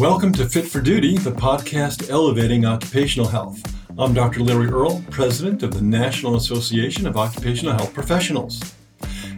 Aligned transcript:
Welcome 0.00 0.32
to 0.32 0.48
Fit 0.48 0.66
for 0.66 0.80
Duty, 0.80 1.18
the 1.18 1.30
podcast 1.30 2.08
elevating 2.08 2.64
occupational 2.64 3.28
health. 3.28 3.60
I'm 3.98 4.14
Dr. 4.14 4.40
Larry 4.40 4.68
Earl, 4.68 5.04
president 5.10 5.62
of 5.62 5.74
the 5.74 5.82
National 5.82 6.36
Association 6.36 7.06
of 7.06 7.18
Occupational 7.18 7.74
Health 7.74 7.92
Professionals. 7.92 8.62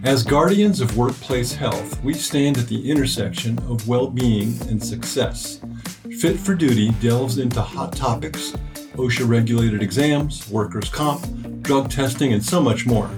As 0.04 0.22
guardians 0.22 0.80
of 0.80 0.96
workplace 0.96 1.52
health, 1.52 2.00
we 2.04 2.14
stand 2.14 2.58
at 2.58 2.68
the 2.68 2.88
intersection 2.88 3.58
of 3.68 3.88
well 3.88 4.06
being 4.06 4.56
and 4.68 4.80
success. 4.80 5.60
Fit 6.20 6.38
for 6.38 6.54
Duty 6.54 6.92
delves 7.00 7.38
into 7.38 7.60
hot 7.60 7.96
topics 7.96 8.52
OSHA 8.94 9.28
regulated 9.28 9.82
exams, 9.82 10.48
workers' 10.48 10.88
comp, 10.88 11.26
drug 11.62 11.90
testing, 11.90 12.34
and 12.34 12.44
so 12.44 12.62
much 12.62 12.86
more. 12.86 13.10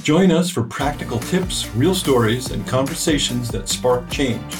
Join 0.00 0.30
us 0.32 0.48
for 0.48 0.62
practical 0.62 1.18
tips, 1.18 1.68
real 1.74 1.94
stories, 1.94 2.50
and 2.50 2.66
conversations 2.66 3.50
that 3.50 3.68
spark 3.68 4.08
change. 4.08 4.56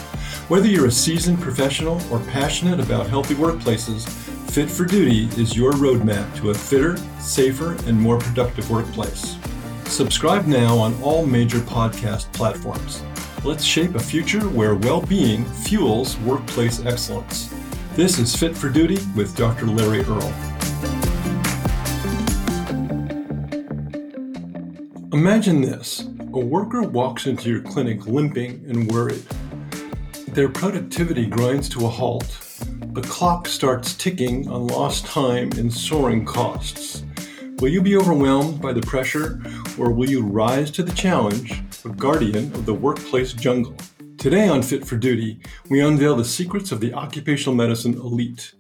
Whether 0.49 0.67
you're 0.67 0.87
a 0.87 0.91
seasoned 0.91 1.43
professional 1.43 2.01
or 2.11 2.21
passionate 2.21 2.81
about 2.81 3.07
healthy 3.07 3.35
workplaces, 3.35 4.09
Fit 4.51 4.71
for 4.71 4.87
Duty 4.87 5.25
is 5.39 5.55
your 5.55 5.73
roadmap 5.73 6.35
to 6.37 6.49
a 6.49 6.55
fitter, 6.55 6.97
safer, 7.21 7.73
and 7.87 8.01
more 8.01 8.17
productive 8.17 8.71
workplace. 8.71 9.37
Subscribe 9.85 10.47
now 10.47 10.79
on 10.79 10.99
all 11.03 11.27
major 11.27 11.59
podcast 11.59 12.33
platforms. 12.33 13.03
Let's 13.45 13.63
shape 13.63 13.95
a 13.95 13.99
future 13.99 14.49
where 14.49 14.75
well 14.75 15.03
being 15.03 15.45
fuels 15.45 16.17
workplace 16.21 16.83
excellence. 16.83 17.55
This 17.95 18.19
is 18.19 18.35
Fit 18.35 18.57
for 18.57 18.71
Duty 18.71 19.01
with 19.15 19.37
Dr. 19.37 19.67
Larry 19.67 20.01
Earl. 20.01 20.33
Imagine 25.13 25.61
this 25.61 26.09
a 26.33 26.41
worker 26.41 26.81
walks 26.81 27.27
into 27.27 27.51
your 27.51 27.61
clinic 27.61 28.07
limping 28.07 28.65
and 28.67 28.91
worried. 28.91 29.27
Their 30.39 30.49
productivity 30.49 31.27
grinds 31.27 31.69
to 31.71 31.85
a 31.85 31.89
halt. 31.89 32.39
The 32.93 33.03
clock 33.03 33.49
starts 33.49 33.95
ticking 33.95 34.49
on 34.49 34.69
lost 34.69 35.05
time 35.05 35.51
and 35.59 35.73
soaring 35.73 36.25
costs. 36.25 37.03
Will 37.59 37.71
you 37.71 37.83
be 37.83 37.97
overwhelmed 37.97 38.61
by 38.63 38.73
the 38.73 38.83
pressure, 38.83 39.43
or 39.77 39.91
will 39.91 40.09
you 40.09 40.23
rise 40.25 40.71
to 40.71 40.85
the 40.85 40.93
challenge, 40.93 41.61
a 41.85 41.89
guardian 41.89 42.55
of 42.55 42.67
the 42.67 42.75
workplace 42.75 43.33
jungle? 43.33 43.75
Today 44.17 44.47
on 44.47 44.63
Fit 44.63 44.87
for 44.87 44.97
Duty, 44.97 45.41
we 45.71 45.81
unveil 45.81 46.15
the 46.15 46.25
secrets 46.25 46.71
of 46.71 46.79
the 46.79 46.95
occupational 46.95 47.57
medicine 47.57 47.95
elite. 47.95 48.55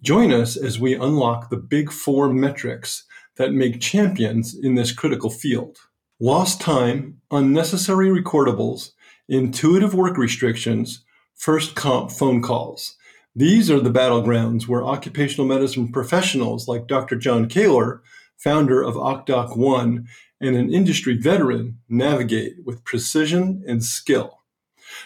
Join 0.00 0.32
us 0.32 0.56
as 0.56 0.80
we 0.80 0.94
unlock 0.94 1.50
the 1.50 1.58
big 1.58 1.92
four 1.92 2.32
metrics 2.32 3.04
that 3.36 3.52
make 3.52 3.82
champions 3.82 4.54
in 4.58 4.76
this 4.76 4.92
critical 4.92 5.28
field. 5.28 5.76
Lost 6.18 6.58
time, 6.58 7.20
unnecessary 7.30 8.08
recordables, 8.08 8.92
intuitive 9.28 9.92
work 9.92 10.16
restrictions, 10.16 11.04
first 11.38 11.76
comp 11.76 12.10
phone 12.10 12.42
calls. 12.42 12.96
These 13.34 13.70
are 13.70 13.80
the 13.80 13.90
battlegrounds 13.90 14.66
where 14.66 14.84
occupational 14.84 15.46
medicine 15.46 15.92
professionals 15.92 16.66
like 16.66 16.88
Dr. 16.88 17.16
John 17.16 17.48
Koehler, 17.48 18.00
founder 18.36 18.82
of 18.82 18.96
OccDocOne 18.96 20.04
and 20.40 20.56
an 20.56 20.72
industry 20.72 21.16
veteran, 21.16 21.78
navigate 21.88 22.56
with 22.64 22.84
precision 22.84 23.62
and 23.66 23.84
skill. 23.84 24.40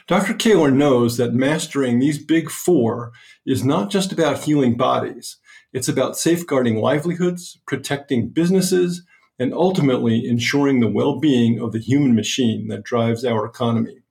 Dr. 0.06 0.32
Koehler 0.32 0.72
knows 0.72 1.18
that 1.18 1.34
mastering 1.34 1.98
these 1.98 2.24
big 2.24 2.50
four 2.50 3.12
is 3.44 3.64
not 3.64 3.90
just 3.90 4.12
about 4.12 4.44
healing 4.44 4.76
bodies. 4.76 5.36
It's 5.72 5.88
about 5.88 6.16
safeguarding 6.16 6.76
livelihoods, 6.76 7.58
protecting 7.66 8.28
businesses, 8.28 9.02
and 9.38 9.52
ultimately 9.52 10.26
ensuring 10.26 10.80
the 10.80 10.88
well 10.88 11.18
being 11.18 11.60
of 11.60 11.72
the 11.72 11.78
human 11.78 12.14
machine 12.14 12.68
that 12.68 12.84
drives 12.84 13.24
our 13.24 13.44
economy. 13.44 14.01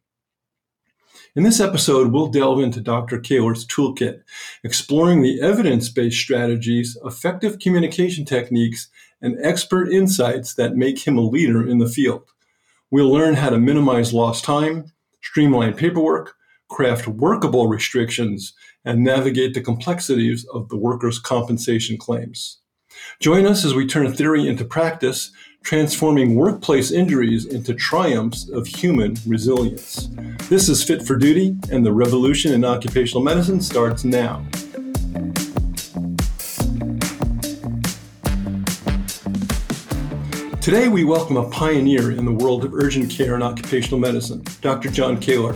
In 1.34 1.44
this 1.44 1.62
episode, 1.62 2.12
we'll 2.12 2.28
delve 2.28 2.60
into 2.60 2.82
Dr. 2.82 3.18
Koehler's 3.18 3.66
toolkit, 3.66 4.22
exploring 4.66 5.22
the 5.22 5.42
evidence 5.42 5.88
based 5.88 6.20
strategies, 6.20 6.98
effective 7.06 7.58
communication 7.60 8.26
techniques, 8.26 8.90
and 9.22 9.38
expert 9.42 9.94
insights 9.94 10.56
that 10.56 10.76
make 10.76 11.08
him 11.08 11.18
a 11.18 11.22
leader 11.22 11.66
in 11.66 11.78
the 11.78 11.88
field. 11.88 12.24
We'll 12.90 13.10
learn 13.10 13.36
how 13.36 13.50
to 13.50 13.58
minimize 13.58 14.14
lost 14.14 14.44
time, 14.44 14.92
streamline 15.22 15.74
paperwork, 15.74 16.36
craft 16.68 17.08
workable 17.08 17.70
restrictions, 17.70 18.54
and 18.84 19.02
navigate 19.02 19.54
the 19.54 19.62
complexities 19.62 20.46
of 20.54 20.68
the 20.68 20.78
workers' 20.78 21.18
compensation 21.18 21.98
claims. 21.98 22.61
Join 23.20 23.46
us 23.46 23.64
as 23.64 23.76
we 23.76 23.86
turn 23.86 24.12
theory 24.12 24.48
into 24.48 24.66
practice, 24.66 25.32
transforming 25.64 26.36
workplace 26.36 26.92
injuries 26.92 27.46
into 27.46 27.74
triumphs 27.74 28.50
of 28.50 28.66
human 28.66 29.16
resilience. 29.28 30.10
This 30.50 30.68
is 30.68 30.84
Fit 30.84 31.04
for 31.04 31.16
Duty, 31.18 31.56
and 31.72 31.86
the 31.86 31.94
revolution 31.94 32.52
in 32.52 32.66
occupational 32.66 33.24
medicine 33.24 33.62
starts 33.62 34.04
now. 34.04 34.44
Today, 40.62 40.88
we 40.88 41.04
welcome 41.04 41.38
a 41.38 41.50
pioneer 41.50 42.12
in 42.12 42.24
the 42.24 42.32
world 42.32 42.64
of 42.64 42.74
urgent 42.74 43.10
care 43.10 43.34
and 43.34 43.44
occupational 43.44 44.00
medicine, 44.00 44.44
Dr. 44.62 44.90
John 44.90 45.18
Koehler. 45.18 45.56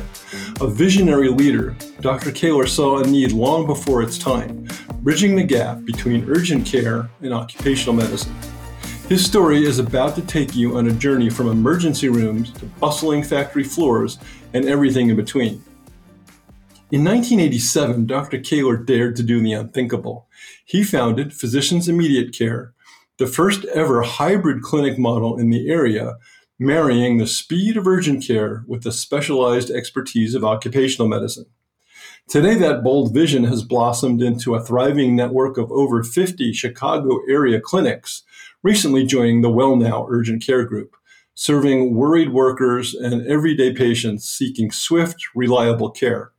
A 0.62 0.68
visionary 0.68 1.30
leader, 1.30 1.76
Dr. 2.02 2.32
Koehler 2.32 2.68
saw 2.68 2.98
a 2.98 3.08
need 3.08 3.32
long 3.32 3.68
before 3.68 4.02
its 4.02 4.18
time, 4.18 4.68
bridging 5.06 5.36
the 5.36 5.44
gap 5.44 5.86
between 5.86 6.28
urgent 6.28 6.66
care 6.66 7.08
and 7.22 7.32
occupational 7.32 7.94
medicine. 7.94 8.36
His 9.08 9.24
story 9.24 9.64
is 9.64 9.78
about 9.78 10.16
to 10.16 10.24
take 10.24 10.56
you 10.56 10.80
on 10.80 10.88
a 10.88 10.94
journey 10.94 11.30
from 11.30 11.48
emergency 11.48 12.10
rooms 12.10 12.52
to 12.54 12.66
bustling 12.66 13.22
factory 13.22 13.64
floors 13.64 14.18
and 14.56 14.66
everything 14.66 15.10
in 15.12 15.16
between. 15.16 15.64
In 16.90 17.04
1987, 17.04 18.08
Dr. 18.08 18.40
Koehler 18.40 18.84
dared 18.84 19.16
to 19.18 19.22
do 19.22 19.40
the 19.42 19.54
unthinkable. 19.54 20.28
He 20.66 20.84
founded 20.84 21.36
Physicians 21.36 21.88
Immediate 21.88 22.36
Care, 22.36 22.74
the 23.20 23.28
first 23.28 23.64
ever 23.66 24.02
hybrid 24.02 24.64
clinic 24.64 24.98
model 24.98 25.38
in 25.38 25.52
the 25.52 25.70
area, 25.70 26.16
marrying 26.58 27.20
the 27.20 27.28
speed 27.28 27.78
of 27.78 27.86
urgent 27.86 28.26
care 28.26 28.66
with 28.68 28.82
the 28.82 28.92
specialized 28.92 29.70
expertise 29.70 30.34
of 30.34 30.44
occupational 30.44 31.08
medicine. 31.08 31.46
Today, 32.28 32.56
that 32.56 32.84
bold 32.84 33.14
vision 33.14 33.44
has 33.44 33.62
blossomed 33.62 34.20
into 34.20 34.56
a 34.56 34.64
thriving 34.64 35.16
network 35.16 35.60
of 35.60 35.72
over 35.72 36.04
50 36.04 36.54
Chicago 36.54 37.20
area 37.30 37.62
clinics, 37.62 38.24
recently 38.64 39.06
joining 39.06 39.42
the 39.42 39.52
WellNow 39.52 40.08
Urgent 40.10 40.44
Care 40.44 40.66
Group, 40.66 40.96
serving 41.36 41.94
worried 41.94 42.34
workers 42.34 42.96
and 42.96 43.28
everyday 43.28 43.74
patients 43.74 44.28
seeking 44.28 44.72
swift, 44.72 45.22
reliable 45.36 45.92
care. 45.92 46.32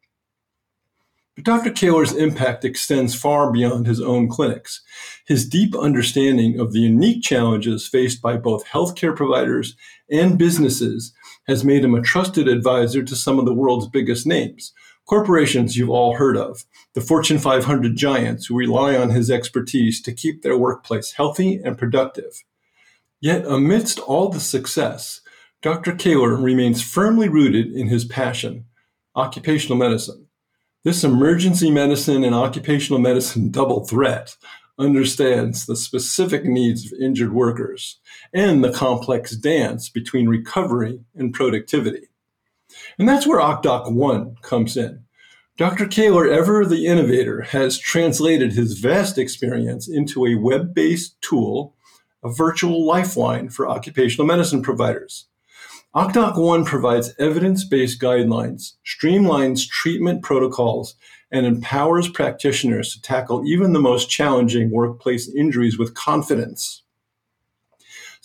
But 1.36 1.44
Dr. 1.44 1.70
Koehler's 1.70 2.14
impact 2.14 2.64
extends 2.64 3.14
far 3.14 3.52
beyond 3.52 3.86
his 3.86 4.00
own 4.00 4.28
clinics. 4.28 4.82
His 5.24 5.48
deep 5.48 5.76
understanding 5.76 6.58
of 6.58 6.72
the 6.72 6.80
unique 6.80 7.22
challenges 7.22 7.86
faced 7.86 8.20
by 8.20 8.38
both 8.38 8.66
healthcare 8.66 9.14
providers 9.14 9.76
and 10.10 10.36
businesses 10.36 11.12
has 11.46 11.62
made 11.62 11.84
him 11.84 11.94
a 11.94 12.02
trusted 12.02 12.48
advisor 12.48 13.04
to 13.04 13.14
some 13.14 13.38
of 13.38 13.44
the 13.44 13.54
world's 13.54 13.86
biggest 13.86 14.26
names, 14.26 14.72
Corporations 15.06 15.76
you've 15.76 15.88
all 15.88 16.16
heard 16.16 16.36
of, 16.36 16.64
the 16.94 17.00
Fortune 17.00 17.38
500 17.38 17.96
giants 17.96 18.46
who 18.46 18.58
rely 18.58 18.96
on 18.96 19.10
his 19.10 19.30
expertise 19.30 20.02
to 20.02 20.12
keep 20.12 20.42
their 20.42 20.58
workplace 20.58 21.12
healthy 21.12 21.60
and 21.64 21.78
productive. 21.78 22.42
Yet, 23.20 23.46
amidst 23.46 24.00
all 24.00 24.28
the 24.28 24.40
success, 24.40 25.20
Dr. 25.62 25.92
Koehler 25.92 26.42
remains 26.42 26.82
firmly 26.82 27.28
rooted 27.28 27.72
in 27.72 27.86
his 27.86 28.04
passion, 28.04 28.64
occupational 29.14 29.78
medicine. 29.78 30.26
This 30.82 31.04
emergency 31.04 31.70
medicine 31.70 32.24
and 32.24 32.34
occupational 32.34 33.00
medicine 33.00 33.52
double 33.52 33.86
threat 33.86 34.36
understands 34.76 35.66
the 35.66 35.76
specific 35.76 36.44
needs 36.44 36.84
of 36.84 36.98
injured 37.00 37.32
workers 37.32 38.00
and 38.34 38.62
the 38.62 38.72
complex 38.72 39.36
dance 39.36 39.88
between 39.88 40.28
recovery 40.28 41.00
and 41.14 41.32
productivity. 41.32 42.08
And 42.98 43.08
that's 43.08 43.26
where 43.26 43.40
OccDocOne 43.40 44.40
comes 44.42 44.76
in. 44.76 45.04
Dr. 45.58 45.86
Koehler, 45.86 46.30
ever 46.30 46.66
the 46.66 46.86
innovator, 46.86 47.42
has 47.42 47.78
translated 47.78 48.52
his 48.52 48.78
vast 48.78 49.16
experience 49.16 49.88
into 49.88 50.26
a 50.26 50.34
web 50.34 50.74
based 50.74 51.20
tool, 51.22 51.74
a 52.22 52.30
virtual 52.30 52.84
lifeline 52.84 53.48
for 53.48 53.68
occupational 53.68 54.26
medicine 54.26 54.62
providers. 54.62 55.26
OccDocOne 55.94 56.66
provides 56.66 57.14
evidence 57.18 57.64
based 57.64 58.00
guidelines, 58.00 58.74
streamlines 58.84 59.66
treatment 59.66 60.22
protocols, 60.22 60.94
and 61.30 61.46
empowers 61.46 62.08
practitioners 62.08 62.92
to 62.92 63.00
tackle 63.00 63.46
even 63.46 63.72
the 63.72 63.80
most 63.80 64.10
challenging 64.10 64.70
workplace 64.70 65.28
injuries 65.34 65.78
with 65.78 65.94
confidence. 65.94 66.82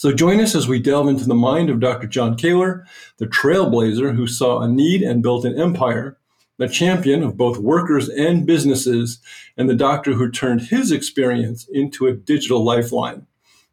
So 0.01 0.11
join 0.11 0.39
us 0.39 0.55
as 0.55 0.67
we 0.67 0.79
delve 0.79 1.09
into 1.09 1.25
the 1.25 1.35
mind 1.35 1.69
of 1.69 1.79
Dr. 1.79 2.07
John 2.07 2.35
Koehler, 2.35 2.85
the 3.17 3.27
trailblazer 3.27 4.15
who 4.15 4.25
saw 4.25 4.59
a 4.59 4.67
need 4.67 5.03
and 5.03 5.21
built 5.21 5.45
an 5.45 5.61
empire, 5.61 6.17
the 6.57 6.67
champion 6.67 7.21
of 7.21 7.37
both 7.37 7.59
workers 7.59 8.09
and 8.09 8.47
businesses, 8.47 9.19
and 9.55 9.69
the 9.69 9.75
doctor 9.75 10.13
who 10.13 10.31
turned 10.31 10.61
his 10.61 10.91
experience 10.91 11.67
into 11.71 12.07
a 12.07 12.13
digital 12.13 12.63
lifeline. 12.63 13.27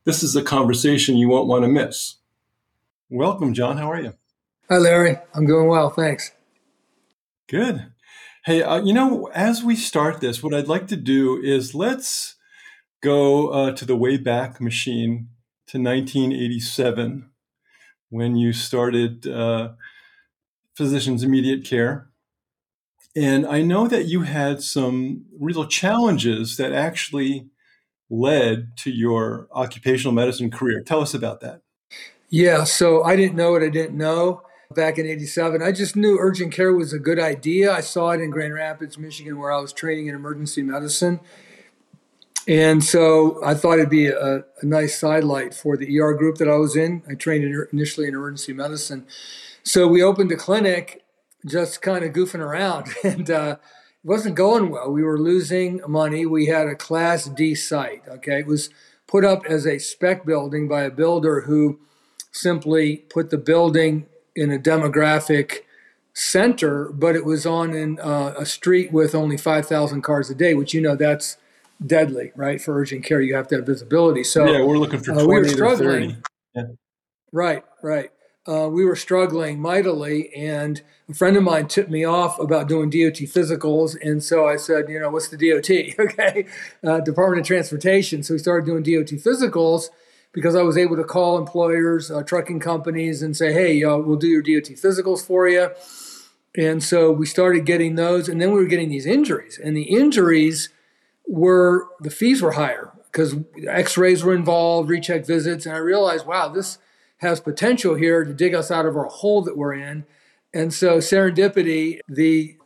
This 0.05 0.23
is 0.23 0.37
a 0.37 0.43
conversation 0.43 1.17
you 1.17 1.31
won't 1.31 1.49
want 1.49 1.65
to 1.65 1.69
miss. 1.69 2.17
Welcome, 3.09 3.55
John. 3.55 3.79
How 3.79 3.91
are 3.91 4.03
you? 4.03 4.13
Hi, 4.69 4.77
Larry. 4.77 5.17
I'm 5.33 5.47
doing 5.47 5.67
well. 5.67 5.89
Thanks. 5.89 6.33
Good. 7.47 7.87
Hey, 8.45 8.63
uh, 8.63 8.83
you 8.83 8.93
know, 8.93 9.31
as 9.33 9.65
we 9.65 9.77
start 9.77 10.21
this, 10.21 10.43
what 10.43 10.53
I'd 10.53 10.69
like 10.69 10.89
to 10.89 10.97
do 10.97 11.41
is 11.43 11.75
let's 11.75 12.35
go 13.01 13.49
uh, 13.49 13.73
to 13.73 13.87
the 13.87 13.97
Wayback 13.97 14.61
Machine 14.61 15.29
to 15.69 15.79
1987 15.79 17.31
when 18.11 18.37
you 18.37 18.53
started 18.53 19.26
uh, 19.26 19.70
Physicians 20.76 21.23
Immediate 21.23 21.65
Care. 21.65 22.09
And 23.15 23.47
I 23.47 23.62
know 23.62 23.88
that 23.88 24.05
you 24.05 24.23
had 24.23 24.62
some 24.62 25.26
real 25.38 25.67
challenges 25.67 26.56
that 26.56 26.73
actually 26.73 27.49
led 28.09 28.76
to 28.79 28.91
your 28.91 29.49
occupational 29.53 30.12
medicine 30.12 30.50
career. 30.50 30.82
Tell 30.82 31.00
us 31.00 31.15
about 31.15 31.41
that. 31.41 31.62
Yeah, 32.31 32.64
so 32.64 33.03
I 33.03 33.17
didn't 33.17 33.37
know 33.37 33.53
what 33.53 33.62
I 33.62 33.69
didn't 33.69 33.97
know 33.97 34.43
back 34.75 34.99
in 34.99 35.06
87. 35.06 35.62
I 35.62 35.73
just 35.73 35.97
knew 35.97 36.19
urgent 36.21 36.53
care 36.53 36.73
was 36.73 36.93
a 36.93 36.99
good 36.99 37.19
idea. 37.19 37.73
I 37.73 37.81
saw 37.81 38.11
it 38.11 38.21
in 38.21 38.31
Grand 38.31 38.55
Rapids, 38.55 38.99
Michigan, 38.99 39.38
where 39.38 39.50
I 39.50 39.61
was 39.61 39.73
training 39.73 40.06
in 40.06 40.14
emergency 40.14 40.62
medicine. 40.62 41.21
And 42.49 42.83
so 42.83 43.45
I 43.45 43.53
thought 43.53 43.79
it'd 43.79 43.91
be 43.91 44.06
a, 44.06 44.39
a 44.39 44.65
nice 44.65 44.99
sidelight 44.99 45.53
for 45.53 45.77
the 45.77 46.00
ER 46.00 46.15
group 46.15 46.39
that 46.39 46.49
I 46.49 46.56
was 46.56 46.77
in. 46.77 47.03
I 47.06 47.15
trained 47.15 47.45
initially 47.73 48.09
in 48.09 48.15
emergency 48.15 48.55
medicine. 48.55 49.06
So 49.62 49.87
we 49.87 50.03
opened 50.03 50.33
a 50.33 50.37
clinic 50.37 51.05
just 51.47 51.83
kind 51.83 52.05
of 52.05 52.15
goofing 52.15 52.41
around 52.41 52.89
and 53.05 53.31
uh, 53.31 53.56
it 54.03 54.06
wasn't 54.06 54.35
going 54.35 54.71
well. 54.71 54.91
We 54.91 55.03
were 55.03 55.21
losing 55.21 55.83
money. 55.87 56.25
We 56.25 56.47
had 56.47 56.67
a 56.67 56.75
class 56.75 57.27
D 57.27 57.55
site. 57.55 58.03
Okay. 58.09 58.41
It 58.41 58.47
was 58.47 58.71
put 59.06 59.27
up 59.27 59.45
as 59.47 59.67
a 59.67 59.79
spec 59.79 60.25
building 60.25 60.69
by 60.69 60.85
a 60.85 60.91
builder 60.91 61.43
who 61.43 61.79
simply 62.33 62.97
put 62.97 63.29
the 63.29 63.39
building 63.39 64.06
in 64.35 64.50
a 64.50 64.59
demographic 64.59 65.65
center, 66.15 66.91
but 66.93 67.15
it 67.15 67.27
was 67.27 67.45
on 67.45 67.75
in 67.75 68.00
uh, 68.00 68.35
a 68.39 68.47
street 68.47 68.91
with 68.91 69.15
only 69.15 69.37
5,000 69.37 70.00
cars 70.00 70.31
a 70.31 70.35
day, 70.35 70.55
which 70.55 70.73
you 70.73 70.81
know 70.81 70.97
that's 70.97 71.37
deadly, 71.85 72.33
right? 72.35 72.61
For 72.61 72.79
urgent 72.79 73.05
care, 73.05 73.21
you 73.21 73.35
have 73.35 73.49
to 73.49 73.57
have 73.57 73.67
visibility. 73.67 74.25
So 74.25 74.47
yeah, 74.47 74.65
we're 74.65 74.79
looking 74.79 75.01
for 75.01 75.13
20 75.13 75.21
uh, 75.21 75.27
we 75.27 75.35
were 75.35 75.49
struggling. 75.49 76.23
Yeah. 76.55 76.63
Right, 77.33 77.65
right. 77.83 78.11
Uh, 78.47 78.67
we 78.67 78.83
were 78.85 78.97
struggling 78.97 79.61
mightily, 79.61 80.35
and 80.35 80.81
a 81.11 81.13
friend 81.13 81.37
of 81.37 81.43
mine 81.43 81.69
tipped 81.69 81.91
me 81.91 82.03
off 82.03 82.39
about 82.39 82.67
doing 82.67 82.89
DOT 82.89 83.19
physicals, 83.29 83.95
and 84.01 84.25
so 84.25 84.49
I 84.49 84.57
said, 84.57 84.89
you 84.89 84.99
know, 84.99 85.11
what's 85.11 85.29
the 85.29 85.37
DOT? 85.37 85.99
okay, 86.07 86.47
uh, 86.83 87.01
Department 87.01 87.41
of 87.41 87.47
Transportation. 87.47 88.23
So 88.23 88.33
we 88.33 88.39
started 88.39 88.65
doing 88.65 88.83
DOT 88.83 89.13
physicals 89.19 89.91
because 90.33 90.57
I 90.57 90.63
was 90.63 90.79
able 90.79 90.97
to 90.97 91.05
call 91.05 91.37
employers, 91.37 92.11
uh, 92.11 92.23
trucking 92.23 92.61
companies, 92.61 93.21
and 93.21 93.37
say, 93.37 93.53
hey, 93.53 93.85
uh, 93.85 93.99
we'll 93.99 94.17
do 94.17 94.29
your 94.29 94.43
DOT 94.43 94.71
physicals 94.77 95.21
for 95.23 95.47
you. 95.47 95.71
And 96.57 96.83
so 96.83 97.13
we 97.13 97.27
started 97.27 97.67
getting 97.67 97.97
those, 97.97 98.31
and 98.31 98.41
then 98.41 98.53
we 98.53 98.61
were 98.61 98.67
getting 98.67 98.89
these 98.89 99.05
injuries, 99.05 99.61
and 99.63 99.77
the 99.77 99.83
injuries 99.83 100.71
were 101.29 101.87
the 102.01 102.11
fees 102.11 102.43
were 102.43 102.53
higher 102.53 102.93
because 103.13 103.37
X-rays 103.67 104.25
were 104.25 104.35
involved, 104.35 104.89
recheck 104.89 105.27
visits, 105.27 105.67
and 105.67 105.75
I 105.75 105.79
realized, 105.79 106.27
wow, 106.27 106.49
this 106.49 106.79
has 107.19 107.41
potential 107.41 107.95
here 107.95 108.25
to 108.25 108.33
dig 108.33 108.55
us 108.55 108.71
out 108.71 108.87
of 108.87 108.97
our 108.97 109.07
hole 109.07 109.43
that 109.43 109.57
we're 109.57 109.75
in. 109.75 110.05
And 110.55 110.73
so 110.73 110.99
serendipity, 110.99 112.01
the 112.09 112.57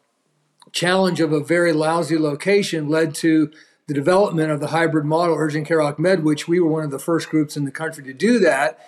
challenge 0.72 1.20
of 1.20 1.32
a 1.32 1.42
very 1.42 1.72
lousy 1.72 2.18
location 2.18 2.88
led 2.88 3.14
to 3.16 3.50
the 3.88 3.94
development 3.94 4.50
of 4.50 4.60
the 4.60 4.68
hybrid 4.68 5.04
model, 5.04 5.36
urgent 5.36 5.66
care 5.66 5.78
OcMed, 5.78 6.22
which 6.22 6.46
we 6.46 6.60
were 6.60 6.70
one 6.70 6.84
of 6.84 6.90
the 6.90 6.98
first 6.98 7.28
groups 7.28 7.56
in 7.56 7.64
the 7.64 7.70
country 7.70 8.04
to 8.04 8.14
do 8.14 8.38
that, 8.38 8.78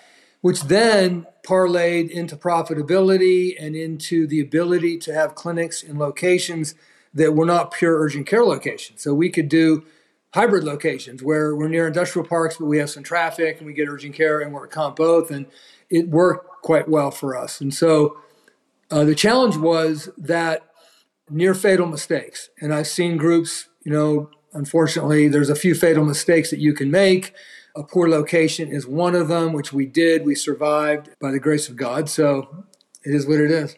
which 0.41 0.63
then 0.63 1.25
parlayed 1.45 2.09
into 2.09 2.35
profitability 2.35 3.55
and 3.59 3.75
into 3.75 4.25
the 4.27 4.39
ability 4.39 4.97
to 4.99 5.13
have 5.13 5.35
clinics 5.35 5.83
in 5.83 5.99
locations 5.99 6.75
that 7.15 7.33
were 7.33 7.45
not 7.45 7.71
pure 7.71 7.97
urgent 7.97 8.27
care 8.27 8.45
locations. 8.45 9.01
So 9.01 9.13
we 9.13 9.29
could 9.29 9.49
do 9.49 9.85
hybrid 10.33 10.65
locations 10.65 11.23
where 11.23 11.55
we're 11.55 11.69
near 11.69 11.87
industrial 11.87 12.27
parks, 12.27 12.57
but 12.57 12.65
we 12.65 12.77
have 12.77 12.89
some 12.89 13.03
traffic 13.03 13.57
and 13.57 13.65
we 13.65 13.73
get 13.73 13.87
urgent 13.87 14.13
care 14.13 14.41
and 14.41 14.53
we're 14.53 14.67
comp 14.67 14.97
both. 14.97 15.31
And 15.31 15.45
it 15.89 16.09
worked 16.09 16.61
quite 16.61 16.89
well 16.89 17.09
for 17.09 17.37
us. 17.37 17.61
And 17.61 17.73
so 17.73 18.17
uh, 18.91 19.05
the 19.05 19.15
challenge 19.15 19.55
was 19.55 20.09
that 20.17 20.63
near 21.29 21.53
fatal 21.53 21.87
mistakes. 21.87 22.49
And 22.59 22.73
I've 22.73 22.87
seen 22.87 23.15
groups, 23.15 23.69
you 23.83 23.93
know, 23.93 24.29
unfortunately, 24.53 25.29
there's 25.29 25.49
a 25.49 25.55
few 25.55 25.73
fatal 25.73 26.03
mistakes 26.03 26.49
that 26.49 26.59
you 26.59 26.73
can 26.73 26.91
make. 26.91 27.33
A 27.75 27.83
poor 27.83 28.09
location 28.09 28.69
is 28.69 28.85
one 28.85 29.15
of 29.15 29.29
them, 29.29 29.53
which 29.53 29.71
we 29.71 29.85
did. 29.85 30.25
We 30.25 30.35
survived 30.35 31.09
by 31.21 31.31
the 31.31 31.39
grace 31.39 31.69
of 31.69 31.77
God. 31.77 32.09
So 32.09 32.65
it 33.03 33.15
is 33.15 33.25
what 33.25 33.39
it 33.39 33.51
is. 33.51 33.77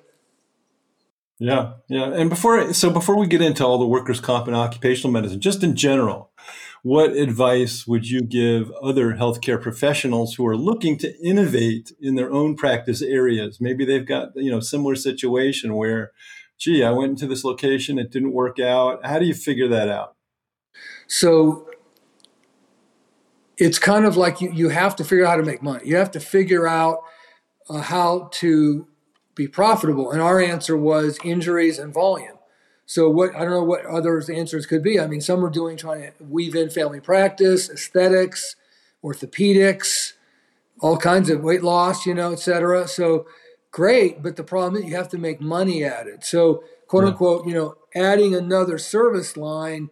Yeah, 1.40 1.74
yeah. 1.88 2.14
And 2.14 2.30
before, 2.30 2.74
so 2.74 2.90
before 2.90 3.18
we 3.18 3.28
get 3.28 3.42
into 3.42 3.66
all 3.66 3.78
the 3.78 3.88
workers' 3.88 4.20
comp 4.20 4.48
and 4.48 4.56
occupational 4.56 5.12
medicine, 5.12 5.40
just 5.40 5.64
in 5.64 5.76
general, 5.76 6.32
what 6.82 7.12
advice 7.12 7.86
would 7.86 8.10
you 8.10 8.22
give 8.22 8.72
other 8.82 9.14
healthcare 9.14 9.62
professionals 9.62 10.36
who 10.36 10.48
are 10.48 10.58
looking 10.58 10.98
to 11.00 11.16
innovate 11.22 11.92
in 12.02 12.16
their 12.16 12.32
own 12.32 12.56
practice 12.56 13.02
areas? 13.02 13.62
Maybe 13.62 13.86
they've 13.86 14.06
got 14.06 14.30
you 14.36 14.50
know 14.50 14.60
similar 14.60 14.96
situation 14.96 15.76
where, 15.76 16.12
gee, 16.58 16.84
I 16.84 16.92
went 16.92 17.12
into 17.12 17.28
this 17.28 17.44
location, 17.44 18.00
it 18.00 18.12
didn't 18.12 18.34
work 18.34 18.60
out. 18.60 19.06
How 19.06 19.20
do 19.20 19.26
you 19.26 19.36
figure 19.36 19.68
that 19.68 19.90
out? 19.90 20.16
So 21.08 21.68
it's 23.58 23.80
kind 23.80 24.06
of 24.06 24.18
like 24.18 24.42
you, 24.42 24.52
you 24.52 24.70
have 24.70 24.96
to 24.98 25.04
figure 25.04 25.26
out 25.26 25.32
how 25.32 25.38
to 25.38 25.44
make 25.44 25.62
money. 25.62 25.88
You 25.88 25.98
have 25.98 26.12
to 26.12 26.20
figure 26.20 26.68
out 26.68 27.00
uh, 27.70 27.82
how 27.82 28.30
to 28.34 28.88
be 29.38 29.48
profitable? 29.48 30.12
And 30.12 30.22
our 30.22 30.42
answer 30.42 30.76
was 30.76 31.20
injuries 31.24 31.80
and 31.80 31.94
volume. 31.94 32.38
So 32.86 33.10
what 33.10 33.36
I 33.36 33.40
don't 33.40 33.52
know 33.52 33.64
what 33.64 33.86
others 33.86 34.30
answers 34.30 34.66
could 34.66 34.82
be. 34.82 35.00
I 35.00 35.08
mean, 35.08 35.22
some 35.22 35.44
are 35.46 35.50
doing 35.50 35.78
trying 35.78 36.02
to 36.02 36.24
weave 36.24 36.56
in 36.56 36.70
family 36.70 37.02
practice, 37.02 37.70
aesthetics, 37.70 38.56
orthopedics, 39.04 40.14
all 40.80 40.98
kinds 40.98 41.30
of 41.30 41.44
weight 41.44 41.64
loss, 41.64 42.06
you 42.06 42.14
know, 42.14 42.32
et 42.32 42.40
cetera. 42.40 42.88
So 42.88 43.28
great, 43.72 44.24
but 44.24 44.38
the 44.38 44.44
problem 44.44 44.82
is 44.82 44.90
you 44.90 44.96
have 44.96 45.10
to 45.10 45.18
make 45.18 45.42
money 45.42 45.84
at 45.84 46.08
it. 46.08 46.24
So 46.24 46.64
quote 46.88 47.04
yeah. 47.04 47.10
unquote, 47.10 47.46
you 47.46 47.54
know, 47.54 47.76
adding 47.94 48.34
another 48.34 48.78
service 48.78 49.36
line 49.36 49.90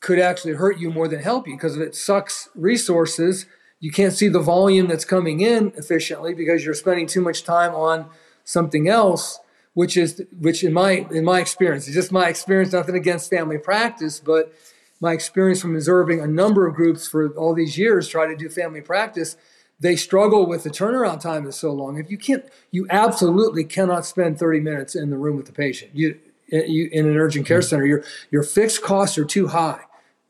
could 0.00 0.18
actually 0.18 0.54
hurt 0.54 0.78
you 0.78 0.90
more 0.90 1.08
than 1.08 1.22
help 1.22 1.46
you 1.46 1.54
because 1.54 1.76
if 1.76 1.82
it 1.82 1.94
sucks 1.94 2.48
resources, 2.54 3.46
you 3.78 3.92
can't 3.92 4.12
see 4.12 4.28
the 4.28 4.40
volume 4.40 4.88
that's 4.88 5.04
coming 5.04 5.40
in 5.40 5.72
efficiently 5.76 6.34
because 6.34 6.64
you're 6.64 6.74
spending 6.74 7.06
too 7.06 7.20
much 7.20 7.44
time 7.44 7.74
on 7.74 8.08
something 8.46 8.88
else 8.88 9.40
which 9.74 9.98
is 9.98 10.24
which 10.40 10.64
in 10.64 10.72
my 10.72 11.06
in 11.10 11.22
my 11.22 11.38
experience 11.38 11.86
it's 11.86 11.94
just 11.94 12.10
my 12.10 12.28
experience 12.28 12.72
nothing 12.72 12.94
against 12.94 13.28
family 13.28 13.58
practice 13.58 14.18
but 14.20 14.52
my 15.00 15.12
experience 15.12 15.60
from 15.60 15.74
observing 15.74 16.18
a 16.20 16.26
number 16.26 16.66
of 16.66 16.74
groups 16.74 17.06
for 17.06 17.28
all 17.36 17.52
these 17.52 17.76
years 17.76 18.08
try 18.08 18.26
to 18.26 18.34
do 18.34 18.48
family 18.48 18.80
practice 18.80 19.36
they 19.78 19.94
struggle 19.94 20.46
with 20.46 20.62
the 20.62 20.70
turnaround 20.70 21.20
time 21.20 21.46
is 21.46 21.56
so 21.56 21.72
long 21.72 21.98
if 21.98 22.10
you 22.10 22.16
can't 22.16 22.46
you 22.70 22.86
absolutely 22.88 23.64
cannot 23.64 24.06
spend 24.06 24.38
30 24.38 24.60
minutes 24.60 24.94
in 24.94 25.10
the 25.10 25.18
room 25.18 25.36
with 25.36 25.46
the 25.46 25.52
patient 25.52 25.90
you, 25.92 26.18
you 26.48 26.88
in 26.90 27.06
an 27.06 27.16
urgent 27.16 27.44
care 27.46 27.58
mm-hmm. 27.58 27.68
center 27.68 27.84
your 27.84 28.02
your 28.30 28.42
fixed 28.42 28.82
costs 28.82 29.18
are 29.18 29.26
too 29.26 29.48
high 29.48 29.80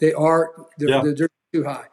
they 0.01 0.13
are 0.13 0.51
they're, 0.79 0.89
yeah. 0.89 1.03
they're, 1.03 1.15
they're 1.15 1.29
too 1.53 1.65
high 1.65 1.87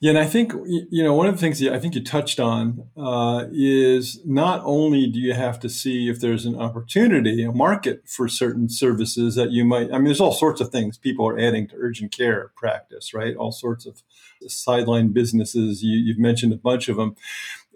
yeah, 0.00 0.10
and 0.10 0.18
I 0.18 0.26
think 0.26 0.52
you 0.68 1.02
know 1.02 1.12
one 1.12 1.26
of 1.26 1.34
the 1.34 1.40
things 1.40 1.60
I 1.66 1.80
think 1.80 1.96
you 1.96 2.04
touched 2.04 2.38
on 2.38 2.88
uh, 2.96 3.46
is 3.50 4.20
not 4.24 4.62
only 4.64 5.08
do 5.08 5.18
you 5.18 5.34
have 5.34 5.58
to 5.60 5.68
see 5.68 6.08
if 6.08 6.20
there's 6.20 6.46
an 6.46 6.54
opportunity, 6.54 7.42
a 7.42 7.50
market 7.50 8.08
for 8.08 8.28
certain 8.28 8.68
services 8.68 9.34
that 9.34 9.50
you 9.50 9.64
might. 9.64 9.90
I 9.90 9.94
mean, 9.94 10.04
there's 10.04 10.20
all 10.20 10.32
sorts 10.32 10.60
of 10.60 10.70
things 10.70 10.98
people 10.98 11.26
are 11.26 11.36
adding 11.36 11.66
to 11.68 11.76
urgent 11.76 12.12
care 12.12 12.52
practice, 12.54 13.12
right? 13.12 13.34
All 13.34 13.50
sorts 13.50 13.86
of 13.86 14.02
sideline 14.46 15.08
businesses. 15.08 15.82
You, 15.82 15.98
you've 15.98 16.18
mentioned 16.18 16.52
a 16.52 16.58
bunch 16.58 16.88
of 16.88 16.96
them. 16.96 17.16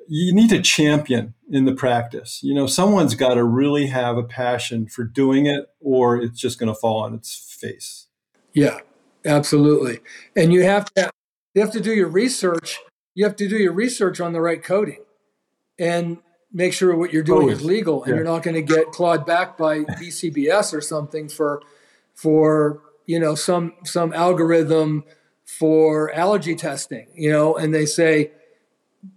You 0.06 0.32
need 0.32 0.50
to 0.50 0.62
champion 0.62 1.34
in 1.50 1.64
the 1.64 1.74
practice. 1.74 2.38
You 2.44 2.54
know, 2.54 2.68
someone's 2.68 3.16
got 3.16 3.34
to 3.34 3.42
really 3.42 3.88
have 3.88 4.16
a 4.16 4.22
passion 4.22 4.86
for 4.86 5.02
doing 5.02 5.46
it, 5.46 5.70
or 5.80 6.22
it's 6.22 6.38
just 6.38 6.60
going 6.60 6.72
to 6.72 6.78
fall 6.78 7.02
on 7.02 7.14
its 7.14 7.56
face. 7.60 8.06
Yeah, 8.52 8.78
absolutely. 9.24 9.98
And 10.36 10.52
you 10.52 10.62
have 10.62 10.84
to 10.94 11.10
you 11.54 11.62
have 11.62 11.73
to 11.73 11.80
do 11.80 11.92
your 11.92 12.09
research. 12.09 12.78
You 13.14 13.25
have 13.25 13.37
to 13.37 13.49
do 13.49 13.56
your 13.56 13.73
research 13.73 14.21
on 14.21 14.32
the 14.32 14.40
right 14.40 14.62
coding 14.62 15.04
and 15.78 16.18
make 16.52 16.73
sure 16.73 16.97
what 16.97 17.12
you're 17.12 17.23
doing 17.23 17.49
is 17.49 17.64
legal 17.64 18.02
and 18.04 18.11
yeah. 18.11 18.16
you're 18.16 18.25
not 18.25 18.42
going 18.42 18.54
to 18.54 18.62
get 18.62 18.92
clawed 18.92 19.26
back 19.26 19.56
by 19.56 19.80
BCBS 19.80 20.75
or 20.75 20.80
something 20.80 21.28
for 21.28 21.62
for 22.14 22.80
you 23.06 23.18
know 23.18 23.35
some 23.35 23.75
some 23.85 24.12
algorithm 24.12 25.04
for 25.44 26.12
allergy 26.14 26.54
testing, 26.54 27.09
you 27.14 27.30
know, 27.30 27.56
and 27.56 27.75
they 27.75 27.85
say 27.85 28.30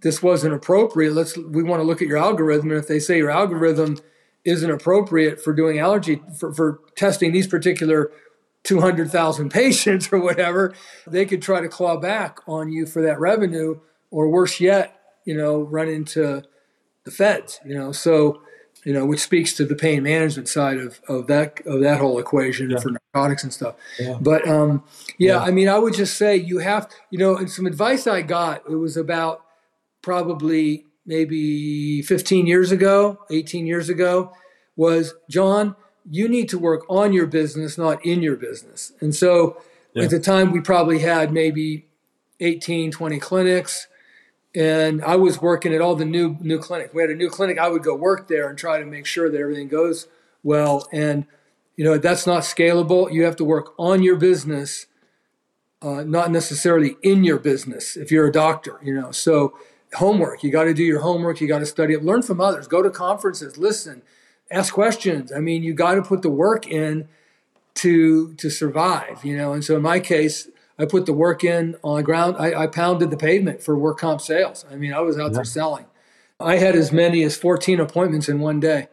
this 0.00 0.22
wasn't 0.22 0.52
appropriate. 0.52 1.12
Let's 1.12 1.36
we 1.36 1.62
want 1.62 1.80
to 1.80 1.84
look 1.84 2.02
at 2.02 2.08
your 2.08 2.18
algorithm 2.18 2.70
and 2.70 2.80
if 2.80 2.88
they 2.88 2.98
say 2.98 3.18
your 3.18 3.30
algorithm 3.30 3.98
isn't 4.44 4.70
appropriate 4.70 5.42
for 5.42 5.52
doing 5.52 5.78
allergy 5.78 6.22
for, 6.38 6.52
for 6.52 6.80
testing 6.94 7.32
these 7.32 7.46
particular 7.46 8.12
200,000 8.66 9.48
patients 9.50 10.12
or 10.12 10.20
whatever, 10.20 10.74
they 11.06 11.24
could 11.24 11.40
try 11.40 11.60
to 11.60 11.68
claw 11.68 11.96
back 11.96 12.38
on 12.46 12.70
you 12.70 12.84
for 12.84 13.02
that 13.02 13.18
revenue, 13.18 13.80
or 14.10 14.28
worse 14.28 14.60
yet, 14.60 15.00
you 15.24 15.36
know, 15.36 15.62
run 15.62 15.88
into 15.88 16.42
the 17.04 17.10
feds, 17.10 17.60
you 17.64 17.74
know. 17.74 17.92
So 17.92 18.42
you 18.86 18.92
know, 18.92 19.04
which 19.04 19.18
speaks 19.18 19.52
to 19.54 19.64
the 19.64 19.74
pain 19.74 20.04
management 20.04 20.48
side 20.48 20.78
of, 20.78 21.00
of 21.08 21.26
that 21.26 21.60
of 21.66 21.80
that 21.80 21.98
whole 21.98 22.20
equation 22.20 22.70
yeah. 22.70 22.78
for 22.78 22.92
narcotics 22.92 23.42
and 23.42 23.52
stuff. 23.52 23.74
Yeah. 23.98 24.16
But 24.20 24.46
um, 24.46 24.84
yeah, 25.18 25.32
yeah, 25.32 25.38
I 25.40 25.50
mean, 25.50 25.68
I 25.68 25.76
would 25.76 25.92
just 25.92 26.16
say 26.16 26.36
you 26.36 26.58
have, 26.58 26.88
you 27.10 27.18
know, 27.18 27.36
and 27.36 27.50
some 27.50 27.66
advice 27.66 28.06
I 28.06 28.22
got. 28.22 28.62
It 28.70 28.76
was 28.76 28.96
about 28.96 29.42
probably 30.02 30.84
maybe 31.04 32.00
15 32.02 32.46
years 32.46 32.70
ago, 32.70 33.18
18 33.28 33.66
years 33.66 33.88
ago, 33.88 34.32
was 34.76 35.14
John, 35.28 35.74
you 36.10 36.28
need 36.28 36.48
to 36.50 36.58
work 36.58 36.84
on 36.88 37.12
your 37.12 37.26
business, 37.26 37.76
not 37.76 38.04
in 38.04 38.22
your 38.22 38.36
business. 38.36 38.92
And 39.00 39.14
so 39.14 39.60
at 39.96 40.10
the 40.10 40.20
time, 40.20 40.52
we 40.52 40.60
probably 40.60 40.98
had 40.98 41.32
maybe 41.32 41.86
18, 42.40 42.90
20 42.90 43.18
clinics 43.18 43.88
and 44.56 45.04
I 45.04 45.16
was 45.16 45.42
working 45.42 45.74
at 45.74 45.82
all 45.82 45.94
the 45.94 46.06
new 46.06 46.38
new 46.40 46.58
clinics. 46.58 46.94
We 46.94 47.02
had 47.02 47.10
a 47.10 47.14
new 47.14 47.28
clinic. 47.28 47.58
I 47.58 47.68
would 47.68 47.82
go 47.82 47.94
work 47.94 48.26
there 48.26 48.48
and 48.48 48.58
try 48.58 48.78
to 48.80 48.86
make 48.86 49.04
sure 49.04 49.30
that 49.30 49.38
everything 49.38 49.68
goes 49.68 50.08
well. 50.42 50.88
And 50.92 51.26
you 51.76 51.84
know 51.84 51.98
that's 51.98 52.26
not 52.26 52.42
scalable. 52.42 53.12
You 53.12 53.24
have 53.24 53.36
to 53.36 53.44
work 53.44 53.74
on 53.78 54.02
your 54.02 54.16
business, 54.16 54.86
uh, 55.82 56.04
not 56.04 56.30
necessarily 56.30 56.96
in 57.02 57.22
your 57.22 57.38
business. 57.38 57.98
If 57.98 58.10
you're 58.10 58.26
a 58.26 58.32
doctor, 58.32 58.80
you 58.82 58.94
know. 58.94 59.10
So 59.10 59.58
homework. 59.92 60.42
You 60.42 60.50
got 60.50 60.64
to 60.64 60.74
do 60.74 60.82
your 60.82 61.00
homework. 61.00 61.40
You 61.42 61.48
got 61.48 61.58
to 61.58 61.66
study 61.66 61.92
it. 61.92 62.02
Learn 62.02 62.22
from 62.22 62.40
others. 62.40 62.66
Go 62.66 62.82
to 62.82 62.90
conferences. 62.90 63.58
Listen. 63.58 64.02
Ask 64.50 64.72
questions. 64.74 65.32
I 65.32 65.40
mean, 65.40 65.62
you 65.62 65.74
got 65.74 65.94
to 65.94 66.02
put 66.02 66.22
the 66.22 66.30
work 66.30 66.66
in 66.68 67.08
to 67.76 68.34
to 68.34 68.50
survive. 68.50 69.24
You 69.24 69.36
know. 69.36 69.52
And 69.52 69.64
so 69.64 69.76
in 69.76 69.82
my 69.82 70.00
case 70.00 70.48
I 70.78 70.84
put 70.84 71.06
the 71.06 71.12
work 71.12 71.42
in 71.42 71.76
on 71.82 71.96
the 71.96 72.02
ground. 72.02 72.36
I, 72.38 72.64
I 72.64 72.66
pounded 72.66 73.10
the 73.10 73.16
pavement 73.16 73.62
for 73.62 73.76
work 73.76 73.98
comp 73.98 74.20
sales. 74.20 74.64
I 74.70 74.76
mean, 74.76 74.92
I 74.92 75.00
was 75.00 75.18
out 75.18 75.30
yeah. 75.30 75.36
there 75.36 75.44
selling. 75.44 75.86
I 76.38 76.56
had 76.56 76.76
as 76.76 76.92
many 76.92 77.22
as 77.22 77.36
14 77.36 77.80
appointments 77.80 78.28
in 78.28 78.40
one 78.40 78.60
day. 78.60 78.88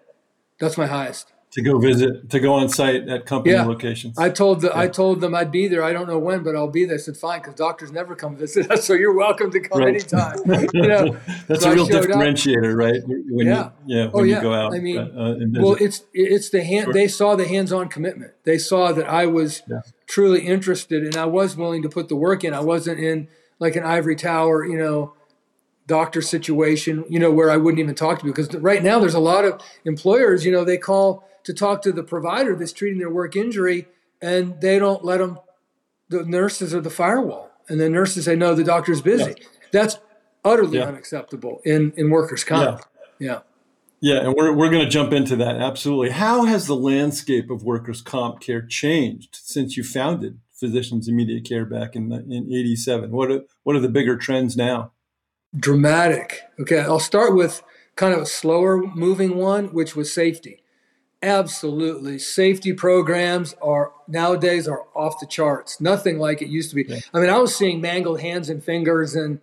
That's 0.60 0.78
my 0.78 0.88
highest 0.88 1.33
to 1.54 1.62
go 1.62 1.78
visit 1.78 2.30
to 2.32 2.40
go 2.40 2.54
on 2.54 2.68
site 2.68 3.08
at 3.08 3.28
company 3.28 3.54
yeah. 3.54 3.64
locations. 3.64 4.18
I 4.18 4.30
told 4.30 4.62
the, 4.62 4.70
yeah. 4.70 4.80
I 4.80 4.88
told 4.88 5.22
them 5.22 5.36
I'd 5.36 5.52
be 5.52 5.68
there. 5.68 5.84
I 5.84 5.94
don't 5.94 6.08
know 6.08 6.18
when, 6.18 6.42
but 6.42 6.56
I'll 6.56 6.68
be 6.68 6.86
there. 6.86 6.96
I 6.96 6.98
said 6.98 7.16
fine 7.16 7.42
because 7.42 7.54
doctors 7.54 7.92
never 7.92 8.16
come 8.16 8.36
visit 8.36 8.72
us, 8.72 8.84
so 8.88 8.94
you're 8.94 9.16
welcome 9.16 9.52
to 9.52 9.60
come 9.60 9.80
right. 9.80 9.90
anytime. 9.90 10.40
you 10.74 10.88
know, 10.88 11.16
that's 11.48 11.62
so 11.62 11.72
a 11.72 11.76
real 11.76 11.88
differentiator, 11.88 12.72
up. 12.72 12.78
right? 12.78 13.02
When 13.06 13.46
yeah, 13.46 13.70
you, 13.86 13.98
yeah, 13.98 14.04
oh, 14.06 14.10
when 14.10 14.24
oh, 14.24 14.24
yeah. 14.24 14.36
you 14.38 14.42
go 14.42 14.54
out. 14.54 14.74
I 14.74 14.80
mean, 14.80 14.98
uh, 14.98 15.36
well, 15.62 15.78
it's 15.80 16.04
it's 16.14 16.50
the 16.50 16.64
hand. 16.64 16.86
Sure. 16.86 16.94
They 16.94 17.08
saw 17.08 17.36
the 17.36 17.48
hands-on 17.48 17.90
commitment. 17.90 18.34
They 18.46 18.58
saw 18.58 18.92
that 18.92 19.08
I 19.08 19.28
was 19.28 19.62
truly 20.08 20.42
interested, 20.48 21.04
and 21.04 21.16
I 21.16 21.26
was 21.26 21.56
willing 21.56 21.84
to 21.84 21.90
put 21.90 22.10
the 22.10 22.16
work 22.16 22.44
in. 22.44 22.54
I 22.54 22.62
wasn't 22.62 23.00
in 23.00 23.28
like 23.60 23.76
an 23.76 23.84
ivory 23.84 24.16
tower, 24.16 24.66
you 24.66 24.78
know 24.78 25.14
doctor 25.86 26.22
situation, 26.22 27.04
you 27.10 27.20
know, 27.20 27.30
where 27.30 27.52
I 27.52 27.58
wouldn't 27.58 27.80
even 27.80 27.94
talk 27.94 28.22
to 28.22 28.26
you 28.26 28.32
because 28.32 28.54
right 28.56 28.82
now 28.82 29.00
there's 29.00 29.14
a 29.14 29.20
lot 29.20 29.44
of 29.44 29.62
employers, 29.84 30.46
you 30.46 30.52
know, 30.54 30.64
they 30.64 30.78
call 30.78 31.28
to 31.44 31.54
talk 31.54 31.82
to 31.84 31.92
the 31.92 32.04
provider 32.04 32.56
that's 32.56 32.74
treating 32.74 33.00
their 33.00 33.10
work 33.10 33.36
injury, 33.36 33.88
and 34.22 34.60
they 34.62 34.80
don't 34.80 35.04
let 35.04 35.18
them. 35.18 35.40
The 36.10 36.24
nurses 36.24 36.74
are 36.74 36.82
the 36.82 36.90
firewall, 36.90 37.52
and 37.68 37.80
the 37.80 37.90
nurses 37.90 38.26
say, 38.26 38.36
"No, 38.36 38.56
the 38.56 38.64
doctor's 38.64 39.02
busy." 39.02 39.36
Yeah. 39.38 39.48
That's 39.72 40.00
utterly 40.44 40.80
yeah. 40.80 40.86
unacceptable 40.86 41.62
in 41.66 41.94
in 41.98 42.10
workers' 42.10 42.44
comp. 42.44 42.82
Yeah. 43.20 43.28
yeah. 43.28 43.40
Yeah, 44.04 44.18
and 44.18 44.34
we're, 44.36 44.52
we're 44.52 44.70
going 44.70 44.84
to 44.84 44.90
jump 44.90 45.14
into 45.14 45.38
that. 45.38 45.62
Absolutely. 45.62 46.10
How 46.10 46.44
has 46.44 46.68
the 46.68 46.76
landscape 46.76 47.50
of 47.50 47.64
workers' 47.64 48.02
comp 48.02 48.42
care 48.42 48.62
changed 48.62 49.38
since 49.42 49.78
you 49.78 49.84
founded 49.86 50.40
Physicians 50.52 51.08
Immediate 51.08 51.46
Care 51.48 51.64
back 51.64 51.96
in, 51.96 52.12
in 52.12 52.52
87? 52.52 53.12
What 53.12 53.32
are, 53.32 53.44
what 53.64 53.78
are 53.78 53.80
the 53.80 53.88
bigger 53.88 54.18
trends 54.18 54.58
now? 54.58 54.92
Dramatic. 55.56 56.42
Okay, 56.60 56.82
I'll 56.82 57.00
start 57.00 57.34
with 57.34 57.64
kind 57.96 58.14
of 58.14 58.20
a 58.20 58.26
slower 58.26 58.78
moving 58.78 59.38
one, 59.38 59.68
which 59.68 59.96
was 59.96 60.12
safety. 60.12 60.63
Absolutely. 61.24 62.20
Safety 62.20 62.74
programs 62.74 63.56
are 63.62 63.94
nowadays 64.10 64.68
are 64.68 64.84
off 64.94 65.22
the 65.22 65.26
charts. 65.26 65.80
Nothing 65.80 66.20
like 66.20 66.42
it 66.42 66.50
used 66.50 66.70
to 66.72 66.76
be. 66.76 66.84
Yeah. 66.84 67.00
I 67.14 67.22
mean, 67.22 67.30
I 67.30 67.38
was 67.38 67.56
seeing 67.56 67.80
mangled 67.80 68.20
hands 68.20 68.50
and 68.50 68.62
fingers 68.62 69.16
and 69.16 69.40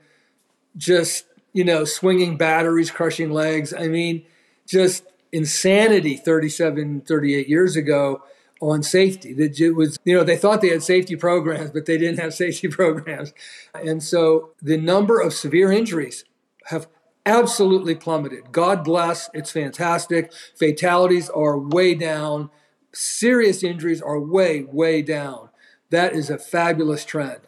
just, 0.76 1.24
you 1.54 1.64
know, 1.64 1.86
swinging 1.86 2.36
batteries, 2.36 2.90
crushing 2.90 3.30
legs. 3.30 3.72
I 3.72 3.88
mean, 3.88 4.26
just 4.66 5.04
insanity 5.32 6.16
37, 6.16 7.00
38 7.00 7.48
years 7.48 7.76
ago 7.76 8.24
on 8.60 8.82
safety. 8.82 9.32
That 9.32 9.58
it 9.58 9.70
was, 9.70 9.98
you 10.04 10.14
know, 10.14 10.22
they 10.22 10.36
thought 10.36 10.60
they 10.60 10.68
had 10.68 10.82
safety 10.82 11.16
programs, 11.16 11.70
but 11.70 11.86
they 11.86 11.96
didn't 11.96 12.18
have 12.18 12.34
safety 12.44 12.68
programs. 12.68 13.32
And 13.72 14.02
so 14.02 14.50
the 14.60 14.76
number 14.76 15.18
of 15.18 15.32
severe 15.32 15.72
injuries 15.72 16.26
have 16.66 16.88
absolutely 17.26 17.94
plummeted. 17.94 18.52
God 18.52 18.84
bless, 18.84 19.30
it's 19.34 19.50
fantastic. 19.50 20.32
Fatalities 20.56 21.28
are 21.30 21.58
way 21.58 21.94
down. 21.94 22.50
Serious 22.92 23.62
injuries 23.62 24.02
are 24.02 24.20
way, 24.20 24.62
way 24.62 25.02
down. 25.02 25.50
That 25.90 26.12
is 26.14 26.30
a 26.30 26.38
fabulous 26.38 27.04
trend. 27.04 27.40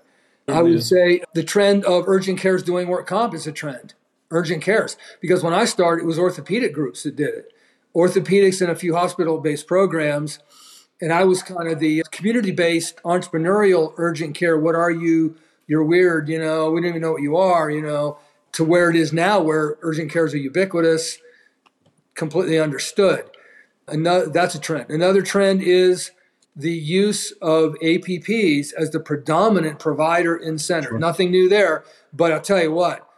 I 0.49 0.63
would 0.63 0.83
say 0.83 1.23
the 1.35 1.45
trend 1.45 1.85
of 1.85 2.09
urgent 2.09 2.39
cares 2.39 2.63
doing 2.63 2.89
work 2.89 3.07
comp 3.07 3.33
is 3.35 3.47
a 3.47 3.53
trend. 3.53 3.95
Urgent 4.31 4.63
cares. 4.63 4.97
Because 5.21 5.43
when 5.43 5.55
I 5.55 5.65
started, 5.65 6.03
it 6.03 6.07
was 6.07 6.19
orthopedic 6.19 6.73
groups 6.73 7.05
that 7.05 7.17
did 7.17 7.29
it. 7.29 7.53
Orthopedics 7.95 8.61
and 8.61 8.71
a 8.71 8.75
few 8.75 8.95
hospital 8.95 9.39
based 9.39 9.67
programs. 9.67 10.41
And 11.01 11.13
I 11.13 11.25
was 11.25 11.43
kind 11.43 11.69
of 11.69 11.79
the 11.79 12.03
community 12.11 12.51
based 12.51 13.01
entrepreneurial 13.05 13.95
urgent 13.97 14.35
care. 14.35 14.59
What 14.59 14.75
are 14.75 14.91
you? 14.91 15.37
You're 15.69 15.85
weird, 15.85 16.29
you 16.29 16.41
know, 16.41 16.71
we 16.71 16.81
don't 16.81 16.91
even 16.91 17.03
know 17.03 17.13
what 17.13 17.23
you 17.23 17.37
are, 17.37 17.71
you 17.71 17.83
know 17.83 18.19
to 18.53 18.65
where 18.65 18.91
it 18.91 18.97
is 18.97 19.13
now, 19.13 19.41
where 19.41 19.79
urgent 19.83 20.11
cares 20.11 20.35
are 20.35 20.39
ubiquitous, 20.39 21.19
completely 22.15 22.59
understood. 22.59 23.25
Another, 23.89 24.29
that's 24.29 24.55
a 24.55 24.61
trend. 24.61 24.91
Another 24.91 25.23
trend 25.23 25.63
is 25.63 26.13
the 26.55 26.73
use 26.73 27.33
of 27.41 27.75
APPs 27.83 28.73
as 28.75 28.91
the 28.91 29.01
predominant 29.01 29.79
provider 29.79 30.37
in 30.37 30.59
center. 30.59 30.91
Sure. 30.91 30.99
Nothing 30.99 31.31
new 31.31 31.49
there, 31.49 31.85
but 32.13 32.31
I'll 32.31 32.41
tell 32.41 32.63
you 32.63 32.73
what, 32.73 33.09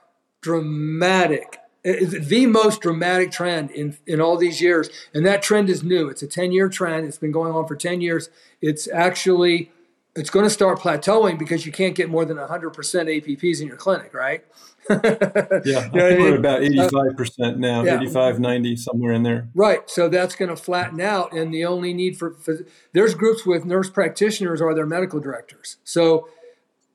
dramatic. 0.41 1.59
The 1.83 2.47
most 2.47 2.81
dramatic 2.81 3.31
trend 3.31 3.71
in, 3.73 3.99
in 4.07 4.19
all 4.19 4.39
these 4.39 4.63
years. 4.63 4.89
And 5.13 5.27
that 5.27 5.43
trend 5.43 5.69
is 5.69 5.83
new. 5.83 6.09
It's 6.09 6.23
a 6.23 6.27
10 6.27 6.51
year 6.51 6.71
trend. 6.71 7.07
It's 7.07 7.19
been 7.19 7.33
going 7.33 7.53
on 7.53 7.67
for 7.67 7.77
10 7.77 8.01
years. 8.01 8.31
It's 8.63 8.89
actually 8.89 9.71
it's 10.17 10.31
going 10.31 10.45
to 10.45 10.51
start 10.51 10.79
plateauing 10.79 11.39
because 11.39 11.67
you 11.67 11.73
can't 11.73 11.95
get 11.95 12.09
more 12.09 12.25
than 12.25 12.37
100% 12.37 12.49
APPs 12.73 13.61
in 13.61 13.67
your 13.67 13.77
clinic, 13.77 14.15
right? 14.15 14.45
yeah, 14.91 14.99
I 14.99 15.91
think 15.91 16.21
we're 16.21 16.37
about 16.37 16.63
uh, 16.63 16.67
85% 16.67 17.57
now, 17.57 17.85
yeah. 17.85 17.97
85, 17.97 18.41
90, 18.41 18.77
somewhere 18.77 19.13
in 19.13 19.23
there. 19.23 19.49
Right. 19.55 19.89
So 19.89 20.09
that's 20.09 20.35
going 20.37 20.51
to 20.51 20.57
flatten 20.57 21.01
out. 21.01 21.33
And 21.33 21.53
the 21.53 21.65
only 21.65 21.95
need 21.95 22.19
for, 22.19 22.35
for 22.35 22.59
there's 22.93 23.15
groups 23.15 23.47
with 23.47 23.65
nurse 23.65 23.89
practitioners 23.89 24.61
or 24.61 24.75
their 24.75 24.87
medical 24.87 25.21
directors. 25.21 25.79
So 25.85 26.29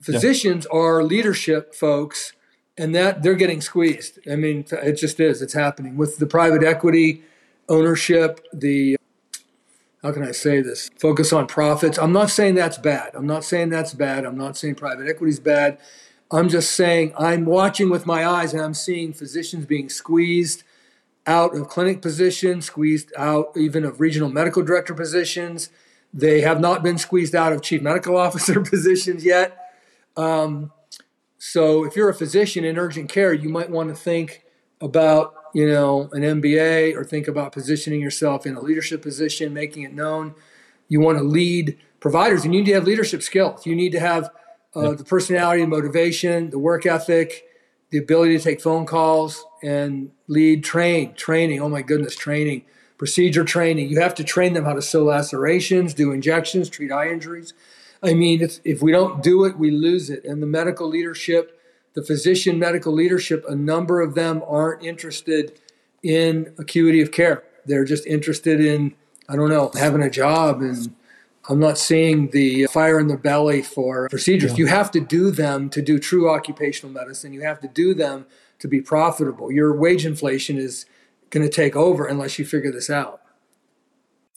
physicians 0.01 0.67
yeah. 0.71 0.79
are 0.79 1.03
leadership 1.03 1.73
folks 1.73 2.33
and 2.77 2.95
that 2.95 3.23
they're 3.23 3.35
getting 3.35 3.61
squeezed. 3.61 4.19
I 4.31 4.35
mean, 4.35 4.65
it 4.71 4.93
just 4.93 5.19
is. 5.19 5.41
It's 5.41 5.53
happening 5.53 5.97
with 5.97 6.17
the 6.17 6.25
private 6.25 6.63
equity 6.63 7.23
ownership, 7.67 8.45
the 8.53 8.97
how 10.01 10.13
can 10.13 10.23
I 10.23 10.31
say 10.31 10.61
this? 10.61 10.89
Focus 10.97 11.33
on 11.33 11.45
profits. 11.45 11.97
I'm 11.97 12.13
not 12.13 12.29
saying 12.29 12.55
that's 12.55 12.77
bad. 12.77 13.11
I'm 13.15 13.27
not 13.27 13.43
saying 13.43 13.69
that's 13.69 13.93
bad. 13.93 14.25
I'm 14.25 14.37
not 14.37 14.55
saying 14.55 14.75
private 14.75 15.09
equity 15.09 15.31
is 15.31 15.41
bad. 15.41 15.77
I'm 16.31 16.49
just 16.49 16.75
saying 16.75 17.13
I'm 17.17 17.45
watching 17.45 17.89
with 17.89 18.05
my 18.05 18.25
eyes 18.25 18.53
and 18.53 18.61
I'm 18.61 18.73
seeing 18.73 19.13
physicians 19.13 19.65
being 19.65 19.89
squeezed 19.89 20.63
out 21.25 21.55
of 21.55 21.67
clinic 21.67 22.01
positions, 22.01 22.65
squeezed 22.65 23.11
out 23.17 23.51
even 23.55 23.83
of 23.83 23.99
regional 23.99 24.29
medical 24.29 24.63
director 24.63 24.93
positions. 24.93 25.69
They 26.13 26.41
have 26.41 26.59
not 26.59 26.83
been 26.83 26.97
squeezed 26.97 27.35
out 27.35 27.53
of 27.53 27.61
chief 27.61 27.81
medical 27.81 28.17
officer 28.25 28.61
positions 28.61 29.25
yet. 29.25 29.57
Um, 30.15 30.71
so 31.37 31.85
if 31.85 31.95
you're 31.95 32.09
a 32.09 32.15
physician 32.15 32.63
in 32.63 32.77
urgent 32.77 33.09
care, 33.09 33.33
you 33.33 33.49
might 33.49 33.69
want 33.69 33.89
to 33.89 33.95
think 33.95 34.43
about 34.81 35.35
you 35.53 35.67
know, 35.67 36.09
an 36.13 36.21
MBA 36.21 36.95
or 36.95 37.03
think 37.03 37.27
about 37.27 37.51
positioning 37.51 38.01
yourself 38.01 38.45
in 38.45 38.55
a 38.55 38.61
leadership 38.61 39.01
position, 39.01 39.53
making 39.53 39.83
it 39.83 39.93
known. 39.93 40.35
You 40.87 40.99
want 40.99 41.17
to 41.17 41.23
lead 41.23 41.77
providers, 41.99 42.43
and 42.45 42.53
you 42.53 42.61
need 42.61 42.67
to 42.67 42.73
have 42.75 42.85
leadership 42.85 43.21
skills. 43.21 43.65
You 43.65 43.75
need 43.75 43.91
to 43.91 43.99
have 43.99 44.29
uh, 44.75 44.93
the 44.93 45.03
personality 45.03 45.61
and 45.61 45.69
motivation, 45.69 46.49
the 46.49 46.59
work 46.59 46.85
ethic, 46.85 47.43
the 47.89 47.97
ability 47.97 48.37
to 48.37 48.43
take 48.43 48.61
phone 48.61 48.85
calls 48.85 49.43
and 49.63 50.11
lead, 50.27 50.63
train, 50.63 51.13
training. 51.15 51.61
Oh 51.61 51.69
my 51.69 51.81
goodness, 51.81 52.15
training, 52.15 52.65
procedure 52.97 53.43
training. 53.43 53.89
You 53.89 53.99
have 53.99 54.15
to 54.15 54.23
train 54.23 54.53
them 54.53 54.65
how 54.65 54.73
to 54.73 54.81
sew 54.81 55.05
lacerations, 55.05 55.93
do 55.93 56.11
injections, 56.11 56.69
treat 56.69 56.91
eye 56.91 57.09
injuries. 57.09 57.53
I 58.01 58.13
mean, 58.13 58.47
if 58.63 58.81
we 58.81 58.91
don't 58.91 59.21
do 59.23 59.43
it, 59.43 59.57
we 59.57 59.71
lose 59.71 60.09
it. 60.09 60.23
And 60.23 60.41
the 60.41 60.47
medical 60.47 60.87
leadership 60.87 61.59
the 61.93 62.03
physician 62.03 62.59
medical 62.59 62.93
leadership, 62.93 63.43
a 63.47 63.55
number 63.55 64.01
of 64.01 64.15
them 64.15 64.41
aren't 64.47 64.83
interested 64.83 65.59
in 66.03 66.53
acuity 66.57 67.01
of 67.01 67.11
care. 67.11 67.43
They're 67.65 67.83
just 67.83 68.05
interested 68.05 68.63
in, 68.63 68.95
I 69.27 69.35
don't 69.35 69.49
know, 69.49 69.71
having 69.73 70.01
a 70.01 70.09
job. 70.09 70.61
And 70.61 70.95
I'm 71.49 71.59
not 71.59 71.79
seeing 71.79 72.29
the 72.29 72.67
fire 72.67 72.99
in 72.99 73.07
the 73.07 73.17
belly 73.17 73.63
for 73.63 74.07
procedures. 74.07 74.51
Yeah. 74.51 74.57
You 74.57 74.65
have 74.67 74.91
to 74.91 74.99
do 74.99 75.31
them 75.31 75.69
to 75.71 75.81
do 75.81 75.97
true 75.97 76.29
occupational 76.29 76.93
medicine. 76.93 77.33
You 77.33 77.41
have 77.41 77.59
to 77.61 77.67
do 77.67 77.95
them 77.95 78.27
to 78.59 78.67
be 78.67 78.81
profitable. 78.81 79.51
Your 79.51 79.75
wage 79.75 80.05
inflation 80.05 80.57
is 80.57 80.85
going 81.31 81.47
to 81.47 81.51
take 81.51 81.75
over 81.75 82.05
unless 82.05 82.37
you 82.37 82.45
figure 82.45 82.71
this 82.71 82.89
out. 82.89 83.21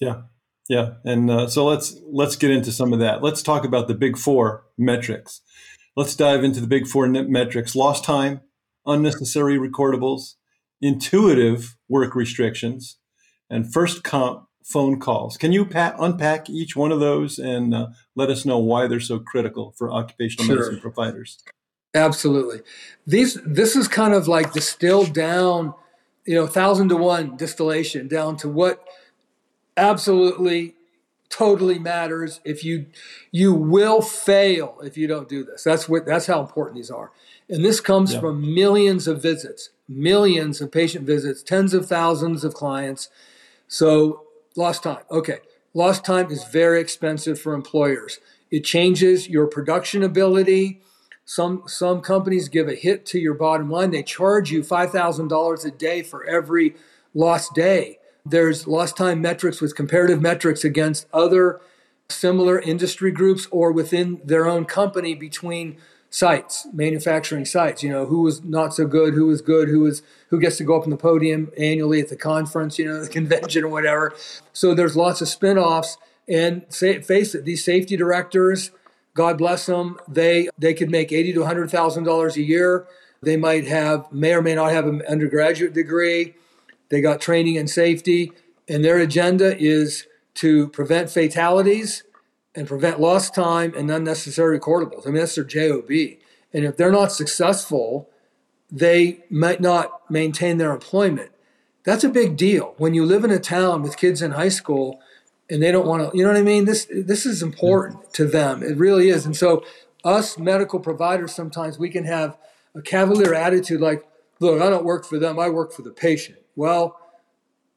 Yeah, 0.00 0.22
yeah, 0.70 0.94
and 1.04 1.30
uh, 1.30 1.48
so 1.48 1.66
let's 1.66 1.96
let's 2.10 2.34
get 2.34 2.50
into 2.50 2.72
some 2.72 2.94
of 2.94 2.98
that. 3.00 3.22
Let's 3.22 3.42
talk 3.42 3.64
about 3.64 3.88
the 3.88 3.94
big 3.94 4.16
four 4.16 4.64
metrics. 4.78 5.42
Let's 5.94 6.16
dive 6.16 6.42
into 6.42 6.60
the 6.60 6.66
big 6.66 6.86
four 6.86 7.06
metrics: 7.06 7.76
lost 7.76 8.04
time, 8.04 8.40
unnecessary 8.86 9.58
recordables, 9.58 10.34
intuitive 10.80 11.76
work 11.88 12.14
restrictions, 12.14 12.96
and 13.50 13.70
first 13.70 14.02
comp 14.02 14.46
phone 14.62 15.00
calls. 15.00 15.36
Can 15.36 15.52
you 15.52 15.64
pa- 15.64 15.94
unpack 15.98 16.48
each 16.48 16.76
one 16.76 16.92
of 16.92 17.00
those 17.00 17.38
and 17.38 17.74
uh, 17.74 17.88
let 18.14 18.30
us 18.30 18.44
know 18.44 18.58
why 18.58 18.86
they're 18.86 19.00
so 19.00 19.18
critical 19.18 19.72
for 19.76 19.92
occupational 19.92 20.46
sure. 20.46 20.56
medicine 20.56 20.80
providers? 20.80 21.38
Absolutely. 21.94 22.60
These 23.06 23.34
this 23.44 23.76
is 23.76 23.86
kind 23.88 24.14
of 24.14 24.26
like 24.26 24.52
distilled 24.52 25.12
down, 25.12 25.74
you 26.24 26.34
know, 26.34 26.46
thousand 26.46 26.88
to 26.88 26.96
one 26.96 27.36
distillation 27.36 28.08
down 28.08 28.36
to 28.38 28.48
what 28.48 28.82
absolutely 29.76 30.74
totally 31.28 31.78
matters 31.78 32.40
if 32.44 32.62
you 32.62 32.84
you 33.30 33.54
will 33.54 34.02
fail 34.02 34.76
if 34.84 34.98
you 34.98 35.06
don't 35.06 35.30
do 35.30 35.42
this 35.42 35.64
that's 35.64 35.88
what 35.88 36.04
that's 36.04 36.26
how 36.26 36.42
important 36.42 36.76
these 36.76 36.90
are 36.90 37.10
and 37.48 37.64
this 37.64 37.80
comes 37.80 38.12
yeah. 38.12 38.20
from 38.20 38.54
millions 38.54 39.08
of 39.08 39.22
visits 39.22 39.70
millions 39.88 40.60
of 40.60 40.70
patient 40.70 41.06
visits 41.06 41.42
tens 41.42 41.72
of 41.72 41.86
thousands 41.86 42.44
of 42.44 42.52
clients 42.52 43.08
so 43.66 44.26
lost 44.56 44.82
time. 44.82 45.04
Okay. 45.10 45.38
Lost 45.74 46.04
time 46.04 46.30
is 46.30 46.44
very 46.44 46.80
expensive 46.80 47.40
for 47.40 47.54
employers. 47.54 48.18
It 48.50 48.64
changes 48.64 49.28
your 49.28 49.46
production 49.46 50.02
ability. 50.02 50.82
Some 51.24 51.62
some 51.66 52.02
companies 52.02 52.48
give 52.48 52.68
a 52.68 52.74
hit 52.74 53.06
to 53.06 53.18
your 53.18 53.34
bottom 53.34 53.70
line. 53.70 53.90
They 53.90 54.02
charge 54.02 54.50
you 54.50 54.62
$5000 54.62 55.64
a 55.64 55.70
day 55.70 56.02
for 56.02 56.24
every 56.24 56.74
lost 57.14 57.54
day. 57.54 57.98
There's 58.26 58.66
lost 58.66 58.96
time 58.96 59.22
metrics 59.22 59.60
with 59.60 59.74
comparative 59.74 60.20
metrics 60.20 60.64
against 60.64 61.06
other 61.12 61.60
similar 62.10 62.60
industry 62.60 63.10
groups 63.10 63.48
or 63.50 63.72
within 63.72 64.20
their 64.24 64.46
own 64.46 64.66
company 64.66 65.14
between 65.14 65.78
sites, 66.12 66.68
manufacturing 66.72 67.44
sites. 67.44 67.82
You 67.82 67.90
know, 67.90 68.06
who 68.06 68.22
was 68.22 68.44
not 68.44 68.74
so 68.74 68.86
good, 68.86 69.14
who 69.14 69.26
was 69.26 69.40
good, 69.40 69.68
who 69.68 69.80
was 69.80 70.02
who 70.28 70.38
gets 70.38 70.58
to 70.58 70.64
go 70.64 70.76
up 70.76 70.84
on 70.84 70.90
the 70.90 70.96
podium 70.96 71.50
annually 71.58 72.00
at 72.00 72.08
the 72.08 72.16
conference, 72.16 72.78
you 72.78 72.84
know, 72.84 73.02
the 73.02 73.08
convention 73.18 73.64
or 73.64 73.68
whatever. 73.68 74.14
So 74.52 74.74
there's 74.74 74.94
lots 74.94 75.20
of 75.20 75.28
spin-offs. 75.28 75.98
And 76.28 76.64
say, 76.68 77.00
face 77.02 77.34
it, 77.34 77.44
these 77.44 77.64
safety 77.64 77.96
directors, 77.96 78.70
God 79.12 79.36
bless 79.36 79.66
them, 79.66 79.98
they 80.06 80.48
they 80.56 80.72
could 80.72 80.88
make 80.88 81.10
eighty 81.10 81.32
to 81.32 81.44
hundred 81.44 81.68
thousand 81.70 82.04
dollars 82.04 82.36
a 82.36 82.42
year. 82.42 82.86
They 83.22 83.36
might 83.36 83.66
have 83.66 84.10
may 84.12 84.32
or 84.32 84.42
may 84.42 84.54
not 84.54 84.70
have 84.70 84.86
an 84.86 85.02
undergraduate 85.08 85.72
degree. 85.72 86.34
They 86.90 87.00
got 87.00 87.20
training 87.20 87.56
in 87.56 87.66
safety, 87.66 88.32
and 88.68 88.84
their 88.84 88.98
agenda 88.98 89.56
is 89.58 90.06
to 90.34 90.68
prevent 90.68 91.10
fatalities 91.10 92.04
and 92.54 92.68
prevent 92.68 93.00
lost 93.00 93.34
time 93.34 93.72
and 93.76 93.90
unnecessary 93.90 94.58
recordables. 94.58 95.06
I 95.06 95.10
mean, 95.10 95.20
that's 95.20 95.34
their 95.34 95.44
JOB. 95.44 95.90
And 96.52 96.64
if 96.64 96.76
they're 96.76 96.92
not 96.92 97.12
successful, 97.12 98.10
they 98.70 99.24
might 99.30 99.60
not 99.60 100.10
maintain 100.10 100.58
their 100.58 100.72
employment. 100.72 101.30
That's 101.84 102.04
a 102.04 102.08
big 102.08 102.36
deal. 102.36 102.74
When 102.76 102.94
you 102.94 103.04
live 103.04 103.24
in 103.24 103.30
a 103.30 103.38
town 103.38 103.82
with 103.82 103.96
kids 103.96 104.22
in 104.22 104.32
high 104.32 104.48
school 104.48 105.00
and 105.50 105.62
they 105.62 105.72
don't 105.72 105.86
want 105.86 106.10
to, 106.10 106.16
you 106.16 106.22
know 106.22 106.30
what 106.30 106.38
I 106.38 106.42
mean? 106.42 106.64
This 106.64 106.86
this 106.90 107.26
is 107.26 107.42
important 107.42 108.00
mm-hmm. 108.00 108.12
to 108.12 108.26
them. 108.26 108.62
It 108.62 108.76
really 108.76 109.08
is. 109.08 109.26
And 109.26 109.36
so 109.36 109.64
us 110.04 110.38
medical 110.38 110.80
providers 110.80 111.34
sometimes 111.34 111.78
we 111.78 111.88
can 111.88 112.04
have 112.04 112.36
a 112.74 112.82
cavalier 112.82 113.34
attitude 113.34 113.80
like, 113.80 114.04
look, 114.40 114.60
I 114.60 114.70
don't 114.70 114.84
work 114.84 115.04
for 115.04 115.18
them, 115.18 115.38
I 115.38 115.48
work 115.48 115.72
for 115.72 115.82
the 115.82 115.90
patient. 115.90 116.38
Well, 116.56 116.98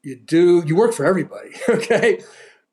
you 0.02 0.16
do, 0.16 0.62
you 0.64 0.76
work 0.76 0.92
for 0.92 1.04
everybody, 1.04 1.50
okay? 1.68 2.20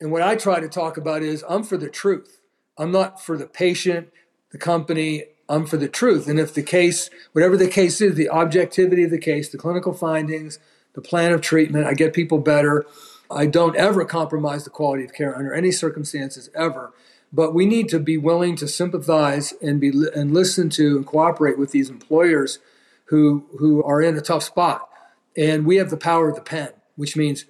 And 0.04 0.12
what 0.12 0.22
I 0.22 0.36
try 0.36 0.60
to 0.60 0.68
talk 0.68 0.98
about 0.98 1.24
is 1.24 1.46
I'm 1.48 1.64
for 1.64 1.78
the 1.78 1.90
truth. 1.90 2.42
I'm 2.78 2.92
not 2.92 3.24
for 3.24 3.38
the 3.38 3.48
patient, 3.48 4.10
the 4.52 4.58
company, 4.58 5.24
I'm 5.48 5.66
for 5.66 5.78
the 5.78 5.88
truth. 5.88 6.28
And 6.28 6.42
if 6.42 6.54
the 6.54 6.62
case, 6.62 7.10
whatever 7.32 7.56
the 7.56 7.70
case 7.70 8.02
is, 8.02 8.16
the 8.16 8.30
objectivity 8.30 9.04
of 9.04 9.12
the 9.12 9.18
case, 9.18 9.48
the 9.48 9.58
clinical 9.58 9.94
findings, 9.94 10.60
the 10.92 11.02
plan 11.02 11.32
of 11.32 11.40
treatment, 11.40 11.88
I 11.88 11.94
get 11.94 12.14
people 12.14 12.40
better. 12.40 12.86
I 13.32 13.46
don't 13.46 13.78
ever 13.78 14.04
compromise 14.04 14.66
the 14.66 14.70
quality 14.70 15.06
of 15.06 15.14
care 15.14 15.38
under 15.38 15.54
any 15.54 15.72
circumstances 15.72 16.50
ever. 16.54 16.92
But 17.32 17.54
we 17.54 17.66
need 17.66 17.88
to 17.90 18.00
be 18.00 18.18
willing 18.18 18.58
to 18.58 18.68
sympathize 18.68 19.54
and 19.62 19.80
be 19.80 19.94
and 20.14 20.34
listen 20.34 20.70
to 20.72 20.98
and 20.98 21.08
cooperate 21.08 21.58
with 21.58 21.72
these 21.72 21.90
employers 21.90 22.60
who 23.06 23.46
who 23.58 23.82
are 23.86 24.02
in 24.02 24.18
a 24.18 24.22
tough 24.22 24.44
spot 24.44 24.90
and 25.38 25.66
we 25.66 25.78
have 25.78 25.90
the 25.90 25.98
power 25.98 26.28
of 26.28 26.36
the 26.36 26.42
pen, 26.42 26.72
which 26.98 27.16
means 27.16 27.46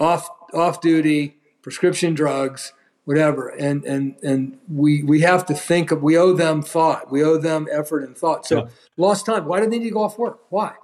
off 0.00 0.26
off 0.54 0.80
duty, 0.80 1.36
prescription 1.62 2.14
drugs, 2.14 2.72
whatever. 3.04 3.48
And 3.48 3.84
and 3.84 4.16
and 4.22 4.58
we 4.68 5.02
we 5.02 5.20
have 5.20 5.46
to 5.46 5.54
think 5.54 5.90
of 5.90 6.02
we 6.02 6.16
owe 6.16 6.32
them 6.32 6.62
thought. 6.62 7.10
We 7.10 7.22
owe 7.22 7.38
them 7.38 7.68
effort 7.70 8.04
and 8.04 8.16
thought. 8.16 8.46
So 8.46 8.58
yeah. 8.58 8.70
lost 8.96 9.26
time. 9.26 9.46
Why 9.46 9.60
do 9.60 9.68
they 9.68 9.78
need 9.78 9.84
to 9.84 9.94
go 9.94 10.02
off 10.02 10.18
work? 10.18 10.40
Why? 10.50 10.74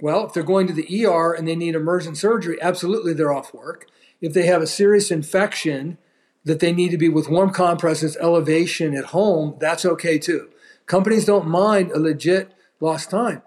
Well, 0.00 0.26
if 0.26 0.32
they're 0.32 0.42
going 0.42 0.66
to 0.66 0.72
the 0.72 1.06
ER 1.06 1.32
and 1.32 1.46
they 1.46 1.56
need 1.56 1.74
emergent 1.74 2.16
surgery, 2.16 2.58
absolutely 2.62 3.12
they're 3.12 3.32
off 3.32 3.52
work. 3.52 3.86
If 4.20 4.32
they 4.32 4.46
have 4.46 4.62
a 4.62 4.66
serious 4.66 5.10
infection 5.10 5.98
that 6.44 6.60
they 6.60 6.72
need 6.72 6.90
to 6.90 6.98
be 6.98 7.08
with 7.08 7.28
warm 7.28 7.50
compresses, 7.50 8.16
elevation 8.16 8.96
at 8.96 9.06
home, 9.06 9.56
that's 9.60 9.84
okay 9.84 10.18
too. 10.18 10.50
Companies 10.86 11.26
don't 11.26 11.46
mind 11.46 11.92
a 11.92 11.98
legit 11.98 12.52
lost 12.80 13.10
time. 13.10 13.42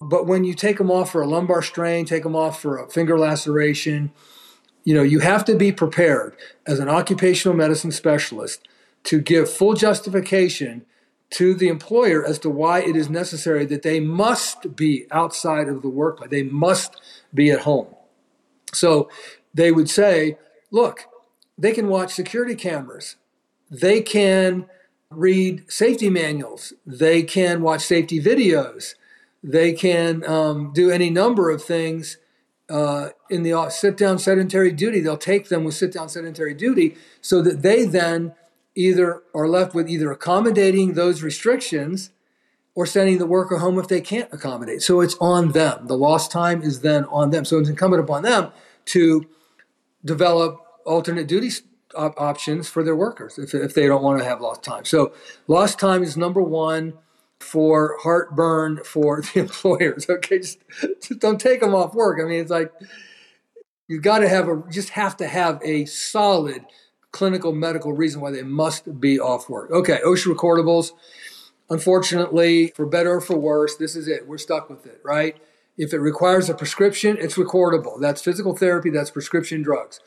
But 0.00 0.26
when 0.26 0.44
you 0.44 0.54
take 0.54 0.78
them 0.78 0.90
off 0.90 1.12
for 1.12 1.22
a 1.22 1.26
lumbar 1.26 1.62
strain, 1.62 2.04
take 2.04 2.24
them 2.24 2.36
off 2.36 2.60
for 2.60 2.76
a 2.76 2.88
finger 2.88 3.18
laceration, 3.18 4.12
you 4.84 4.94
know, 4.94 5.02
you 5.02 5.20
have 5.20 5.44
to 5.46 5.56
be 5.56 5.72
prepared 5.72 6.36
as 6.66 6.78
an 6.78 6.88
occupational 6.88 7.56
medicine 7.56 7.90
specialist 7.90 8.68
to 9.04 9.20
give 9.20 9.50
full 9.50 9.74
justification 9.74 10.84
to 11.30 11.54
the 11.54 11.68
employer 11.68 12.24
as 12.24 12.38
to 12.38 12.50
why 12.50 12.80
it 12.80 12.94
is 12.94 13.08
necessary 13.08 13.64
that 13.66 13.82
they 13.82 13.98
must 13.98 14.76
be 14.76 15.06
outside 15.10 15.68
of 15.68 15.82
the 15.82 15.88
workplace. 15.88 16.30
They 16.30 16.44
must 16.44 17.00
be 17.32 17.50
at 17.50 17.60
home. 17.60 17.88
So 18.72 19.08
they 19.52 19.72
would 19.72 19.88
say, 19.90 20.38
look, 20.70 21.06
they 21.56 21.72
can 21.72 21.88
watch 21.88 22.12
security 22.12 22.54
cameras. 22.54 23.16
They 23.70 24.00
can 24.02 24.66
read 25.10 25.70
safety 25.70 26.10
manuals. 26.10 26.72
They 26.86 27.22
can 27.22 27.62
watch 27.62 27.82
safety 27.82 28.20
videos. 28.20 28.94
They 29.42 29.72
can 29.72 30.24
um, 30.28 30.72
do 30.72 30.90
any 30.90 31.10
number 31.10 31.50
of 31.50 31.62
things 31.62 32.18
uh, 32.70 33.10
in 33.30 33.42
the 33.42 33.68
sit 33.70 33.96
down 33.96 34.18
sedentary 34.18 34.72
duty. 34.72 35.00
They'll 35.00 35.16
take 35.16 35.48
them 35.48 35.64
with 35.64 35.74
sit 35.74 35.92
down 35.92 36.08
sedentary 36.08 36.54
duty 36.54 36.96
so 37.20 37.42
that 37.42 37.62
they 37.62 37.84
then 37.84 38.34
either 38.74 39.22
are 39.34 39.48
left 39.48 39.74
with 39.74 39.88
either 39.88 40.10
accommodating 40.10 40.94
those 40.94 41.22
restrictions 41.22 42.10
or 42.74 42.86
sending 42.86 43.18
the 43.18 43.26
worker 43.26 43.58
home 43.58 43.78
if 43.78 43.86
they 43.86 44.00
can't 44.00 44.32
accommodate. 44.32 44.82
So 44.82 45.00
it's 45.00 45.16
on 45.20 45.52
them. 45.52 45.86
The 45.86 45.96
lost 45.96 46.32
time 46.32 46.62
is 46.62 46.80
then 46.80 47.04
on 47.04 47.30
them. 47.30 47.44
So 47.44 47.58
it's 47.58 47.68
incumbent 47.68 48.02
upon 48.02 48.22
them 48.22 48.50
to 48.86 49.26
develop 50.04 50.60
alternate 50.84 51.28
duty 51.28 51.50
op- 51.94 52.20
options 52.20 52.68
for 52.68 52.82
their 52.82 52.96
workers 52.96 53.38
if, 53.38 53.54
if 53.54 53.74
they 53.74 53.86
don't 53.86 54.02
want 54.02 54.18
to 54.18 54.24
have 54.24 54.40
lost 54.40 54.62
time. 54.62 54.84
So 54.84 55.12
lost 55.46 55.78
time 55.78 56.02
is 56.02 56.16
number 56.16 56.42
one 56.42 56.94
for 57.44 57.96
heartburn 58.02 58.80
for 58.84 59.20
the 59.34 59.40
employers. 59.40 60.08
Okay, 60.08 60.38
just, 60.38 60.58
just 61.00 61.20
don't 61.20 61.40
take 61.40 61.60
them 61.60 61.74
off 61.74 61.94
work. 61.94 62.18
I 62.20 62.24
mean, 62.24 62.40
it's 62.40 62.50
like 62.50 62.72
you 63.86 64.00
got 64.00 64.20
to 64.20 64.28
have 64.28 64.48
a 64.48 64.62
just 64.70 64.90
have 64.90 65.16
to 65.18 65.28
have 65.28 65.60
a 65.62 65.84
solid 65.84 66.64
clinical 67.12 67.52
medical 67.52 67.92
reason 67.92 68.20
why 68.20 68.30
they 68.30 68.42
must 68.42 69.00
be 69.00 69.20
off 69.20 69.48
work. 69.48 69.70
Okay, 69.70 70.00
OSHA 70.04 70.34
recordables. 70.34 70.92
Unfortunately, 71.70 72.72
for 72.74 72.84
better 72.84 73.14
or 73.14 73.20
for 73.20 73.36
worse, 73.36 73.76
this 73.76 73.96
is 73.96 74.08
it. 74.08 74.26
We're 74.26 74.38
stuck 74.38 74.68
with 74.68 74.84
it, 74.84 75.00
right? 75.02 75.36
If 75.78 75.92
it 75.92 75.98
requires 75.98 76.50
a 76.50 76.54
prescription, 76.54 77.16
it's 77.18 77.36
recordable. 77.36 78.00
That's 78.00 78.20
physical 78.20 78.56
therapy, 78.56 78.90
that's 78.90 79.10
prescription 79.10 79.62
drugs. 79.62 80.00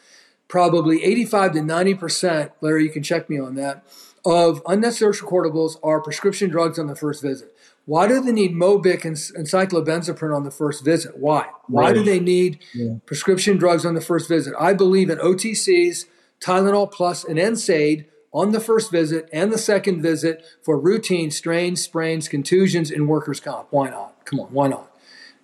Probably 0.48 1.04
85 1.04 1.54
to 1.54 1.60
90%, 1.60 2.52
Larry, 2.62 2.84
you 2.84 2.90
can 2.90 3.04
check 3.04 3.30
me 3.30 3.40
on 3.40 3.56
that, 3.56 3.84
of 4.28 4.62
unnecessary 4.68 5.14
recordables 5.14 5.78
are 5.82 6.02
prescription 6.02 6.50
drugs 6.50 6.78
on 6.78 6.88
the 6.88 6.96
first 6.98 7.22
visit. 7.22 7.56
Why 7.86 8.10
do 8.10 8.20
they 8.20 8.34
need 8.34 8.52
Mobic 8.52 9.06
and, 9.06 9.18
and 9.36 9.48
cyclobenzaprine 9.48 10.36
on 10.36 10.44
the 10.44 10.52
first 10.52 10.84
visit? 10.84 11.18
Why? 11.18 11.48
Why 11.68 11.84
right. 11.84 11.94
do 11.94 12.04
they 12.04 12.20
need 12.20 12.60
yeah. 12.74 12.96
prescription 13.06 13.56
drugs 13.56 13.86
on 13.86 13.96
the 13.96 14.02
first 14.02 14.28
visit? 14.28 14.54
I 14.60 14.74
believe 14.74 15.10
in 15.10 15.18
OTCs, 15.20 16.08
Tylenol 16.42 16.92
Plus, 16.92 17.24
and 17.24 17.40
NSAID 17.40 18.06
on 18.34 18.52
the 18.52 18.60
first 18.60 18.92
visit 18.92 19.30
and 19.32 19.54
the 19.54 19.58
second 19.58 20.02
visit 20.02 20.44
for 20.62 20.78
routine 20.78 21.32
strains, 21.32 21.82
sprains, 21.82 22.28
contusions, 22.28 22.92
and 22.92 23.08
workers' 23.08 23.40
comp. 23.40 23.68
Why 23.70 23.90
not? 23.90 24.26
Come 24.26 24.42
on, 24.42 24.48
why 24.48 24.68
not? 24.68 24.92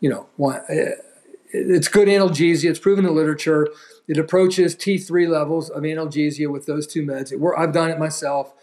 You 0.02 0.10
know, 0.10 0.28
why? 0.36 0.60
Eh, 0.67 0.91
it's 1.54 1.88
good 1.88 2.10
analgesia. 2.10 2.69
It's 2.69 2.80
proven 2.80 3.06
in 3.06 3.13
the 3.13 3.15
literature. 3.15 3.69
It 4.10 4.17
approaches 4.17 4.76
T3 4.76 5.30
levels 5.30 5.69
of 5.69 5.84
analgesia 5.84 6.52
with 6.52 6.65
those 6.65 6.86
two 6.86 7.04
meds. 7.04 7.32
It, 7.32 7.39
I've 7.58 7.72
done 7.72 7.89
it 7.89 7.98
myself 7.98 8.54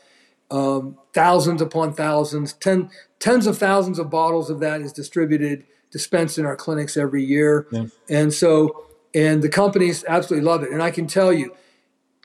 um, 0.50 0.96
thousands 1.12 1.62
upon 1.62 1.92
thousands, 1.92 2.52
ten, 2.54 2.90
tens 3.18 3.46
of 3.46 3.58
thousands 3.58 3.98
of 3.98 4.10
bottles 4.10 4.50
of 4.50 4.60
that 4.60 4.80
is 4.80 4.92
distributed 4.92 5.64
dispensed 5.90 6.38
in 6.38 6.46
our 6.46 6.56
clinics 6.56 6.96
every 6.96 7.24
year. 7.24 7.66
Yeah. 7.70 7.86
And 8.08 8.32
so, 8.32 8.86
and 9.14 9.42
the 9.42 9.48
companies 9.48 10.04
absolutely 10.06 10.46
love 10.46 10.62
it. 10.62 10.70
And 10.70 10.82
I 10.82 10.90
can 10.90 11.06
tell 11.06 11.32
you, 11.32 11.54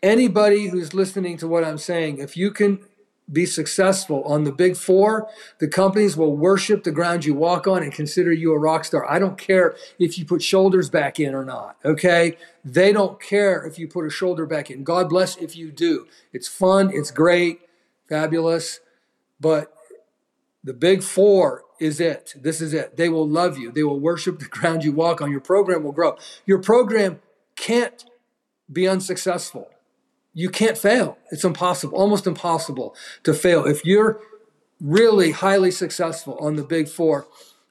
anybody 0.04 0.68
who's 0.68 0.94
listening 0.94 1.38
to 1.38 1.48
what 1.48 1.64
I'm 1.64 1.80
saying, 1.80 2.20
if 2.20 2.38
you 2.38 2.52
can 2.52 2.80
be 3.32 3.46
successful 3.46 4.24
on 4.26 4.44
the 4.44 4.52
big 4.52 4.78
four, 4.78 5.28
the 5.60 5.68
companies 5.68 6.16
will 6.16 6.36
worship 6.36 6.84
the 6.84 6.92
ground 6.92 7.26
you 7.26 7.34
walk 7.34 7.66
on 7.66 7.82
and 7.82 7.92
consider 7.92 8.32
you 8.32 8.54
a 8.54 8.60
rock 8.60 8.86
star. 8.86 9.10
I 9.10 9.18
don't 9.18 9.38
care 9.38 9.76
if 9.98 10.20
you 10.20 10.26
put 10.26 10.44
shoulders 10.44 10.92
back 10.92 11.20
in 11.20 11.34
or 11.34 11.44
not, 11.44 11.78
okay? 11.84 12.38
They 12.64 12.94
don't 12.94 13.20
care 13.20 13.66
if 13.66 13.80
you 13.80 13.88
put 13.88 14.06
a 14.06 14.12
shoulder 14.12 14.46
back 14.46 14.70
in. 14.70 14.84
God 14.84 15.10
bless 15.10 15.38
if 15.38 15.56
you 15.56 15.72
do. 15.72 16.06
It's 16.34 16.48
fun, 16.48 16.92
it's 16.94 17.10
great, 17.10 17.62
fabulous, 18.08 18.80
but 19.40 19.74
the 20.64 20.74
big 20.74 21.04
four 21.04 21.64
is 21.80 22.00
it. 22.00 22.34
This 22.40 22.62
is 22.62 22.74
it. 22.74 22.98
They 22.98 23.10
will 23.10 23.28
love 23.28 23.58
you. 23.58 23.72
They 23.72 23.84
will 23.84 24.00
worship 24.00 24.40
the 24.40 24.46
ground 24.46 24.84
you 24.84 24.92
walk 24.92 25.22
on. 25.22 25.32
Your 25.32 25.42
program 25.42 25.84
will 25.84 25.92
grow. 25.92 26.18
Your 26.46 26.60
program 26.60 27.20
can't 27.56 28.06
be 28.72 28.88
unsuccessful 28.88 29.70
you 30.36 30.50
can't 30.50 30.78
fail. 30.78 31.18
It's 31.32 31.46
impossible, 31.46 31.98
almost 31.98 32.28
impossible 32.28 32.94
to 33.24 33.34
fail. 33.34 33.66
If 33.66 33.84
you're 33.86 34.20
really 34.82 35.32
highly 35.32 35.72
successful 35.72 36.38
on 36.40 36.58
the 36.58 36.64
big 36.64 36.90
four, 36.90 37.26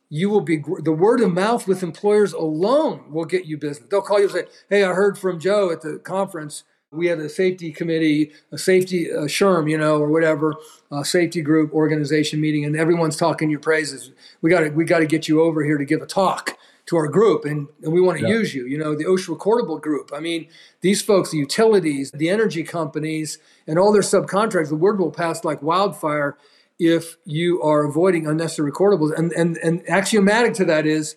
you 0.08 0.30
will 0.30 0.40
be 0.40 0.62
the 0.82 0.92
word 0.92 1.20
of 1.20 1.32
mouth 1.32 1.68
with 1.68 1.82
employers 1.82 2.32
alone 2.32 3.12
will 3.12 3.26
get 3.26 3.44
you 3.44 3.58
business. 3.58 3.88
They'll 3.90 4.00
call 4.00 4.18
you 4.18 4.24
and 4.24 4.32
say, 4.32 4.44
Hey, 4.70 4.82
I 4.82 4.94
heard 4.94 5.18
from 5.18 5.38
Joe 5.38 5.70
at 5.70 5.82
the 5.82 5.98
conference. 5.98 6.64
We 6.94 7.06
had 7.08 7.18
a 7.18 7.28
safety 7.28 7.72
committee, 7.72 8.32
a 8.52 8.58
safety 8.58 9.12
uh, 9.12 9.22
SHRM, 9.22 9.70
you 9.70 9.78
know, 9.78 9.98
or 9.98 10.08
whatever, 10.08 10.54
a 10.90 11.04
safety 11.04 11.42
group 11.42 11.72
organization 11.72 12.40
meeting, 12.40 12.64
and 12.64 12.76
everyone's 12.76 13.16
talking 13.16 13.50
your 13.50 13.60
praises. 13.60 14.12
We 14.40 14.50
got 14.50 14.60
to 14.60 14.70
we 14.70 14.84
got 14.84 15.00
to 15.00 15.06
get 15.06 15.28
you 15.28 15.42
over 15.42 15.64
here 15.64 15.78
to 15.78 15.84
give 15.84 16.02
a 16.02 16.06
talk 16.06 16.56
to 16.86 16.96
our 16.96 17.08
group 17.08 17.44
and, 17.46 17.68
and 17.82 17.92
we 17.92 18.00
want 18.00 18.18
to 18.18 18.26
yeah. 18.26 18.34
use 18.34 18.54
you. 18.54 18.66
You 18.66 18.78
know, 18.78 18.94
the 18.94 19.04
OSHA 19.04 19.38
recordable 19.38 19.80
group. 19.80 20.10
I 20.14 20.20
mean, 20.20 20.48
these 20.82 21.00
folks, 21.00 21.30
the 21.30 21.38
utilities, 21.38 22.10
the 22.10 22.28
energy 22.28 22.62
companies, 22.62 23.38
and 23.66 23.78
all 23.78 23.92
their 23.92 24.02
subcontractors, 24.02 24.68
the 24.68 24.76
word 24.76 24.98
will 24.98 25.10
pass 25.10 25.44
like 25.44 25.62
wildfire 25.62 26.36
if 26.78 27.16
you 27.24 27.62
are 27.62 27.84
avoiding 27.84 28.26
unnecessary 28.26 28.70
recordables. 28.70 29.16
And 29.16 29.32
and 29.32 29.56
and 29.58 29.88
axiomatic 29.88 30.54
to 30.54 30.64
that 30.66 30.86
is 30.86 31.16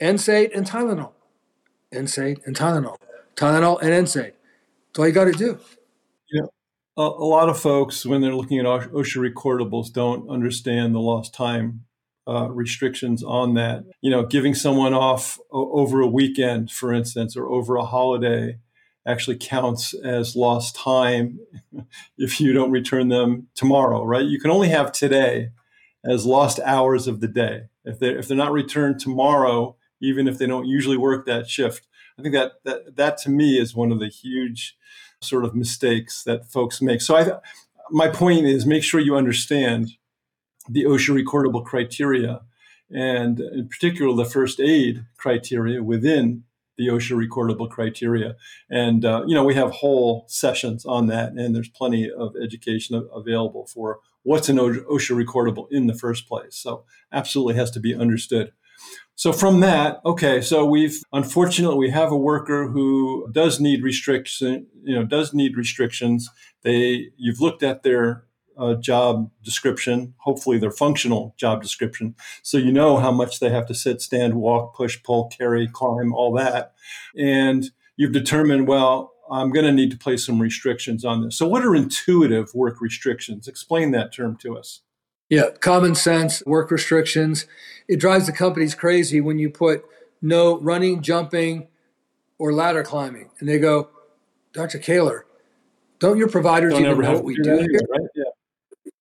NSAID 0.00 0.56
and 0.56 0.66
Tylenol. 0.66 1.12
NSAID 1.92 2.46
and 2.46 2.56
Tylenol. 2.56 2.96
Tylenol 3.36 3.80
and 3.82 4.06
NSAID. 4.06 4.32
That's 4.90 4.98
all 4.98 5.06
you 5.06 5.12
got 5.12 5.24
to 5.24 5.32
do. 5.32 5.58
Yeah. 6.30 6.46
A, 6.96 7.02
a 7.02 7.24
lot 7.24 7.48
of 7.48 7.60
folks, 7.60 8.04
when 8.04 8.20
they're 8.20 8.34
looking 8.34 8.58
at 8.58 8.66
OSHA 8.66 9.32
recordables, 9.32 9.92
don't 9.92 10.28
understand 10.28 10.94
the 10.94 11.00
lost 11.00 11.32
time 11.32 11.84
uh, 12.26 12.48
restrictions 12.50 13.22
on 13.22 13.54
that. 13.54 13.84
You 14.00 14.10
know, 14.10 14.26
giving 14.26 14.54
someone 14.54 14.92
off 14.92 15.38
over 15.50 16.00
a 16.00 16.06
weekend, 16.06 16.70
for 16.70 16.92
instance, 16.92 17.36
or 17.36 17.48
over 17.48 17.76
a 17.76 17.84
holiday 17.84 18.58
actually 19.06 19.36
counts 19.36 19.94
as 19.94 20.36
lost 20.36 20.76
time 20.76 21.38
if 22.18 22.40
you 22.40 22.52
don't 22.52 22.70
return 22.70 23.08
them 23.08 23.48
tomorrow, 23.54 24.04
right? 24.04 24.24
You 24.24 24.40
can 24.40 24.50
only 24.50 24.68
have 24.68 24.92
today 24.92 25.50
as 26.04 26.26
lost 26.26 26.58
hours 26.64 27.06
of 27.06 27.20
the 27.20 27.28
day. 27.28 27.62
If 27.84 27.98
they 27.98 28.10
if 28.10 28.28
they're 28.28 28.36
not 28.36 28.52
returned 28.52 29.00
tomorrow, 29.00 29.76
even 30.02 30.28
if 30.28 30.38
they 30.38 30.46
don't 30.46 30.66
usually 30.66 30.96
work 30.96 31.26
that 31.26 31.48
shift, 31.48 31.86
I 32.20 32.22
think 32.22 32.34
that 32.34 32.52
that 32.64 32.96
that 32.96 33.18
to 33.18 33.30
me 33.30 33.58
is 33.58 33.74
one 33.74 33.90
of 33.90 33.98
the 33.98 34.08
huge 34.08 34.76
sort 35.22 35.44
of 35.44 35.54
mistakes 35.54 36.22
that 36.24 36.50
folks 36.50 36.82
make. 36.82 37.00
So 37.00 37.16
I 37.16 37.32
my 37.90 38.08
point 38.08 38.46
is 38.46 38.66
make 38.66 38.84
sure 38.84 39.00
you 39.00 39.16
understand 39.16 39.92
the 40.68 40.84
OSHA 40.84 41.24
recordable 41.24 41.64
criteria, 41.64 42.42
and 42.90 43.40
in 43.40 43.68
particular 43.68 44.14
the 44.14 44.30
first 44.30 44.60
aid 44.60 45.06
criteria 45.16 45.82
within 45.82 46.44
the 46.76 46.88
OSHA 46.88 47.26
recordable 47.26 47.70
criteria. 47.70 48.36
And 48.68 49.04
uh, 49.04 49.24
you 49.26 49.34
know 49.34 49.44
we 49.44 49.54
have 49.54 49.70
whole 49.70 50.26
sessions 50.28 50.84
on 50.84 51.06
that, 51.06 51.32
and 51.32 51.56
there's 51.56 51.70
plenty 51.70 52.10
of 52.10 52.34
education 52.36 53.08
available 53.14 53.66
for 53.66 54.00
what's 54.24 54.50
an 54.50 54.58
OSHA 54.58 55.24
recordable 55.24 55.68
in 55.70 55.86
the 55.86 55.94
first 55.94 56.28
place. 56.28 56.56
So 56.56 56.84
absolutely 57.10 57.54
has 57.54 57.70
to 57.70 57.80
be 57.80 57.94
understood. 57.94 58.52
So 59.20 59.34
from 59.34 59.60
that, 59.60 60.00
okay, 60.06 60.40
so 60.40 60.64
we've 60.64 61.02
unfortunately 61.12 61.76
we 61.76 61.90
have 61.90 62.10
a 62.10 62.16
worker 62.16 62.68
who 62.68 63.28
does 63.30 63.60
need 63.60 63.82
restriction, 63.82 64.66
you 64.82 64.94
know, 64.94 65.04
does 65.04 65.34
need 65.34 65.58
restrictions. 65.58 66.30
They 66.62 67.10
you've 67.18 67.38
looked 67.38 67.62
at 67.62 67.82
their 67.82 68.24
uh, 68.56 68.76
job 68.76 69.30
description, 69.42 70.14
hopefully 70.20 70.56
their 70.56 70.70
functional 70.70 71.34
job 71.36 71.60
description. 71.60 72.14
So 72.42 72.56
you 72.56 72.72
know 72.72 72.96
how 72.96 73.12
much 73.12 73.40
they 73.40 73.50
have 73.50 73.66
to 73.66 73.74
sit, 73.74 74.00
stand, 74.00 74.36
walk, 74.36 74.74
push, 74.74 75.02
pull, 75.02 75.28
carry, 75.28 75.68
climb, 75.68 76.14
all 76.14 76.32
that. 76.36 76.72
And 77.14 77.70
you've 77.96 78.12
determined, 78.12 78.68
well, 78.68 79.12
I'm 79.30 79.50
going 79.50 79.66
to 79.66 79.72
need 79.72 79.90
to 79.90 79.98
place 79.98 80.24
some 80.24 80.40
restrictions 80.40 81.04
on 81.04 81.22
this. 81.22 81.36
So, 81.36 81.46
what 81.46 81.62
are 81.62 81.76
intuitive 81.76 82.54
work 82.54 82.80
restrictions? 82.80 83.48
Explain 83.48 83.90
that 83.90 84.14
term 84.14 84.38
to 84.38 84.56
us. 84.56 84.80
Yeah, 85.30 85.50
common 85.60 85.94
sense 85.94 86.44
work 86.44 86.70
restrictions. 86.70 87.46
It 87.88 87.98
drives 87.98 88.26
the 88.26 88.32
companies 88.32 88.74
crazy 88.74 89.20
when 89.20 89.38
you 89.38 89.48
put 89.48 89.84
no 90.20 90.60
running, 90.60 91.00
jumping, 91.02 91.68
or 92.38 92.52
ladder 92.52 92.82
climbing. 92.82 93.30
And 93.38 93.48
they 93.48 93.58
go, 93.58 93.88
Dr. 94.52 94.78
Koehler, 94.78 95.22
don't 95.98 96.18
your 96.18 96.28
providers 96.28 96.74
don't 96.74 96.84
even 96.84 97.00
know 97.00 97.14
what 97.14 97.24
we 97.24 97.36
do 97.36 97.56
here? 97.56 97.80
Right? 97.88 98.08
Yeah 98.14 98.24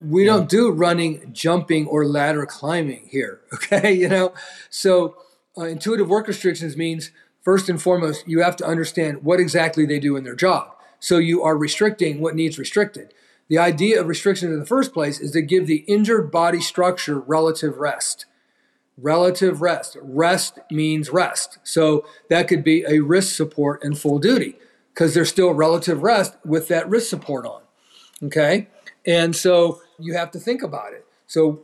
we 0.02 0.26
yeah. 0.26 0.34
don't 0.34 0.50
do 0.50 0.72
running, 0.72 1.32
jumping, 1.34 1.88
or 1.88 2.06
ladder 2.06 2.46
climbing 2.46 3.08
here. 3.10 3.42
Okay, 3.54 3.92
you 3.92 4.08
know, 4.08 4.34
so 4.70 5.16
uh, 5.58 5.66
intuitive 5.66 6.08
work 6.10 6.28
restrictions 6.28 6.78
means 6.78 7.12
first 7.42 7.70
and 7.70 7.82
foremost 7.82 8.28
you 8.28 8.42
have 8.42 8.56
to 8.56 8.66
understand 8.66 9.24
what 9.24 9.40
exactly 9.40 9.86
they 9.86 10.00
do 10.00 10.16
in 10.16 10.24
their 10.24 10.36
job. 10.36 10.76
So 11.00 11.18
you 11.18 11.44
are 11.44 11.58
restricting 11.58 12.22
what 12.22 12.36
needs 12.36 12.58
restricted. 12.58 13.14
The 13.50 13.58
idea 13.58 14.00
of 14.00 14.08
restriction 14.08 14.54
in 14.54 14.60
the 14.60 14.66
first 14.66 14.94
place 14.94 15.20
is 15.20 15.32
to 15.32 15.42
give 15.42 15.68
the 15.68 15.84
injured 15.88 16.32
body 16.32 16.62
structure 16.62 17.20
relative 17.20 17.78
rest. 17.78 18.26
Relative 18.98 19.62
rest. 19.62 19.98
Rest 20.02 20.60
means 20.72 21.10
rest. 21.10 21.58
So 21.64 22.06
that 22.30 22.48
could 22.48 22.64
be 22.64 22.86
a 22.88 23.00
wrist 23.00 23.36
support 23.36 23.84
and 23.84 23.98
full 23.98 24.20
duty 24.20 24.56
because 24.94 25.14
there's 25.14 25.30
still 25.30 25.52
relative 25.54 26.04
rest 26.04 26.36
with 26.46 26.68
that 26.68 26.88
wrist 26.88 27.10
support 27.10 27.46
on. 27.46 27.62
Okay. 28.24 28.68
And 29.06 29.36
so 29.36 29.82
you 29.98 30.14
have 30.14 30.32
to 30.32 30.40
think 30.40 30.62
about 30.62 30.94
it. 30.94 31.06
So, 31.28 31.64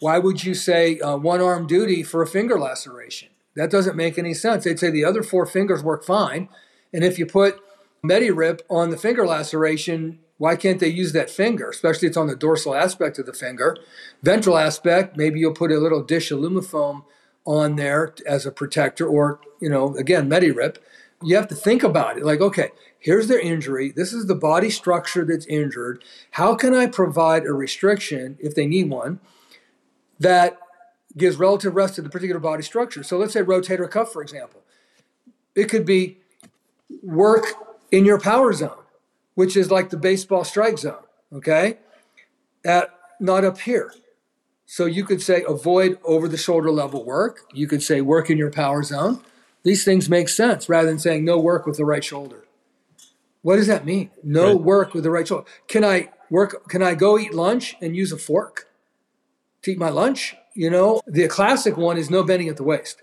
why 0.00 0.18
would 0.18 0.42
you 0.42 0.54
say 0.54 0.98
uh, 0.98 1.16
one 1.16 1.40
arm 1.40 1.68
duty 1.68 2.02
for 2.02 2.22
a 2.22 2.26
finger 2.26 2.58
laceration? 2.58 3.28
That 3.54 3.70
doesn't 3.70 3.96
make 3.96 4.18
any 4.18 4.34
sense. 4.34 4.64
They'd 4.64 4.78
say 4.78 4.90
the 4.90 5.04
other 5.04 5.22
four 5.22 5.46
fingers 5.46 5.82
work 5.82 6.04
fine. 6.04 6.48
And 6.92 7.04
if 7.04 7.20
you 7.20 7.26
put 7.26 7.60
Medi-Rip 8.02 8.62
on 8.68 8.90
the 8.90 8.96
finger 8.96 9.24
laceration, 9.24 10.18
why 10.38 10.56
can't 10.56 10.80
they 10.80 10.88
use 10.88 11.12
that 11.12 11.30
finger? 11.30 11.70
Especially 11.70 12.08
it's 12.08 12.16
on 12.16 12.26
the 12.26 12.36
dorsal 12.36 12.74
aspect 12.74 13.18
of 13.18 13.26
the 13.26 13.32
finger. 13.32 13.76
Ventral 14.22 14.58
aspect, 14.58 15.16
maybe 15.16 15.38
you'll 15.38 15.52
put 15.52 15.70
a 15.70 15.78
little 15.78 16.02
dish 16.02 16.30
of 16.30 16.40
Lumifoam 16.40 17.04
on 17.44 17.76
there 17.76 18.14
as 18.26 18.46
a 18.46 18.52
protector, 18.52 19.06
or, 19.06 19.40
you 19.60 19.68
know, 19.68 19.96
again, 19.96 20.28
Medi-Rip. 20.28 20.82
You 21.22 21.36
have 21.36 21.48
to 21.48 21.54
think 21.54 21.82
about 21.82 22.16
it. 22.16 22.24
Like, 22.24 22.40
okay, 22.40 22.70
here's 22.98 23.28
their 23.28 23.38
injury. 23.38 23.92
This 23.94 24.12
is 24.12 24.26
the 24.26 24.34
body 24.34 24.70
structure 24.70 25.24
that's 25.24 25.46
injured. 25.46 26.02
How 26.32 26.54
can 26.54 26.74
I 26.74 26.86
provide 26.86 27.44
a 27.44 27.52
restriction, 27.52 28.36
if 28.40 28.54
they 28.54 28.66
need 28.66 28.90
one, 28.90 29.20
that 30.18 30.58
gives 31.16 31.36
relative 31.36 31.76
rest 31.76 31.96
to 31.96 32.02
the 32.02 32.08
particular 32.08 32.40
body 32.40 32.62
structure? 32.62 33.02
So 33.02 33.18
let's 33.18 33.32
say 33.32 33.42
rotator 33.42 33.88
cuff, 33.88 34.12
for 34.12 34.22
example. 34.22 34.62
It 35.54 35.68
could 35.68 35.84
be 35.84 36.18
work 37.02 37.44
in 37.90 38.04
your 38.04 38.18
power 38.18 38.52
zone, 38.52 38.81
which 39.34 39.56
is 39.56 39.70
like 39.70 39.90
the 39.90 39.96
baseball 39.96 40.44
strike 40.44 40.78
zone, 40.78 41.02
okay? 41.32 41.78
At 42.64 42.94
not 43.20 43.44
up 43.44 43.58
here. 43.60 43.92
So 44.66 44.86
you 44.86 45.04
could 45.04 45.20
say 45.20 45.44
avoid 45.46 45.98
over 46.04 46.28
the 46.28 46.36
shoulder 46.36 46.70
level 46.70 47.04
work. 47.04 47.40
You 47.52 47.66
could 47.66 47.82
say 47.82 48.00
work 48.00 48.30
in 48.30 48.38
your 48.38 48.50
power 48.50 48.82
zone. 48.82 49.22
These 49.64 49.84
things 49.84 50.08
make 50.08 50.28
sense 50.28 50.68
rather 50.68 50.88
than 50.88 50.98
saying 50.98 51.24
no 51.24 51.38
work 51.38 51.66
with 51.66 51.76
the 51.76 51.84
right 51.84 52.02
shoulder. 52.02 52.46
What 53.42 53.56
does 53.56 53.66
that 53.66 53.84
mean? 53.84 54.10
No 54.22 54.52
right. 54.52 54.62
work 54.62 54.94
with 54.94 55.04
the 55.04 55.10
right 55.10 55.26
shoulder. 55.26 55.48
Can 55.68 55.84
I 55.84 56.10
work? 56.30 56.68
Can 56.68 56.82
I 56.82 56.94
go 56.94 57.18
eat 57.18 57.34
lunch 57.34 57.76
and 57.80 57.94
use 57.96 58.12
a 58.12 58.16
fork 58.18 58.68
to 59.62 59.72
eat 59.72 59.78
my 59.78 59.90
lunch? 59.90 60.34
You 60.54 60.70
know, 60.70 61.00
the 61.06 61.28
classic 61.28 61.76
one 61.76 61.96
is 61.96 62.10
no 62.10 62.22
bending 62.22 62.48
at 62.48 62.56
the 62.56 62.62
waist. 62.62 63.02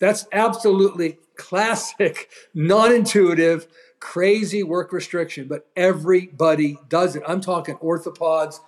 That's 0.00 0.26
absolutely 0.32 1.18
classic, 1.36 2.28
non 2.54 2.92
intuitive, 2.92 3.66
crazy 4.00 4.62
work 4.62 4.92
restriction, 4.92 5.48
but 5.48 5.66
everybody 5.76 6.78
does 6.88 7.16
it. 7.16 7.22
I'm 7.26 7.40
talking 7.40 7.76
orthopods, 7.76 8.60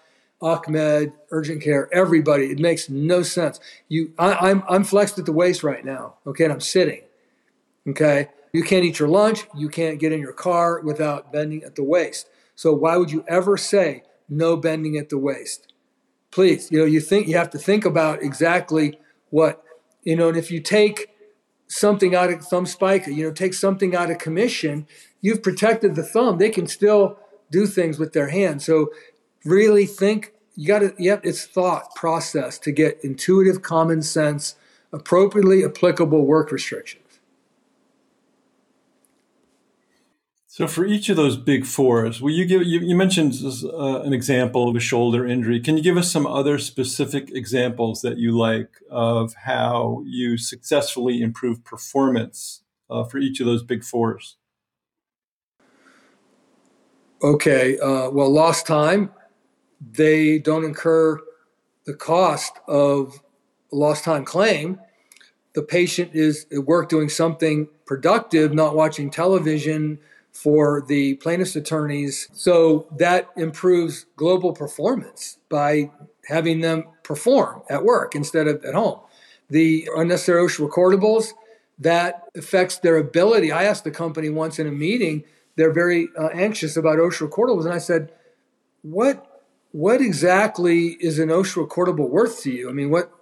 OcMed, 0.43 1.13
urgent 1.31 1.63
care, 1.63 1.89
everybody. 1.93 2.47
It 2.47 2.59
makes 2.59 2.89
no 2.89 3.23
sense. 3.23 3.61
You, 3.89 4.13
I, 4.19 4.51
I'm, 4.51 4.63
I'm 4.69 4.85
flexed 4.85 5.19
at 5.19 5.27
the 5.27 5.33
waist 5.33 5.63
right 5.63 5.85
now, 5.85 6.15
okay, 6.27 6.45
and 6.45 6.53
I'm 6.53 6.61
sitting, 6.61 7.03
okay. 7.89 8.29
You 8.53 8.65
can't 8.65 8.85
eat 8.85 8.99
your 8.99 9.09
lunch. 9.09 9.47
You 9.57 9.69
can't 9.69 10.01
get 10.01 10.11
in 10.11 10.19
your 10.19 10.33
car 10.33 10.81
without 10.81 11.33
bending 11.33 11.63
at 11.63 11.77
the 11.77 11.85
waist. 11.85 12.29
So 12.57 12.73
why 12.73 12.97
would 12.97 13.13
you 13.13 13.25
ever 13.29 13.57
say 13.57 14.03
no 14.29 14.57
bending 14.57 14.97
at 14.97 15.09
the 15.09 15.19
waist? 15.19 15.73
Please, 16.33 16.69
you 16.73 16.79
know, 16.79 16.85
you 16.85 17.01
think 17.01 17.29
you 17.29 17.37
have 17.37 17.51
to 17.51 17.59
think 17.59 17.85
about 17.85 18.23
exactly 18.23 18.99
what 19.31 19.63
You 20.03 20.17
know, 20.17 20.29
and 20.29 20.37
if 20.37 20.51
you 20.51 20.61
take 20.61 21.11
something 21.69 22.15
out 22.15 22.33
of 22.33 22.45
thumb 22.45 22.67
spica, 22.67 23.13
you 23.13 23.25
know, 23.25 23.33
take 23.33 23.55
something 23.55 23.95
out 23.95 24.11
of 24.11 24.19
commission, 24.19 24.87
you've 25.21 25.43
protected 25.43 25.95
the 25.95 26.03
thumb. 26.03 26.39
They 26.39 26.51
can 26.51 26.67
still 26.67 27.19
do 27.51 27.67
things 27.67 27.99
with 27.99 28.13
their 28.13 28.29
hand. 28.29 28.63
So 28.63 28.91
really 29.45 29.87
think 29.87 30.33
you 30.55 30.67
got 30.67 30.81
to, 30.81 30.95
yep, 30.99 31.21
it's 31.25 31.45
thought 31.45 31.95
process 31.95 32.59
to 32.61 32.73
get 32.73 32.99
intuitive, 33.03 33.63
common 33.63 34.03
sense, 34.03 34.57
appropriately 34.93 35.65
applicable 35.65 36.27
work 36.27 36.53
restrictions. 36.53 37.05
So 40.47 40.67
for 40.67 40.85
each 40.85 41.09
of 41.09 41.17
those 41.17 41.37
big 41.37 41.65
fours, 41.65 42.21
will 42.21 42.33
you 42.33 42.45
give 42.45 42.65
you, 42.65 42.81
you 42.81 42.97
mentioned 42.97 43.35
uh, 43.65 44.03
an 44.03 44.13
example 44.13 44.69
of 44.69 44.75
a 44.75 44.81
shoulder 44.81 45.25
injury. 45.25 45.61
Can 45.61 45.77
you 45.77 45.83
give 45.83 45.97
us 45.97 46.11
some 46.11 46.27
other 46.27 46.59
specific 46.59 47.31
examples 47.31 48.03
that 48.03 48.19
you 48.19 48.37
like 48.37 48.69
of 48.91 49.33
how 49.45 50.03
you 50.05 50.37
successfully 50.37 51.23
improve 51.23 51.65
performance 51.65 52.63
uh, 52.91 53.05
for 53.05 53.19
each 53.19 53.39
of 53.41 53.47
those 53.47 53.63
big 53.63 53.85
fours? 53.85 54.37
Okay, 57.23 57.79
uh, 57.79 58.09
well, 58.11 58.31
lost 58.31 58.67
time, 58.67 59.11
they 59.81 60.39
don't 60.39 60.65
incur 60.65 61.21
the 61.85 61.95
cost 61.95 62.53
of 62.67 63.21
lost 63.73 64.05
time 64.05 64.25
claim. 64.25 64.81
The 65.55 65.63
patient 65.63 66.13
is 66.15 66.47
at 66.53 66.65
work 66.65 66.89
doing 66.89 67.09
something 67.09 67.69
productive, 67.85 68.55
not 68.55 68.75
watching 68.75 69.11
television 69.11 69.99
for 70.33 70.83
the 70.87 71.15
plaintiff's 71.15 71.57
attorneys. 71.57 72.29
So 72.33 72.87
that 72.99 73.29
improves 73.37 74.07
global 74.17 74.53
performance 74.53 75.39
by 75.49 75.91
having 76.27 76.61
them 76.61 76.85
perform 77.03 77.63
at 77.69 77.85
work 77.85 78.15
instead 78.15 78.47
of 78.47 78.65
at 78.65 78.75
home. 78.75 79.01
The 79.49 79.89
unnecessary 79.97 80.47
OSHA 80.47 80.69
recordables, 80.69 81.33
that 81.81 82.25
affects 82.37 82.79
their 82.79 82.99
ability. 82.99 83.51
I 83.51 83.65
asked 83.65 83.85
the 83.85 83.91
company 83.91 84.29
once 84.29 84.59
in 84.59 84.67
a 84.67 84.71
meeting, 84.71 85.25
they're 85.61 85.71
very 85.71 86.09
uh, 86.19 86.29
anxious 86.29 86.79
about 86.79 86.97
OSHA 86.97 87.29
recordables. 87.29 87.67
And 87.67 87.75
I 87.75 87.79
said, 87.79 88.13
what, 88.81 89.43
what 89.73 90.01
exactly 90.01 90.97
is 91.01 91.19
an 91.19 91.29
OSHA 91.29 91.69
recordable 91.69 92.09
worth 92.09 92.41
to 92.45 92.51
you? 92.51 92.71
I 92.71 92.73
mean, 92.73 92.89
what, 92.89 93.13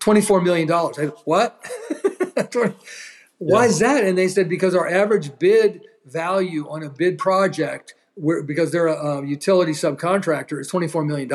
$24 0.00 0.42
million. 0.42 0.72
I 0.72 0.90
said, 0.92 1.12
what? 1.26 1.62
Why 3.36 3.64
yeah. 3.64 3.68
is 3.68 3.78
that? 3.80 4.04
And 4.04 4.16
they 4.16 4.26
said, 4.28 4.48
because 4.48 4.74
our 4.74 4.88
average 4.88 5.38
bid 5.38 5.82
value 6.06 6.66
on 6.70 6.82
a 6.82 6.88
bid 6.88 7.18
project 7.18 7.94
where, 8.14 8.42
because 8.42 8.72
they're 8.72 8.86
a, 8.86 9.18
a 9.18 9.26
utility 9.26 9.72
subcontractor 9.72 10.58
is 10.58 10.72
$24 10.72 11.06
million. 11.06 11.30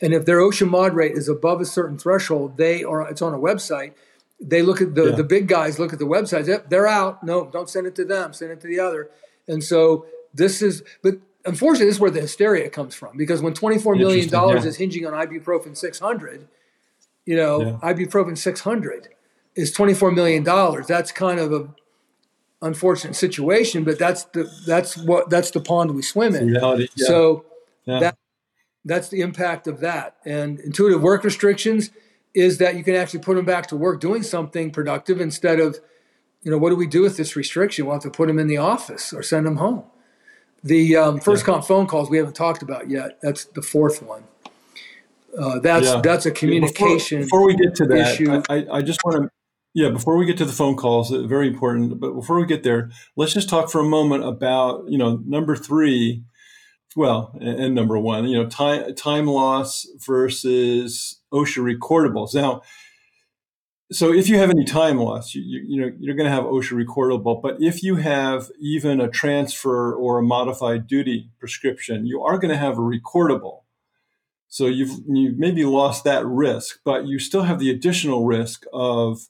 And 0.00 0.14
if 0.14 0.24
their 0.26 0.38
OSHA 0.38 0.70
mod 0.70 0.94
rate 0.94 1.16
is 1.16 1.28
above 1.28 1.60
a 1.60 1.66
certain 1.66 1.98
threshold, 1.98 2.56
they 2.56 2.84
are, 2.84 3.02
it's 3.10 3.20
on 3.20 3.34
a 3.34 3.38
website. 3.38 3.94
They 4.40 4.62
look 4.62 4.80
at 4.80 4.94
the, 4.94 5.06
yeah. 5.06 5.16
the 5.16 5.24
big 5.24 5.48
guys 5.48 5.80
look 5.80 5.92
at 5.92 5.98
the 5.98 6.04
websites. 6.04 6.46
Yep, 6.46 6.70
they're 6.70 6.86
out. 6.86 7.24
No, 7.24 7.50
don't 7.50 7.68
send 7.68 7.88
it 7.88 7.96
to 7.96 8.04
them. 8.04 8.32
Send 8.32 8.52
it 8.52 8.60
to 8.60 8.68
the 8.68 8.78
other. 8.78 9.10
And 9.48 9.62
so 9.62 10.06
this 10.34 10.62
is, 10.62 10.82
but 11.02 11.14
unfortunately, 11.44 11.86
this 11.86 11.96
is 11.96 12.00
where 12.00 12.10
the 12.10 12.20
hysteria 12.20 12.70
comes 12.70 12.94
from 12.94 13.16
because 13.16 13.42
when 13.42 13.54
$24 13.54 13.98
million 13.98 14.28
yeah. 14.28 14.54
is 14.56 14.76
hinging 14.76 15.06
on 15.06 15.12
ibuprofen 15.12 15.76
600, 15.76 16.48
you 17.26 17.36
know, 17.36 17.60
yeah. 17.60 17.92
ibuprofen 17.92 18.36
600 18.36 19.08
is 19.54 19.76
$24 19.76 20.14
million. 20.14 20.44
That's 20.86 21.12
kind 21.12 21.38
of 21.38 21.52
a, 21.52 21.68
unfortunate 22.62 23.14
situation, 23.14 23.84
but 23.84 23.98
that's 23.98 24.24
the 24.26 24.50
that's 24.66 24.96
what 24.96 25.28
that's 25.28 25.50
the 25.50 25.60
pond 25.60 25.94
we 25.94 26.00
swim 26.00 26.34
in. 26.34 26.46
Reality, 26.46 26.88
yeah. 26.94 27.06
So 27.06 27.44
that 27.86 28.16
that's 28.84 29.08
the 29.08 29.20
impact 29.20 29.66
of 29.66 29.80
that. 29.80 30.16
And 30.24 30.58
intuitive 30.60 31.02
work 31.02 31.24
restrictions 31.24 31.90
is 32.34 32.58
that 32.58 32.76
you 32.76 32.84
can 32.84 32.94
actually 32.94 33.20
put 33.20 33.36
them 33.36 33.44
back 33.44 33.66
to 33.66 33.76
work 33.76 34.00
doing 34.00 34.22
something 34.22 34.70
productive 34.70 35.20
instead 35.20 35.60
of, 35.60 35.78
you 36.42 36.50
know, 36.50 36.58
what 36.58 36.70
do 36.70 36.76
we 36.76 36.86
do 36.86 37.02
with 37.02 37.16
this 37.16 37.36
restriction? 37.36 37.86
We'll 37.86 37.94
have 37.94 38.02
to 38.02 38.10
put 38.10 38.28
them 38.28 38.38
in 38.38 38.46
the 38.46 38.56
office 38.56 39.12
or 39.12 39.22
send 39.22 39.46
them 39.46 39.56
home. 39.56 39.84
The 40.64 40.96
um, 40.96 41.20
first 41.20 41.46
yeah. 41.46 41.60
phone 41.60 41.86
calls 41.86 42.10
we 42.10 42.18
haven't 42.18 42.36
talked 42.36 42.62
about 42.62 42.88
yet. 42.88 43.18
That's 43.22 43.44
the 43.46 43.62
fourth 43.62 44.02
one. 44.02 44.24
Uh, 45.36 45.58
that's 45.60 45.86
yeah. 45.86 46.00
that's 46.02 46.26
a 46.26 46.30
communication. 46.30 47.22
Before, 47.22 47.40
before 47.40 47.46
we 47.46 47.56
get 47.56 47.74
to 47.76 47.86
that, 47.86 48.12
issue. 48.12 48.42
I, 48.48 48.66
I 48.70 48.82
just 48.82 49.00
want 49.04 49.24
to 49.24 49.30
yeah, 49.74 49.88
before 49.88 50.18
we 50.18 50.26
get 50.26 50.36
to 50.38 50.44
the 50.44 50.52
phone 50.52 50.76
calls, 50.76 51.12
uh, 51.12 51.22
very 51.22 51.48
important. 51.48 51.98
But 51.98 52.12
before 52.12 52.38
we 52.38 52.46
get 52.46 52.62
there, 52.62 52.90
let's 53.16 53.32
just 53.32 53.48
talk 53.48 53.70
for 53.70 53.80
a 53.80 53.84
moment 53.84 54.24
about 54.24 54.84
you 54.88 54.98
know 54.98 55.22
number 55.24 55.56
three, 55.56 56.24
well, 56.94 57.34
and, 57.40 57.60
and 57.60 57.74
number 57.74 57.98
one, 57.98 58.26
you 58.26 58.36
know 58.36 58.48
time 58.48 58.94
time 58.94 59.26
loss 59.26 59.86
versus 60.06 61.20
OSHA 61.32 61.78
recordables. 61.78 62.34
Now, 62.34 62.62
so 63.92 64.12
if 64.12 64.28
you 64.28 64.38
have 64.38 64.50
any 64.50 64.64
time 64.64 64.98
loss, 64.98 65.34
you, 65.34 65.42
you, 65.42 65.64
you 65.66 65.80
know 65.80 65.92
you're 65.98 66.14
going 66.14 66.28
to 66.28 66.34
have 66.34 66.44
OSHA 66.44 66.84
recordable. 66.84 67.40
But 67.40 67.56
if 67.60 67.82
you 67.82 67.96
have 67.96 68.50
even 68.60 69.00
a 69.00 69.08
transfer 69.08 69.94
or 69.94 70.18
a 70.18 70.22
modified 70.22 70.86
duty 70.86 71.30
prescription, 71.38 72.06
you 72.06 72.22
are 72.22 72.38
going 72.38 72.50
to 72.50 72.56
have 72.56 72.78
a 72.78 72.82
recordable. 72.82 73.60
So 74.48 74.66
you've 74.66 75.00
you 75.06 75.34
maybe 75.36 75.64
lost 75.64 76.04
that 76.04 76.26
risk, 76.26 76.80
but 76.84 77.06
you 77.06 77.18
still 77.18 77.44
have 77.44 77.58
the 77.58 77.70
additional 77.70 78.26
risk 78.26 78.64
of 78.72 79.28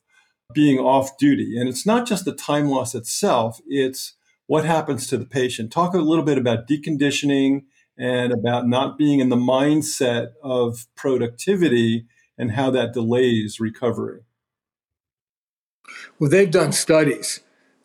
being 0.53 0.79
off 0.79 1.17
duty. 1.17 1.59
And 1.59 1.69
it's 1.69 1.87
not 1.87 2.07
just 2.07 2.25
the 2.25 2.35
time 2.35 2.69
loss 2.69 2.95
itself, 2.95 3.61
it's 3.67 4.15
what 4.47 4.65
happens 4.65 5.07
to 5.07 5.17
the 5.17 5.25
patient. 5.25 5.73
Talk 5.73 5.95
a 5.95 5.99
little 5.99 6.25
bit 6.25 6.39
about 6.39 6.69
deconditioning 6.69 7.63
and 7.97 8.33
about 8.33 8.67
not 8.67 8.99
being 8.99 9.21
in 9.21 9.29
the 9.29 9.37
mindset 9.37 10.33
of 10.43 10.87
productivity 10.97 12.07
and 12.37 12.53
how 12.53 12.71
that 12.71 12.93
delays 12.93 13.61
recovery. 13.61 14.23
Well, 16.23 16.31
they've 16.31 16.53
done 16.53 16.71
studies. 16.71 17.41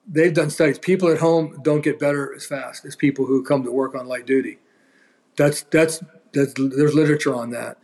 They've 0.08 0.32
done 0.32 0.52
studies. 0.52 0.78
People 0.78 1.10
at 1.10 1.18
home 1.18 1.60
don't 1.64 1.82
get 1.82 1.98
better 1.98 2.36
as 2.36 2.46
fast 2.46 2.86
as 2.86 2.96
people 2.96 3.26
who 3.26 3.44
come 3.44 3.64
to 3.64 3.72
work 3.72 3.96
on 3.96 4.08
light 4.08 4.28
duty. 4.28 4.60
That's 5.38 5.64
that's 5.64 6.04
that's 6.34 6.54
there's 6.54 6.94
literature 6.94 7.34
on 7.34 7.50
that. 7.50 7.80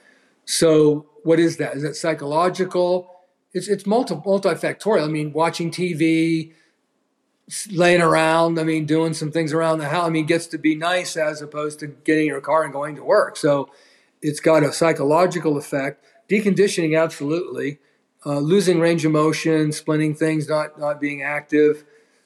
So, 0.46 1.08
what 1.24 1.40
is 1.40 1.58
that? 1.58 1.76
Is 1.76 1.84
it 1.84 1.96
psychological? 1.96 3.10
it's 3.52 3.68
it's 3.68 3.88
multi 3.88 4.14
multifactorial. 4.14 5.06
I 5.06 5.08
mean, 5.08 5.34
watching 5.34 5.72
TV, 5.72 6.54
laying 7.72 8.04
around. 8.04 8.60
I 8.60 8.64
mean, 8.64 8.86
doing 8.86 9.16
some 9.16 9.32
things 9.32 9.54
around 9.54 9.80
the 9.80 9.90
house. 9.90 10.06
I 10.06 10.12
mean, 10.12 10.28
gets 10.28 10.46
to 10.46 10.60
be 10.60 10.76
nice 10.76 11.18
as 11.18 11.42
opposed 11.42 11.80
to 11.80 11.88
getting 11.88 12.26
in 12.26 12.28
your 12.28 12.42
car 12.42 12.64
and 12.64 12.72
going 12.72 12.96
to 12.98 13.04
work. 13.04 13.38
So, 13.38 13.72
it's 14.22 14.40
got 14.40 14.62
a 14.62 14.72
psychological 14.72 15.58
effect. 15.58 16.06
Deconditioning, 16.30 16.96
absolutely. 16.96 17.80
Uh, 18.26 18.40
losing 18.40 18.80
range 18.80 19.04
of 19.04 19.12
motion, 19.12 19.70
splinting 19.70 20.18
things, 20.18 20.48
not 20.48 20.80
not 20.80 21.02
being 21.02 21.22
active. 21.22 21.84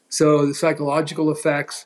So 0.10 0.46
the 0.46 0.54
psychological 0.54 1.32
effects 1.32 1.86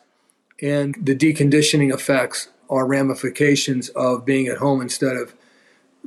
and 0.61 0.95
the 1.01 1.15
deconditioning 1.15 1.93
effects 1.93 2.49
are 2.69 2.85
ramifications 2.85 3.89
of 3.89 4.25
being 4.25 4.47
at 4.47 4.57
home 4.57 4.81
instead 4.81 5.17
of 5.17 5.33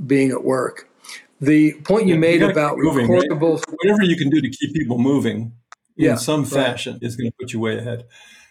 being 0.07 0.31
at 0.31 0.45
work. 0.45 0.89
The 1.41 1.75
point 1.85 2.07
you 2.07 2.15
yeah, 2.15 2.21
made 2.21 2.41
you 2.41 2.51
about 2.51 2.79
moving, 2.79 3.07
recordables, 3.07 3.67
right? 3.67 3.77
whatever 3.83 4.03
you 4.03 4.17
can 4.17 4.31
do 4.31 4.41
to 4.41 4.49
keep 4.49 4.73
people 4.73 4.99
moving 4.99 5.53
in 5.97 6.05
yeah, 6.05 6.15
some 6.15 6.45
fashion 6.45 6.95
right. 6.95 7.03
is 7.03 7.17
going 7.17 7.31
to 7.31 7.37
put 7.39 7.53
you 7.53 7.61
way 7.61 7.79
ahead. 7.79 8.05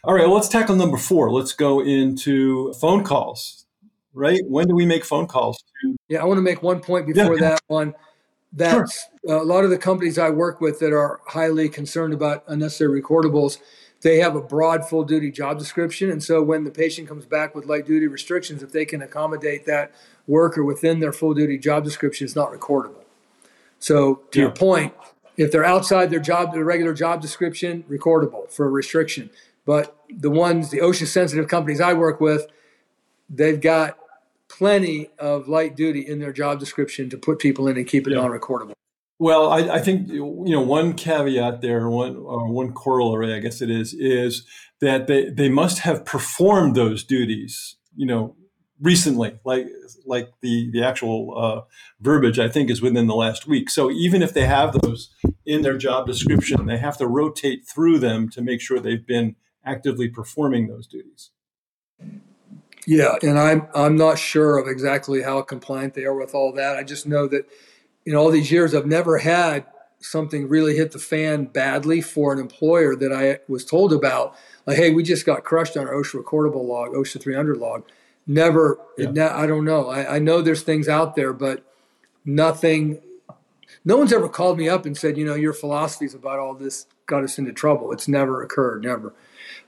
All 0.04 0.14
right, 0.14 0.26
well, 0.26 0.36
let's 0.36 0.50
tackle 0.50 0.76
number 0.76 0.98
four. 0.98 1.32
Let's 1.32 1.54
go 1.54 1.82
into 1.82 2.74
phone 2.74 3.04
calls. 3.04 3.66
Right? 4.14 4.42
When 4.48 4.68
do 4.68 4.76
we 4.76 4.86
make 4.86 5.06
phone 5.06 5.26
calls? 5.26 5.64
Yeah, 6.08 6.22
I 6.22 6.26
want 6.26 6.38
to 6.38 6.44
make 6.44 6.62
one 6.62 6.82
point 6.82 7.08
before 7.08 7.36
yeah, 7.36 7.50
that 7.50 7.62
one. 7.68 7.96
That's 8.56 9.10
sure. 9.26 9.38
a 9.38 9.44
lot 9.44 9.64
of 9.64 9.72
the 9.72 9.78
companies 9.78 10.18
I 10.20 10.30
work 10.30 10.62
with 10.62 10.80
that 10.80 10.94
are 10.94 11.22
highly 11.28 11.70
concerned 11.70 12.14
about 12.14 12.44
unnecessary 12.48 13.02
recordables 13.02 13.58
they 14.04 14.20
have 14.20 14.36
a 14.36 14.42
broad 14.42 14.88
full 14.88 15.04
duty 15.04 15.32
job 15.32 15.58
description. 15.58 16.12
And 16.12 16.22
so 16.22 16.44
when 16.44 16.66
the 16.66 16.72
patient 16.72 17.08
comes 17.08 17.26
back 17.26 17.56
with 17.56 17.66
light 17.66 17.86
duty 17.86 18.08
restrictions, 18.08 18.62
if 18.62 18.72
they 18.72 18.86
can 18.86 19.02
accommodate 19.02 19.66
that 19.66 19.94
worker 20.28 20.64
within 20.64 21.00
their 21.00 21.14
full 21.14 21.34
duty 21.34 21.58
job 21.58 21.84
description, 21.84 22.26
it's 22.26 22.36
not 22.36 22.52
recordable. 22.52 23.04
So 23.80 24.22
to 24.32 24.40
yeah. 24.40 24.46
your 24.46 24.52
point, 24.52 24.94
if 25.36 25.52
they're 25.52 25.66
outside 25.66 26.10
their 26.10 26.20
job, 26.20 26.54
their 26.54 26.64
regular 26.64 26.94
job 26.94 27.22
description, 27.22 27.84
recordable 27.90 28.52
for 28.52 28.66
a 28.66 28.70
restriction. 28.70 29.30
But 29.66 29.96
the 30.10 30.30
ones, 30.30 30.70
the 30.70 30.80
OSHA 30.80 31.08
sensitive 31.08 31.48
companies 31.48 31.82
I 31.82 31.94
work 31.94 32.20
with, 32.20 32.48
they've 33.30 33.60
got 33.60 33.98
plenty 34.58 35.10
of 35.18 35.48
light 35.48 35.76
duty 35.76 36.06
in 36.06 36.20
their 36.20 36.32
job 36.32 36.60
description 36.60 37.10
to 37.10 37.18
put 37.18 37.40
people 37.40 37.68
in 37.68 37.78
and 37.78 37.88
keep 37.88 38.08
it 38.08 38.12
yeah. 38.12 38.22
non-recordable. 38.22 38.74
Well, 39.20 39.50
I, 39.50 39.76
I, 39.76 39.80
think 39.80 40.10
you 40.10 40.44
know 40.48 40.62
one 40.62 40.94
caveat 40.94 41.62
there, 41.62 41.90
one 41.90 42.18
uh, 42.18 42.46
one 42.52 42.74
corollary, 42.74 43.34
I 43.34 43.40
guess 43.40 43.62
it 43.62 43.70
is, 43.70 43.94
is 43.94 44.46
that 44.82 45.08
they 45.08 45.30
they 45.30 45.50
must 45.50 45.80
have 45.80 46.04
performed 46.04 46.76
those 46.76 47.04
duties, 47.04 47.78
you 47.96 48.06
know, 48.06 48.36
recently, 48.82 49.40
like 49.46 49.68
like 50.06 50.30
the 50.42 50.70
the 50.72 50.84
actual 50.84 51.34
uh, 51.38 51.62
verbiage 52.02 52.40
I 52.40 52.50
think 52.50 52.70
is 52.70 52.82
within 52.82 53.08
the 53.08 53.16
last 53.16 53.48
week. 53.48 53.70
So 53.70 53.90
even 53.92 54.22
if 54.22 54.34
they 54.34 54.46
have 54.46 54.74
those 54.82 55.12
in 55.46 55.62
their 55.62 55.78
job 55.78 56.08
description, 56.08 56.66
they 56.66 56.78
have 56.78 56.98
to 56.98 57.08
rotate 57.08 57.66
through 57.66 58.00
them 58.00 58.30
to 58.30 58.42
make 58.42 58.62
sure 58.62 58.80
they've 58.80 59.08
been 59.08 59.36
actively 59.64 60.10
performing 60.10 60.68
those 60.68 60.88
duties. 60.88 61.30
Yeah, 62.86 63.16
and 63.22 63.40
I'm 63.40 63.68
I'm 63.74 63.96
not 63.96 64.20
sure 64.20 64.58
of 64.58 64.68
exactly 64.68 65.22
how 65.22 65.42
compliant 65.42 65.94
they 65.94 66.04
are 66.04 66.16
with 66.16 66.36
all 66.36 66.52
that. 66.54 66.76
I 66.76 66.84
just 66.84 67.08
know 67.08 67.28
that 67.28 67.48
in 68.06 68.16
all 68.16 68.30
these 68.30 68.52
years, 68.52 68.76
I've 68.76 68.86
never 68.86 69.18
had 69.20 69.66
something 70.00 70.50
really 70.50 70.76
hit 70.76 70.92
the 70.92 71.00
fan 71.00 71.46
badly 71.46 72.02
for 72.02 72.34
an 72.34 72.40
employer 72.40 72.96
that 72.96 73.14
I 73.14 73.40
was 73.48 73.66
told 73.66 73.94
about, 73.94 74.36
like, 74.66 74.78
hey, 74.78 74.92
we 74.92 75.04
just 75.04 75.26
got 75.26 75.44
crushed 75.44 75.78
on 75.78 75.88
our 75.88 75.94
OSHA 75.94 76.24
recordable 76.24 76.66
log, 76.68 76.92
OSHA 76.92 77.22
300 77.22 77.58
log. 77.58 77.84
Never, 78.28 78.80
yeah. 78.98 79.10
it, 79.10 79.18
I 79.18 79.48
don't 79.48 79.66
know. 79.66 79.90
I, 79.90 80.16
I 80.16 80.20
know 80.20 80.42
there's 80.42 80.64
things 80.64 80.88
out 80.88 81.16
there, 81.16 81.34
but 81.34 81.66
nothing, 82.26 83.02
no 83.86 83.98
one's 83.98 84.14
ever 84.14 84.30
called 84.30 84.58
me 84.58 84.70
up 84.70 84.86
and 84.86 84.98
said, 84.98 85.18
you 85.18 85.26
know, 85.26 85.36
your 85.36 85.54
philosophies 85.54 86.14
about 86.14 86.40
all 86.40 86.54
this 86.54 86.86
got 87.06 87.24
us 87.24 87.38
into 87.38 87.54
trouble. 87.54 87.92
It's 87.92 88.08
never 88.08 88.42
occurred, 88.42 88.84
never. 88.84 89.14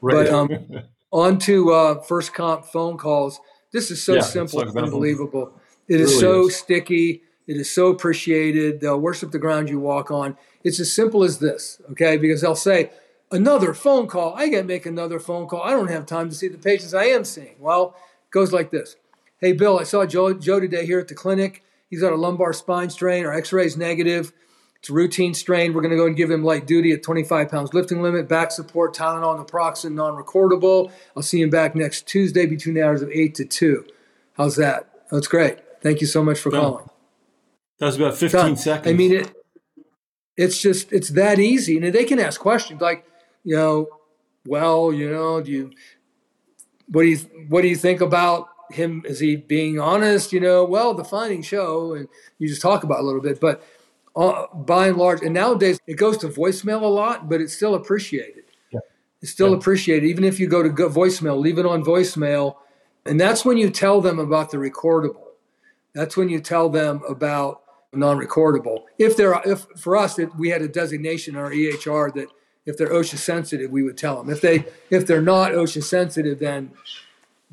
Right. 0.01 0.27
But 0.27 0.33
um, 0.33 0.49
on 1.15 1.39
to 1.39 1.71
uh, 1.71 2.01
first 2.01 2.33
comp 2.33 2.65
phone 2.65 2.97
calls. 2.97 3.39
This 3.71 3.89
is 3.89 4.03
so 4.03 4.15
yeah, 4.15 4.21
simple, 4.21 4.59
unbelievable. 4.59 5.53
It, 5.87 5.95
it 5.95 6.01
is 6.01 6.09
really 6.09 6.19
so 6.19 6.47
is. 6.47 6.55
sticky. 6.57 7.21
It 7.47 7.57
is 7.57 7.73
so 7.73 7.87
appreciated. 7.87 8.81
They'll 8.81 8.99
worship 8.99 9.31
the 9.31 9.39
ground 9.39 9.69
you 9.69 9.79
walk 9.79 10.11
on. 10.11 10.37
It's 10.63 10.79
as 10.79 10.91
simple 10.91 11.23
as 11.23 11.39
this, 11.39 11.81
okay? 11.91 12.17
Because 12.17 12.41
they'll 12.41 12.55
say, 12.55 12.89
another 13.31 13.73
phone 13.73 14.07
call. 14.07 14.33
I 14.35 14.49
got 14.49 14.57
to 14.57 14.63
make 14.63 14.85
another 14.85 15.19
phone 15.19 15.47
call. 15.47 15.61
I 15.61 15.71
don't 15.71 15.89
have 15.89 16.05
time 16.05 16.29
to 16.29 16.35
see 16.35 16.49
the 16.49 16.57
patients 16.57 16.93
I 16.93 17.05
am 17.05 17.23
seeing. 17.23 17.55
Well, 17.59 17.95
it 18.25 18.31
goes 18.31 18.51
like 18.51 18.71
this. 18.71 18.97
Hey, 19.39 19.53
Bill, 19.53 19.79
I 19.79 19.83
saw 19.83 20.05
Joe, 20.05 20.33
Joe 20.33 20.59
today 20.59 20.85
here 20.85 20.99
at 20.99 21.07
the 21.07 21.15
clinic. 21.15 21.63
He's 21.89 22.01
got 22.01 22.13
a 22.13 22.17
lumbar 22.17 22.51
spine 22.51 22.89
strain. 22.89 23.25
Our 23.25 23.33
x-ray 23.33 23.65
is 23.65 23.77
negative. 23.77 24.33
It's 24.85 24.91
routine 24.91 25.33
strain. 25.33 25.73
We're 25.73 25.81
going 25.81 25.93
to 25.93 25.97
go 25.97 26.05
and 26.05 26.15
give 26.15 26.29
him 26.29 26.43
light 26.43 26.67
duty 26.67 26.91
at 26.91 27.01
25 27.01 27.49
pounds 27.49 27.73
lifting 27.73 28.03
limit, 28.03 28.29
back 28.29 28.51
support, 28.51 28.95
Tylenol, 28.95 29.43
naproxen, 29.43 29.93
non-recordable. 29.93 30.91
I'll 31.17 31.23
see 31.23 31.41
him 31.41 31.49
back 31.49 31.75
next 31.75 32.07
Tuesday 32.07 32.45
between 32.45 32.75
the 32.75 32.83
hours 32.83 33.01
of 33.01 33.09
8 33.09 33.33
to 33.33 33.45
2. 33.45 33.83
How's 34.33 34.57
that? 34.57 34.87
That's 35.09 35.25
great. 35.25 35.57
Thank 35.81 36.01
you 36.01 36.07
so 36.07 36.23
much 36.23 36.37
for 36.37 36.51
calling. 36.51 36.87
That 37.79 37.87
was 37.87 37.95
about 37.95 38.15
15 38.15 38.39
Done. 38.39 38.57
seconds. 38.57 38.93
I 38.93 38.95
mean, 38.95 39.11
it. 39.13 39.33
It's 40.37 40.61
just 40.61 40.93
it's 40.93 41.09
that 41.09 41.39
easy, 41.39 41.77
and 41.77 41.95
they 41.95 42.05
can 42.05 42.19
ask 42.19 42.39
questions 42.39 42.79
like, 42.79 43.07
you 43.43 43.55
know, 43.55 43.87
well, 44.45 44.93
you 44.93 45.09
know, 45.09 45.41
do 45.41 45.49
you, 45.51 45.71
what 46.89 47.01
do 47.01 47.07
you, 47.07 47.17
what 47.49 47.63
do 47.63 47.69
you 47.69 47.75
think 47.75 48.01
about 48.01 48.49
him? 48.69 49.01
Is 49.05 49.19
he 49.19 49.35
being 49.35 49.79
honest? 49.79 50.31
You 50.31 50.41
know, 50.41 50.63
well, 50.63 50.93
the 50.93 51.03
findings 51.03 51.47
show, 51.47 51.93
and 51.93 52.07
you 52.37 52.47
just 52.47 52.61
talk 52.61 52.83
about 52.83 52.99
a 52.99 53.03
little 53.03 53.21
bit, 53.21 53.39
but 53.39 53.63
uh, 54.15 54.47
by 54.53 54.87
and 54.87 54.97
large, 54.97 55.21
and 55.21 55.33
nowadays 55.33 55.79
it 55.87 55.95
goes 55.95 56.17
to 56.17 56.27
voicemail 56.27 56.81
a 56.81 56.87
lot, 56.87 57.29
but 57.29 57.41
it's 57.41 57.53
still 57.53 57.75
appreciated. 57.75 58.45
Yeah. 58.71 58.79
It's 59.21 59.31
still 59.31 59.51
yeah. 59.51 59.57
appreciated, 59.57 60.07
even 60.07 60.23
if 60.23 60.39
you 60.39 60.47
go 60.47 60.63
to 60.63 60.69
go 60.69 60.89
voicemail, 60.89 61.39
leave 61.39 61.57
it 61.57 61.65
on 61.65 61.83
voicemail, 61.83 62.55
and 63.05 63.19
that's 63.19 63.43
when 63.45 63.57
you 63.57 63.69
tell 63.69 64.01
them 64.01 64.19
about 64.19 64.51
the 64.51 64.57
recordable. 64.57 65.21
That's 65.93 66.17
when 66.17 66.29
you 66.29 66.39
tell 66.39 66.69
them 66.69 67.01
about 67.07 67.61
non-recordable. 67.93 68.83
If 68.97 69.15
there, 69.15 69.33
are, 69.33 69.41
if 69.45 69.65
for 69.77 69.95
us 69.95 70.15
that 70.15 70.37
we 70.37 70.49
had 70.49 70.61
a 70.61 70.67
designation 70.67 71.35
in 71.35 71.41
our 71.41 71.51
EHR 71.51 72.13
that 72.13 72.27
if 72.65 72.77
they're 72.77 72.89
OSHA 72.89 73.17
sensitive, 73.17 73.71
we 73.71 73.83
would 73.83 73.97
tell 73.97 74.17
them. 74.17 74.29
If 74.29 74.41
they 74.41 74.65
if 74.89 75.05
they're 75.05 75.21
not 75.21 75.51
OSHA 75.51 75.83
sensitive, 75.83 76.39
then 76.39 76.71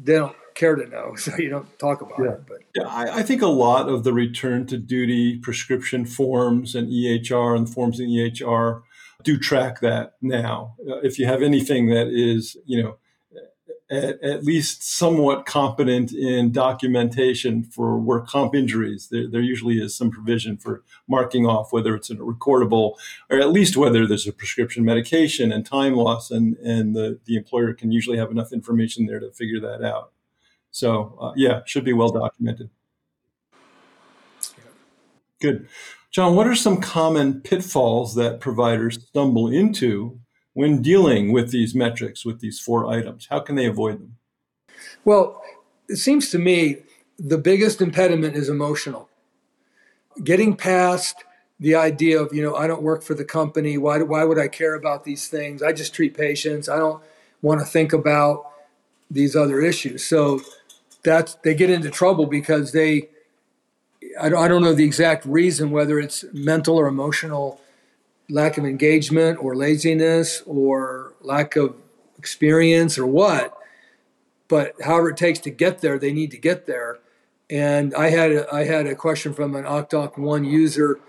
they 0.02 0.14
don't 0.14 0.36
care 0.54 0.76
to 0.76 0.86
know, 0.86 1.14
so 1.16 1.36
you 1.36 1.48
don't 1.48 1.78
talk 1.78 2.00
about 2.00 2.18
yeah. 2.18 2.32
it. 2.32 2.46
But 2.46 2.58
yeah, 2.74 2.88
I, 2.88 3.18
I, 3.18 3.22
think 3.22 3.42
a 3.42 3.46
lot 3.46 3.88
of 3.88 4.04
the 4.04 4.12
return 4.12 4.66
to 4.66 4.76
duty 4.76 5.38
prescription 5.38 6.04
forms 6.04 6.74
and 6.74 6.88
EHR 6.88 7.56
and 7.56 7.68
forms 7.68 8.00
in 8.00 8.08
EHR 8.08 8.82
do 9.22 9.38
track 9.38 9.80
that 9.80 10.14
now. 10.20 10.76
Uh, 10.88 10.96
if 10.98 11.18
you 11.18 11.26
have 11.26 11.42
anything 11.42 11.88
that 11.88 12.08
is, 12.08 12.56
you 12.66 12.82
know, 12.82 12.96
at, 13.92 14.22
at, 14.22 14.44
least 14.44 14.82
somewhat 14.82 15.44
competent 15.44 16.12
in 16.12 16.50
documentation 16.50 17.62
for 17.62 17.98
work 17.98 18.26
comp 18.26 18.54
injuries. 18.54 19.08
There, 19.10 19.28
there 19.28 19.42
usually 19.42 19.76
is 19.76 19.94
some 19.94 20.10
provision 20.10 20.56
for 20.56 20.82
marking 21.06 21.44
off 21.44 21.72
whether 21.72 21.94
it's 21.94 22.08
a 22.08 22.14
recordable 22.14 22.94
or 23.28 23.38
at 23.38 23.50
least 23.50 23.76
whether 23.76 24.06
there's 24.06 24.26
a 24.26 24.32
prescription 24.32 24.84
medication 24.84 25.52
and 25.52 25.66
time 25.66 25.94
loss, 25.94 26.30
and, 26.30 26.56
and 26.56 26.96
the, 26.96 27.20
the 27.26 27.36
employer 27.36 27.74
can 27.74 27.92
usually 27.92 28.16
have 28.16 28.30
enough 28.30 28.52
information 28.52 29.06
there 29.06 29.20
to 29.20 29.30
figure 29.30 29.60
that 29.60 29.84
out. 29.84 30.12
So, 30.72 31.16
uh, 31.20 31.32
yeah, 31.36 31.60
should 31.66 31.84
be 31.84 31.92
well 31.92 32.10
documented. 32.10 32.70
Good. 35.40 35.68
John, 36.10 36.34
what 36.34 36.46
are 36.46 36.54
some 36.54 36.80
common 36.80 37.40
pitfalls 37.40 38.14
that 38.16 38.40
providers 38.40 38.98
stumble 39.08 39.48
into 39.48 40.18
when 40.54 40.82
dealing 40.82 41.32
with 41.32 41.50
these 41.50 41.74
metrics, 41.74 42.24
with 42.24 42.40
these 42.40 42.58
four 42.58 42.86
items? 42.86 43.26
How 43.30 43.40
can 43.40 43.54
they 43.54 43.66
avoid 43.66 44.00
them? 44.00 44.16
Well, 45.04 45.42
it 45.88 45.96
seems 45.96 46.30
to 46.30 46.38
me 46.38 46.78
the 47.18 47.38
biggest 47.38 47.80
impediment 47.80 48.36
is 48.36 48.48
emotional. 48.48 49.08
Getting 50.22 50.56
past 50.56 51.16
the 51.60 51.74
idea 51.74 52.20
of, 52.20 52.34
you 52.34 52.42
know, 52.42 52.56
I 52.56 52.66
don't 52.66 52.82
work 52.82 53.02
for 53.02 53.14
the 53.14 53.24
company. 53.24 53.78
Why, 53.78 54.02
why 54.02 54.24
would 54.24 54.38
I 54.38 54.48
care 54.48 54.74
about 54.74 55.04
these 55.04 55.28
things? 55.28 55.62
I 55.62 55.72
just 55.72 55.94
treat 55.94 56.16
patients. 56.16 56.68
I 56.68 56.76
don't 56.76 57.02
want 57.40 57.60
to 57.60 57.66
think 57.66 57.92
about 57.92 58.50
these 59.10 59.36
other 59.36 59.60
issues. 59.60 60.04
So 60.04 60.40
that's, 61.02 61.34
they 61.36 61.54
get 61.54 61.70
into 61.70 61.90
trouble 61.90 62.26
because 62.26 62.72
they, 62.72 63.08
I 64.20 64.28
don't, 64.28 64.42
I 64.42 64.48
don't 64.48 64.62
know 64.62 64.74
the 64.74 64.84
exact 64.84 65.24
reason, 65.24 65.70
whether 65.70 65.98
it's 65.98 66.24
mental 66.32 66.76
or 66.76 66.86
emotional 66.86 67.60
lack 68.28 68.58
of 68.58 68.64
engagement 68.64 69.42
or 69.42 69.54
laziness 69.56 70.42
or 70.46 71.14
lack 71.20 71.56
of 71.56 71.74
experience 72.18 72.98
or 72.98 73.06
what. 73.06 73.56
But 74.48 74.74
however 74.82 75.10
it 75.10 75.16
takes 75.16 75.38
to 75.40 75.50
get 75.50 75.80
there, 75.80 75.98
they 75.98 76.12
need 76.12 76.30
to 76.32 76.38
get 76.38 76.66
there. 76.66 76.98
And 77.48 77.94
I 77.94 78.10
had 78.10 78.32
a, 78.32 78.54
I 78.54 78.64
had 78.64 78.86
a 78.86 78.94
question 78.94 79.34
from 79.34 79.56
an 79.56 79.64
OccDocOne 79.64 80.48
user 80.48 81.00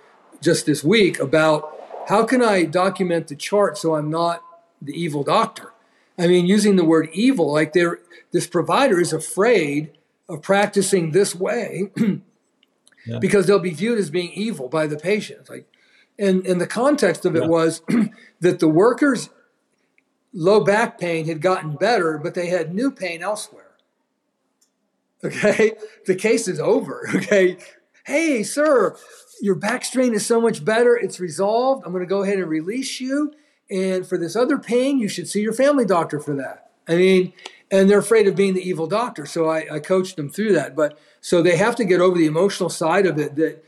just 0.42 0.66
this 0.66 0.84
week 0.84 1.20
about 1.20 1.78
how 2.08 2.26
can 2.26 2.42
I 2.42 2.64
document 2.64 3.28
the 3.28 3.36
chart 3.36 3.78
so 3.78 3.96
I'm 3.96 4.10
not 4.10 4.44
the 4.82 4.94
evil 4.94 5.24
doctor. 5.24 5.73
I 6.18 6.28
mean, 6.28 6.46
using 6.46 6.76
the 6.76 6.86
word 6.86 7.10
evil, 7.14 7.52
like 7.52 7.74
there, 7.74 8.00
this 8.32 8.48
provider 8.48 9.00
is 9.00 9.14
afraid 9.14 9.92
of 10.30 10.42
practicing 10.42 11.12
this 11.12 11.36
way 11.36 11.92
yeah. 13.06 13.20
because 13.20 13.48
they'll 13.48 13.60
be 13.60 13.74
viewed 13.74 13.98
as 13.98 14.10
being 14.10 14.32
evil 14.34 14.70
by 14.70 14.88
the 14.88 14.98
patient. 14.98 15.50
like, 15.50 15.68
and, 16.20 16.46
and 16.46 16.62
the 16.62 16.68
context 16.68 17.26
of 17.26 17.36
it 17.36 17.44
yeah. 17.44 17.48
was 17.48 17.82
that 18.40 18.60
the 18.60 18.68
workers' 18.68 19.30
low 20.32 20.64
back 20.64 21.00
pain 21.00 21.26
had 21.26 21.42
gotten 21.42 21.76
better, 21.76 22.18
but 22.18 22.36
they 22.36 22.48
had 22.48 22.74
new 22.74 22.92
pain 22.92 23.24
elsewhere. 23.24 23.72
Okay, 25.24 25.74
the 26.06 26.16
case 26.16 26.48
is 26.48 26.60
over. 26.60 27.10
Okay, 27.16 27.58
hey, 28.06 28.44
sir, 28.44 28.96
your 29.42 29.56
back 29.56 29.86
strain 29.86 30.14
is 30.14 30.26
so 30.26 30.42
much 30.42 30.64
better. 30.64 30.96
It's 30.96 31.20
resolved. 31.20 31.84
I'm 31.86 31.92
going 31.92 32.04
to 32.04 32.10
go 32.10 32.24
ahead 32.24 32.38
and 32.38 32.48
release 32.48 33.00
you. 33.00 33.34
And 33.74 34.06
for 34.06 34.20
this 34.20 34.36
other 34.36 34.60
pain, 34.60 35.00
you 35.00 35.08
should 35.08 35.28
see 35.28 35.42
your 35.42 35.54
family 35.54 35.84
doctor 35.86 36.20
for 36.20 36.36
that. 36.36 36.70
I 36.88 36.96
mean, 36.96 37.34
and 37.72 37.90
they're 37.90 38.00
afraid 38.00 38.28
of 38.28 38.36
being 38.36 38.54
the 38.54 38.62
evil 38.62 38.86
doctor. 38.86 39.26
So 39.26 39.50
I, 39.50 39.66
I 39.76 39.80
coached 39.80 40.16
them 40.16 40.30
through 40.30 40.54
that. 40.54 40.76
But 40.76 41.00
so 41.22 41.42
they 41.42 41.58
have 41.58 41.76
to 41.78 41.86
get 41.86 42.00
over 42.00 42.16
the 42.18 42.28
emotional 42.28 42.70
side 42.70 43.08
of 43.08 43.18
it 43.18 43.36
that 43.36 43.64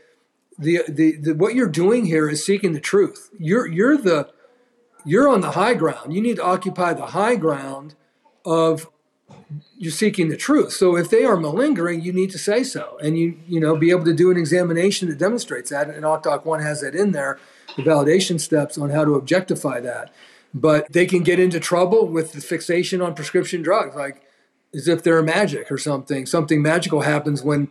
the, 0.58 0.82
the, 0.88 1.16
the 1.16 1.32
what 1.34 1.54
you're 1.54 1.68
doing 1.68 2.06
here 2.06 2.28
is 2.28 2.46
seeking 2.46 2.72
the 2.72 2.80
truth. 2.80 3.30
You're 3.38 3.66
you're 3.66 3.96
the 3.96 4.30
you're 5.04 5.28
on 5.28 5.40
the 5.40 5.52
high 5.52 5.74
ground. 5.74 6.14
You 6.14 6.20
need 6.20 6.36
to 6.36 6.44
occupy 6.44 6.92
the 6.94 7.06
high 7.06 7.36
ground 7.36 7.94
of 8.44 8.88
you're 9.76 9.92
seeking 9.92 10.28
the 10.28 10.36
truth. 10.36 10.72
So 10.72 10.96
if 10.96 11.10
they 11.10 11.24
are 11.24 11.36
malingering, 11.36 12.00
you 12.00 12.12
need 12.12 12.30
to 12.30 12.38
say 12.38 12.62
so, 12.62 12.96
and 13.02 13.18
you 13.18 13.38
you 13.48 13.58
know 13.58 13.76
be 13.76 13.90
able 13.90 14.04
to 14.04 14.14
do 14.14 14.30
an 14.30 14.36
examination 14.36 15.08
that 15.08 15.18
demonstrates 15.18 15.70
that. 15.70 15.90
And 15.90 16.04
OccDocOne 16.04 16.62
has 16.62 16.80
that 16.80 16.94
in 16.94 17.12
there, 17.12 17.38
the 17.76 17.82
validation 17.82 18.40
steps 18.40 18.78
on 18.78 18.90
how 18.90 19.04
to 19.04 19.14
objectify 19.14 19.80
that. 19.80 20.12
But 20.54 20.90
they 20.92 21.06
can 21.06 21.22
get 21.22 21.38
into 21.38 21.60
trouble 21.60 22.06
with 22.06 22.32
the 22.32 22.40
fixation 22.40 23.02
on 23.02 23.14
prescription 23.14 23.62
drugs, 23.62 23.94
like 23.94 24.22
as 24.74 24.88
if 24.88 25.02
they're 25.02 25.22
magic 25.22 25.70
or 25.70 25.78
something. 25.78 26.26
Something 26.26 26.62
magical 26.62 27.02
happens 27.02 27.42
when 27.42 27.70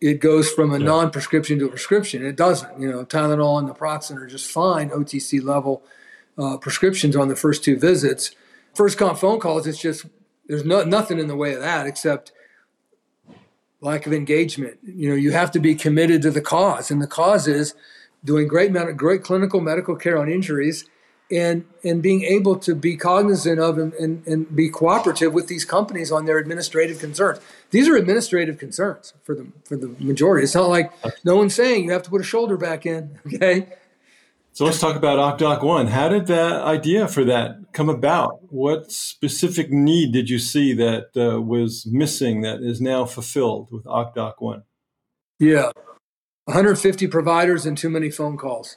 it 0.00 0.20
goes 0.20 0.50
from 0.50 0.72
a 0.72 0.78
non-prescription 0.78 1.58
to 1.58 1.66
a 1.66 1.70
prescription. 1.70 2.24
It 2.24 2.36
doesn't. 2.36 2.80
You 2.80 2.90
know, 2.90 3.04
Tylenol 3.04 3.58
and 3.58 3.68
naproxen 3.68 4.16
are 4.16 4.26
just 4.26 4.50
fine 4.50 4.90
OTC 4.90 5.42
level 5.42 5.82
uh, 6.38 6.56
prescriptions 6.58 7.16
on 7.16 7.28
the 7.28 7.36
first 7.36 7.64
two 7.64 7.78
visits. 7.78 8.30
First 8.74 8.98
comp 8.98 9.18
phone 9.18 9.40
calls, 9.40 9.66
it's 9.66 9.80
just 9.80 10.06
there's 10.46 10.64
no, 10.64 10.84
nothing 10.84 11.18
in 11.18 11.28
the 11.28 11.36
way 11.36 11.54
of 11.54 11.60
that 11.60 11.86
except 11.86 12.32
lack 13.80 14.06
of 14.06 14.12
engagement. 14.12 14.78
You 14.82 15.10
know, 15.10 15.14
you 15.14 15.32
have 15.32 15.50
to 15.52 15.60
be 15.60 15.74
committed 15.74 16.22
to 16.22 16.30
the 16.30 16.40
cause, 16.40 16.90
and 16.90 17.00
the 17.00 17.06
cause 17.06 17.46
is 17.46 17.74
doing 18.24 18.48
great, 18.48 18.72
great 18.96 19.22
clinical 19.22 19.60
medical 19.60 19.96
care 19.96 20.18
on 20.18 20.28
injuries 20.28 20.84
and 21.30 21.64
and 21.82 22.02
being 22.02 22.22
able 22.22 22.56
to 22.56 22.74
be 22.74 22.96
cognizant 22.96 23.58
of 23.58 23.78
and, 23.78 23.92
and, 23.94 24.26
and, 24.26 24.54
be 24.54 24.68
cooperative 24.68 25.32
with 25.32 25.48
these 25.48 25.64
companies 25.64 26.12
on 26.12 26.26
their 26.26 26.38
administrative 26.38 26.98
concerns. 26.98 27.40
These 27.70 27.88
are 27.88 27.96
administrative 27.96 28.58
concerns 28.58 29.14
for 29.22 29.34
the 29.34 29.46
for 29.64 29.76
the 29.76 29.88
majority. 29.98 30.44
It's 30.44 30.54
not 30.54 30.68
like 30.68 30.92
no 31.24 31.36
one's 31.36 31.54
saying 31.54 31.84
you 31.84 31.92
have 31.92 32.02
to 32.02 32.10
put 32.10 32.20
a 32.20 32.24
shoulder 32.24 32.56
back 32.56 32.86
in. 32.86 33.18
Okay. 33.34 33.68
So 34.52 34.64
let's 34.64 34.78
talk 34.78 34.94
about 34.94 35.18
OccDocOne. 35.40 35.88
How 35.88 36.08
did 36.08 36.28
that 36.28 36.62
idea 36.62 37.08
for 37.08 37.24
that 37.24 37.72
come 37.72 37.88
about? 37.88 38.52
What 38.52 38.92
specific 38.92 39.72
need 39.72 40.12
did 40.12 40.30
you 40.30 40.38
see 40.38 40.72
that 40.74 41.08
uh, 41.16 41.40
was 41.40 41.84
missing 41.86 42.42
that 42.42 42.60
is 42.60 42.80
now 42.80 43.04
fulfilled 43.04 43.72
with 43.72 43.82
OccDocOne? 43.84 44.62
Yeah, 45.40 45.72
150 46.44 47.06
providers 47.08 47.66
and 47.66 47.76
too 47.76 47.90
many 47.90 48.10
phone 48.10 48.36
calls. 48.36 48.76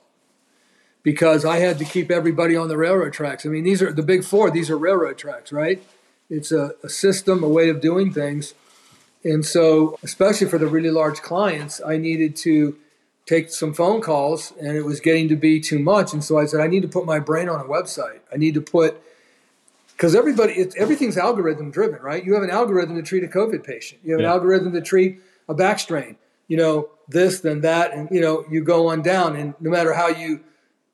because 1.04 1.46
I 1.46 1.60
had 1.60 1.80
to 1.80 1.86
keep 1.86 2.12
everybody 2.12 2.58
on 2.58 2.68
the 2.68 2.76
railroad 2.76 3.14
tracks. 3.14 3.46
I 3.46 3.50
mean, 3.50 3.64
these 3.64 3.82
are 3.82 3.94
the 3.94 4.04
big 4.04 4.26
four, 4.26 4.52
these 4.52 4.70
are 4.70 4.78
railroad 4.78 5.18
tracks, 5.18 5.54
right? 5.54 5.82
It's 6.30 6.52
a, 6.52 6.74
a 6.84 6.90
system, 6.90 7.44
a 7.44 7.48
way 7.48 7.70
of 7.70 7.80
doing 7.80 8.12
things. 8.12 8.54
And 9.24 9.46
so, 9.46 9.98
especially 10.04 10.48
for 10.48 10.58
the 10.58 10.68
really 10.68 10.92
large 10.92 11.22
clients, 11.22 11.80
I 11.86 11.96
needed 11.96 12.36
to 12.38 12.78
take 13.26 13.52
some 13.52 13.74
phone 13.74 14.02
calls 14.02 14.52
and 14.60 14.76
it 14.76 14.84
was 14.84 15.00
getting 15.00 15.30
to 15.30 15.38
be 15.38 15.62
too 15.62 15.80
much. 15.80 16.12
And 16.12 16.22
so 16.24 16.38
I 16.38 16.46
said, 16.46 16.60
I 16.60 16.68
need 16.68 16.82
to 16.82 16.88
put 16.90 17.06
my 17.06 17.20
brain 17.20 17.48
on 17.48 17.60
a 17.62 17.66
website. 17.66 18.20
I 18.34 18.36
need 18.36 18.54
to 18.56 18.62
put, 18.62 19.02
because 19.94 20.14
everybody, 20.16 20.54
it's, 20.54 20.76
everything's 20.76 21.18
algorithm 21.18 21.72
driven, 21.72 22.02
right? 22.02 22.24
You 22.24 22.34
have 22.34 22.44
an 22.44 22.50
algorithm 22.50 22.96
to 22.98 23.02
treat 23.02 23.24
a 23.24 23.28
COVID 23.28 23.64
patient, 23.64 24.02
you 24.04 24.12
have 24.12 24.22
yeah. 24.22 24.28
an 24.28 24.32
algorithm 24.34 24.74
to 24.74 24.82
treat 24.82 25.22
a 25.48 25.54
back 25.54 25.80
strain, 25.80 26.18
you 26.48 26.58
know, 26.58 26.90
this, 27.08 27.42
then 27.42 27.62
that, 27.62 27.94
and, 27.94 28.10
you 28.12 28.22
know, 28.22 28.46
you 28.50 28.64
go 28.64 28.88
on 28.88 29.02
down. 29.02 29.36
And 29.36 29.54
no 29.60 29.70
matter 29.70 29.94
how 29.94 30.08
you, 30.08 30.42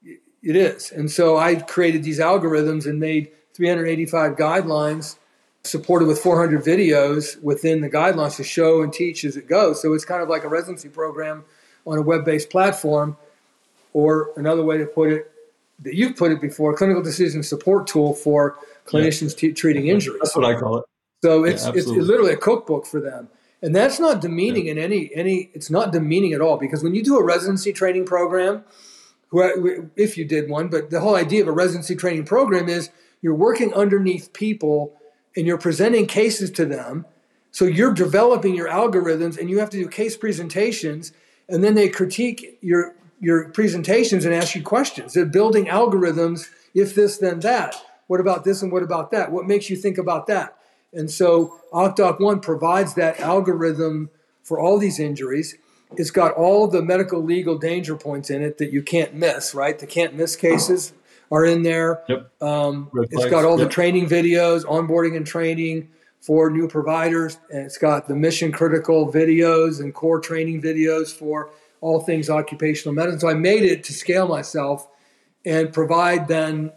it 0.03 0.55
is. 0.55 0.91
And 0.91 1.09
so 1.09 1.37
I 1.37 1.55
created 1.55 2.03
these 2.03 2.19
algorithms 2.19 2.85
and 2.85 2.99
made 2.99 3.31
385 3.53 4.35
guidelines 4.35 5.15
supported 5.63 6.07
with 6.07 6.19
400 6.19 6.63
videos 6.63 7.41
within 7.41 7.81
the 7.81 7.89
guidelines 7.89 8.35
to 8.35 8.43
show 8.43 8.81
and 8.81 8.91
teach 8.91 9.23
as 9.23 9.37
it 9.37 9.47
goes. 9.47 9.81
So 9.81 9.93
it's 9.93 10.05
kind 10.05 10.21
of 10.21 10.29
like 10.29 10.43
a 10.43 10.49
residency 10.49 10.89
program 10.89 11.45
on 11.85 11.97
a 11.97 12.01
web-based 12.01 12.49
platform, 12.49 13.17
or 13.93 14.31
another 14.37 14.63
way 14.63 14.77
to 14.77 14.85
put 14.85 15.11
it 15.11 15.31
that 15.79 15.95
you've 15.95 16.15
put 16.15 16.31
it 16.31 16.41
before, 16.41 16.75
clinical 16.75 17.03
decision 17.03 17.43
support 17.43 17.87
tool 17.87 18.13
for 18.13 18.57
clinicians 18.85 19.33
yeah. 19.33 19.49
t- 19.49 19.53
treating 19.53 19.87
injuries. 19.87 20.19
That's 20.21 20.35
what 20.35 20.45
I 20.45 20.57
call 20.57 20.77
it. 20.77 20.85
So 21.23 21.43
it's, 21.43 21.65
yeah, 21.65 21.73
it's 21.75 21.87
literally 21.87 22.33
a 22.33 22.37
cookbook 22.37 22.85
for 22.85 22.99
them. 22.99 23.29
And 23.63 23.73
that's 23.73 23.97
not 23.97 24.19
demeaning 24.19 24.65
yeah. 24.65 24.73
in 24.73 24.77
any 24.77 25.09
any. 25.15 25.49
It's 25.53 25.71
not 25.71 25.93
demeaning 25.93 26.33
at 26.33 26.41
all 26.41 26.57
because 26.57 26.83
when 26.83 26.93
you 26.93 27.01
do 27.01 27.17
a 27.17 27.23
residency 27.23 27.71
training 27.71 28.05
program, 28.05 28.65
if 29.31 30.17
you 30.17 30.25
did 30.25 30.49
one, 30.49 30.67
but 30.67 30.89
the 30.89 30.99
whole 30.99 31.15
idea 31.15 31.41
of 31.41 31.47
a 31.47 31.53
residency 31.53 31.95
training 31.95 32.25
program 32.25 32.67
is 32.67 32.89
you're 33.21 33.33
working 33.33 33.73
underneath 33.73 34.33
people 34.33 34.99
and 35.35 35.47
you're 35.47 35.57
presenting 35.57 36.05
cases 36.05 36.51
to 36.51 36.65
them. 36.65 37.05
So 37.51 37.63
you're 37.65 37.93
developing 37.93 38.53
your 38.53 38.67
algorithms 38.67 39.39
and 39.39 39.49
you 39.49 39.59
have 39.59 39.69
to 39.69 39.77
do 39.77 39.87
case 39.87 40.17
presentations 40.17 41.13
and 41.47 41.63
then 41.63 41.73
they 41.73 41.87
critique 41.87 42.57
your 42.61 42.93
your 43.21 43.47
presentations 43.49 44.25
and 44.25 44.33
ask 44.33 44.55
you 44.55 44.61
questions. 44.61 45.13
They're 45.13 45.25
building 45.25 45.67
algorithms, 45.67 46.49
if 46.75 46.93
this, 46.93 47.17
then 47.17 47.39
that. 47.39 47.77
What 48.07 48.19
about 48.19 48.43
this 48.43 48.61
and 48.61 48.73
what 48.73 48.83
about 48.83 49.11
that? 49.11 49.31
What 49.31 49.45
makes 49.45 49.69
you 49.69 49.77
think 49.77 49.97
about 49.97 50.27
that? 50.27 50.57
And 50.93 51.09
so 51.09 51.59
OccDocOne 51.73 52.41
provides 52.41 52.93
that 52.95 53.19
algorithm 53.19 54.09
for 54.43 54.59
all 54.59 54.77
these 54.77 54.99
injuries. 54.99 55.55
It's 55.95 56.11
got 56.11 56.33
all 56.33 56.67
the 56.67 56.81
medical 56.81 57.23
legal 57.23 57.57
danger 57.57 57.95
points 57.95 58.29
in 58.29 58.41
it 58.41 58.57
that 58.57 58.71
you 58.71 58.81
can't 58.81 59.13
miss, 59.13 59.53
right? 59.53 59.77
The 59.77 59.87
can't 59.87 60.15
miss 60.15 60.35
cases 60.35 60.93
are 61.31 61.45
in 61.45 61.63
there. 61.63 62.03
Yep. 62.09 62.31
Um, 62.41 62.89
it's 62.93 63.25
got 63.25 63.45
all 63.45 63.57
yep. 63.57 63.67
the 63.67 63.73
training 63.73 64.07
videos, 64.07 64.63
onboarding 64.65 65.15
and 65.17 65.25
training 65.25 65.89
for 66.21 66.49
new 66.49 66.67
providers, 66.67 67.37
and 67.49 67.65
it's 67.65 67.77
got 67.77 68.07
the 68.07 68.15
mission 68.15 68.51
critical 68.51 69.11
videos 69.11 69.81
and 69.81 69.93
core 69.93 70.19
training 70.21 70.61
videos 70.61 71.11
for 71.11 71.49
all 71.81 71.99
things 71.99 72.29
occupational 72.29 72.93
medicine. 72.93 73.19
So 73.19 73.29
I 73.29 73.33
made 73.33 73.63
it 73.63 73.83
to 73.85 73.93
scale 73.93 74.27
myself 74.27 74.87
and 75.45 75.73
provide 75.73 76.27
then 76.27 76.71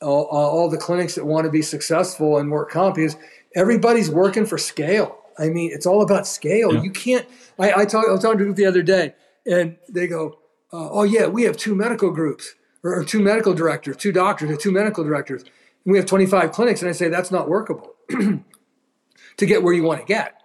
all, 0.00 0.24
all 0.24 0.68
the 0.68 0.78
clinics 0.78 1.14
that 1.14 1.24
want 1.24 1.44
to 1.44 1.50
be 1.50 1.62
successful 1.62 2.38
and 2.38 2.50
work 2.50 2.70
comp 2.70 2.98
is 2.98 3.16
everybody's 3.54 4.10
working 4.10 4.46
for 4.46 4.58
scale. 4.58 5.18
I 5.38 5.48
mean, 5.48 5.70
it's 5.72 5.86
all 5.86 6.02
about 6.02 6.26
scale. 6.26 6.74
Yeah. 6.74 6.82
You 6.82 6.90
can't. 6.90 7.26
I, 7.58 7.72
I, 7.72 7.84
talk, 7.84 8.06
I 8.08 8.12
was 8.12 8.22
talking 8.22 8.38
to 8.38 8.44
a 8.44 8.46
group 8.46 8.56
the 8.56 8.66
other 8.66 8.82
day, 8.82 9.14
and 9.46 9.76
they 9.88 10.06
go, 10.06 10.38
uh, 10.72 10.90
"Oh 10.90 11.02
yeah, 11.02 11.26
we 11.26 11.44
have 11.44 11.56
two 11.56 11.74
medical 11.74 12.10
groups." 12.10 12.54
or, 12.82 13.04
two 13.04 13.20
medical 13.20 13.54
directors, 13.54 13.96
two 13.96 14.12
doctors, 14.12 14.50
or 14.50 14.56
two 14.56 14.72
medical 14.72 15.04
directors. 15.04 15.42
And 15.42 15.92
we 15.92 15.98
have 15.98 16.06
25 16.06 16.52
clinics. 16.52 16.82
And 16.82 16.88
I 16.88 16.92
say 16.92 17.08
that's 17.08 17.30
not 17.30 17.48
workable 17.48 17.94
to 18.10 19.46
get 19.46 19.62
where 19.62 19.72
you 19.72 19.82
want 19.82 20.00
to 20.00 20.06
get 20.06 20.40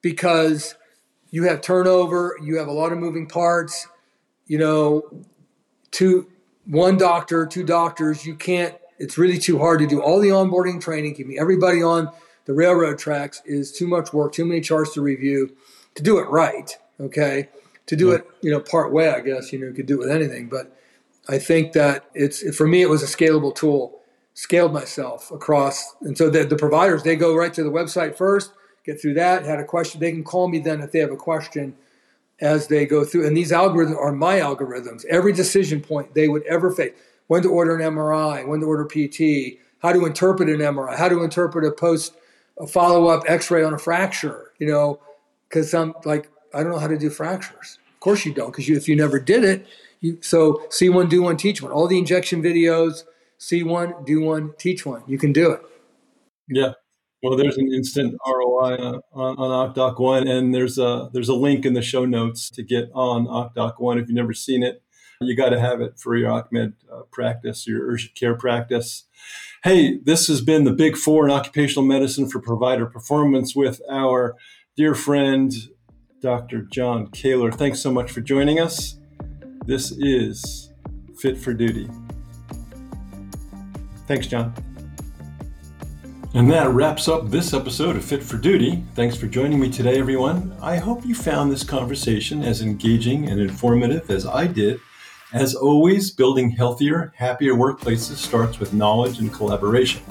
because 0.00 0.74
you 1.30 1.44
have 1.44 1.60
turnover, 1.60 2.36
you 2.42 2.58
have 2.58 2.68
a 2.68 2.72
lot 2.72 2.92
of 2.92 2.98
moving 2.98 3.26
parts, 3.26 3.86
you 4.46 4.58
know, 4.58 5.02
two, 5.90 6.28
one 6.66 6.96
doctor, 6.96 7.46
two 7.46 7.64
doctors, 7.64 8.26
you 8.26 8.34
can't, 8.34 8.74
it's 9.02 9.18
really 9.18 9.38
too 9.38 9.58
hard 9.58 9.80
to 9.80 9.86
do 9.86 10.00
all 10.00 10.20
the 10.20 10.28
onboarding 10.28 10.80
training, 10.80 11.14
keeping 11.14 11.38
everybody 11.38 11.82
on 11.82 12.10
the 12.44 12.54
railroad 12.54 12.98
tracks 12.98 13.42
is 13.44 13.72
too 13.72 13.86
much 13.86 14.12
work, 14.12 14.32
too 14.32 14.44
many 14.44 14.60
charts 14.60 14.94
to 14.94 15.00
review 15.00 15.54
to 15.94 16.02
do 16.02 16.18
it 16.18 16.28
right. 16.30 16.76
Okay. 17.00 17.48
To 17.86 17.96
do 17.96 18.08
yeah. 18.08 18.16
it, 18.16 18.30
you 18.42 18.50
know, 18.50 18.60
part 18.60 18.92
way, 18.92 19.08
I 19.10 19.20
guess, 19.20 19.52
you 19.52 19.58
know, 19.58 19.66
you 19.66 19.72
could 19.72 19.86
do 19.86 19.96
it 19.96 20.04
with 20.04 20.10
anything, 20.10 20.48
but 20.48 20.74
I 21.28 21.38
think 21.38 21.72
that 21.72 22.04
it's 22.14 22.56
for 22.56 22.66
me 22.66 22.82
it 22.82 22.88
was 22.88 23.02
a 23.02 23.06
scalable 23.06 23.54
tool. 23.54 23.98
Scaled 24.34 24.72
myself 24.72 25.30
across, 25.30 25.94
and 26.00 26.16
so 26.16 26.30
the, 26.30 26.44
the 26.44 26.56
providers 26.56 27.02
they 27.02 27.16
go 27.16 27.36
right 27.36 27.52
to 27.52 27.62
the 27.62 27.70
website 27.70 28.16
first, 28.16 28.50
get 28.82 28.98
through 28.98 29.12
that. 29.12 29.44
Had 29.44 29.60
a 29.60 29.64
question, 29.64 30.00
they 30.00 30.10
can 30.10 30.24
call 30.24 30.48
me 30.48 30.58
then 30.58 30.80
if 30.80 30.90
they 30.90 31.00
have 31.00 31.10
a 31.10 31.16
question 31.16 31.76
as 32.40 32.68
they 32.68 32.86
go 32.86 33.04
through. 33.04 33.26
And 33.26 33.36
these 33.36 33.52
algorithms 33.52 33.94
are 33.94 34.10
my 34.10 34.38
algorithms. 34.38 35.04
Every 35.04 35.34
decision 35.34 35.82
point 35.82 36.14
they 36.14 36.28
would 36.28 36.44
ever 36.44 36.70
face: 36.70 36.94
when 37.26 37.42
to 37.42 37.50
order 37.50 37.76
an 37.76 37.94
MRI, 37.94 38.46
when 38.46 38.60
to 38.60 38.66
order 38.66 38.84
PT, 38.84 39.58
how 39.80 39.92
to 39.92 40.06
interpret 40.06 40.48
an 40.48 40.58
MRI, 40.58 40.96
how 40.96 41.08
to 41.08 41.22
interpret 41.22 41.64
a 41.64 41.72
post, 41.72 42.14
a 42.58 42.66
follow 42.66 43.06
up 43.06 43.24
X-ray 43.26 43.62
on 43.64 43.74
a 43.74 43.78
fracture. 43.78 44.52
You 44.58 44.68
know, 44.68 45.00
because 45.48 45.74
I'm 45.74 45.94
like 46.04 46.30
I 46.54 46.62
don't 46.62 46.72
know 46.72 46.78
how 46.78 46.88
to 46.88 46.98
do 46.98 47.10
fractures. 47.10 47.78
Of 47.94 48.00
course 48.00 48.26
you 48.26 48.34
don't, 48.34 48.50
because 48.50 48.68
you, 48.68 48.76
if 48.76 48.88
you 48.88 48.96
never 48.96 49.18
did 49.18 49.44
it, 49.44 49.66
you, 50.00 50.18
so 50.20 50.62
see 50.70 50.88
one, 50.88 51.08
do 51.08 51.22
one, 51.22 51.36
teach 51.36 51.62
one. 51.62 51.72
All 51.72 51.86
the 51.86 51.98
injection 51.98 52.42
videos, 52.42 53.04
see 53.38 53.62
one, 53.62 53.94
do 54.04 54.20
one, 54.20 54.54
teach 54.58 54.84
one. 54.84 55.02
You 55.06 55.18
can 55.18 55.32
do 55.32 55.52
it. 55.52 55.62
Yeah. 56.48 56.72
Well, 57.22 57.36
there's 57.36 57.56
an 57.56 57.72
instant 57.72 58.16
ROI 58.26 58.76
on, 58.78 59.02
on 59.12 59.74
OccDocOne, 59.74 60.28
and 60.28 60.52
there's 60.52 60.76
a 60.76 61.08
there's 61.12 61.28
a 61.28 61.34
link 61.34 61.64
in 61.64 61.72
the 61.72 61.82
show 61.82 62.04
notes 62.04 62.50
to 62.50 62.64
get 62.64 62.90
on 62.94 63.26
OccDocOne. 63.26 64.02
If 64.02 64.08
you've 64.08 64.16
never 64.16 64.34
seen 64.34 64.64
it, 64.64 64.82
you 65.24 65.36
got 65.36 65.50
to 65.50 65.60
have 65.60 65.80
it 65.80 65.98
for 65.98 66.16
your 66.16 66.30
OcMed 66.30 66.74
uh, 66.92 67.02
practice, 67.10 67.66
your 67.66 67.86
urgent 67.86 68.14
care 68.14 68.34
practice. 68.34 69.04
Hey, 69.64 69.98
this 69.98 70.26
has 70.26 70.40
been 70.40 70.64
the 70.64 70.72
Big 70.72 70.96
Four 70.96 71.24
in 71.24 71.30
occupational 71.30 71.86
medicine 71.86 72.28
for 72.28 72.40
provider 72.40 72.86
performance 72.86 73.54
with 73.54 73.80
our 73.90 74.36
dear 74.76 74.94
friend, 74.94 75.52
Dr. 76.20 76.62
John 76.62 77.08
Koehler. 77.08 77.54
Thanks 77.54 77.80
so 77.80 77.92
much 77.92 78.10
for 78.10 78.20
joining 78.20 78.58
us. 78.58 78.98
This 79.66 79.92
is 79.92 80.72
Fit 81.18 81.38
for 81.38 81.54
Duty. 81.54 81.88
Thanks, 84.06 84.26
John. 84.26 84.52
And 86.34 86.50
that 86.50 86.70
wraps 86.70 87.08
up 87.08 87.28
this 87.28 87.52
episode 87.52 87.94
of 87.94 88.04
Fit 88.04 88.22
for 88.22 88.38
Duty. 88.38 88.82
Thanks 88.94 89.16
for 89.16 89.26
joining 89.26 89.60
me 89.60 89.70
today, 89.70 89.98
everyone. 89.98 90.56
I 90.62 90.76
hope 90.76 91.04
you 91.04 91.14
found 91.14 91.52
this 91.52 91.62
conversation 91.62 92.42
as 92.42 92.62
engaging 92.62 93.28
and 93.28 93.38
informative 93.38 94.10
as 94.10 94.26
I 94.26 94.46
did. 94.46 94.80
As 95.32 95.54
always, 95.54 96.10
building 96.10 96.50
healthier, 96.50 97.10
happier 97.16 97.54
workplaces 97.54 98.16
starts 98.16 98.60
with 98.60 98.74
knowledge 98.74 99.18
and 99.18 99.32
collaboration. 99.32 100.02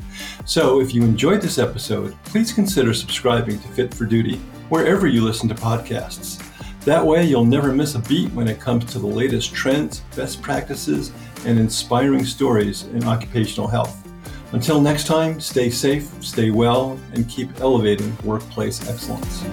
So, 0.46 0.82
if 0.82 0.96
you 0.96 1.04
enjoyed 1.04 1.42
this 1.42 1.60
episode, 1.60 2.16
please 2.24 2.52
consider 2.52 2.92
subscribing 2.92 3.60
to 3.60 3.68
Fit 3.68 3.94
for 3.94 4.06
Duty 4.06 4.38
wherever 4.70 5.06
you 5.06 5.24
listen 5.24 5.48
to 5.50 5.54
podcasts. 5.54 6.44
That 6.86 7.06
way, 7.06 7.24
you'll 7.24 7.46
never 7.46 7.72
miss 7.72 7.94
a 7.94 8.00
beat 8.00 8.32
when 8.32 8.48
it 8.48 8.60
comes 8.60 8.86
to 8.86 9.00
the 9.00 9.06
latest 9.06 9.54
trends, 9.54 10.00
best 10.16 10.42
practices, 10.42 11.12
and 11.46 11.60
inspiring 11.60 12.26
stories 12.26 12.86
in 12.88 13.04
occupational 13.04 13.68
health. 13.68 14.08
Until 14.54 14.82
next 14.82 15.06
time, 15.06 15.40
stay 15.40 15.70
safe, 15.70 16.12
stay 16.24 16.50
well, 16.50 17.00
and 17.14 17.30
keep 17.30 17.60
elevating 17.62 18.18
workplace 18.24 18.90
excellence. 18.90 19.44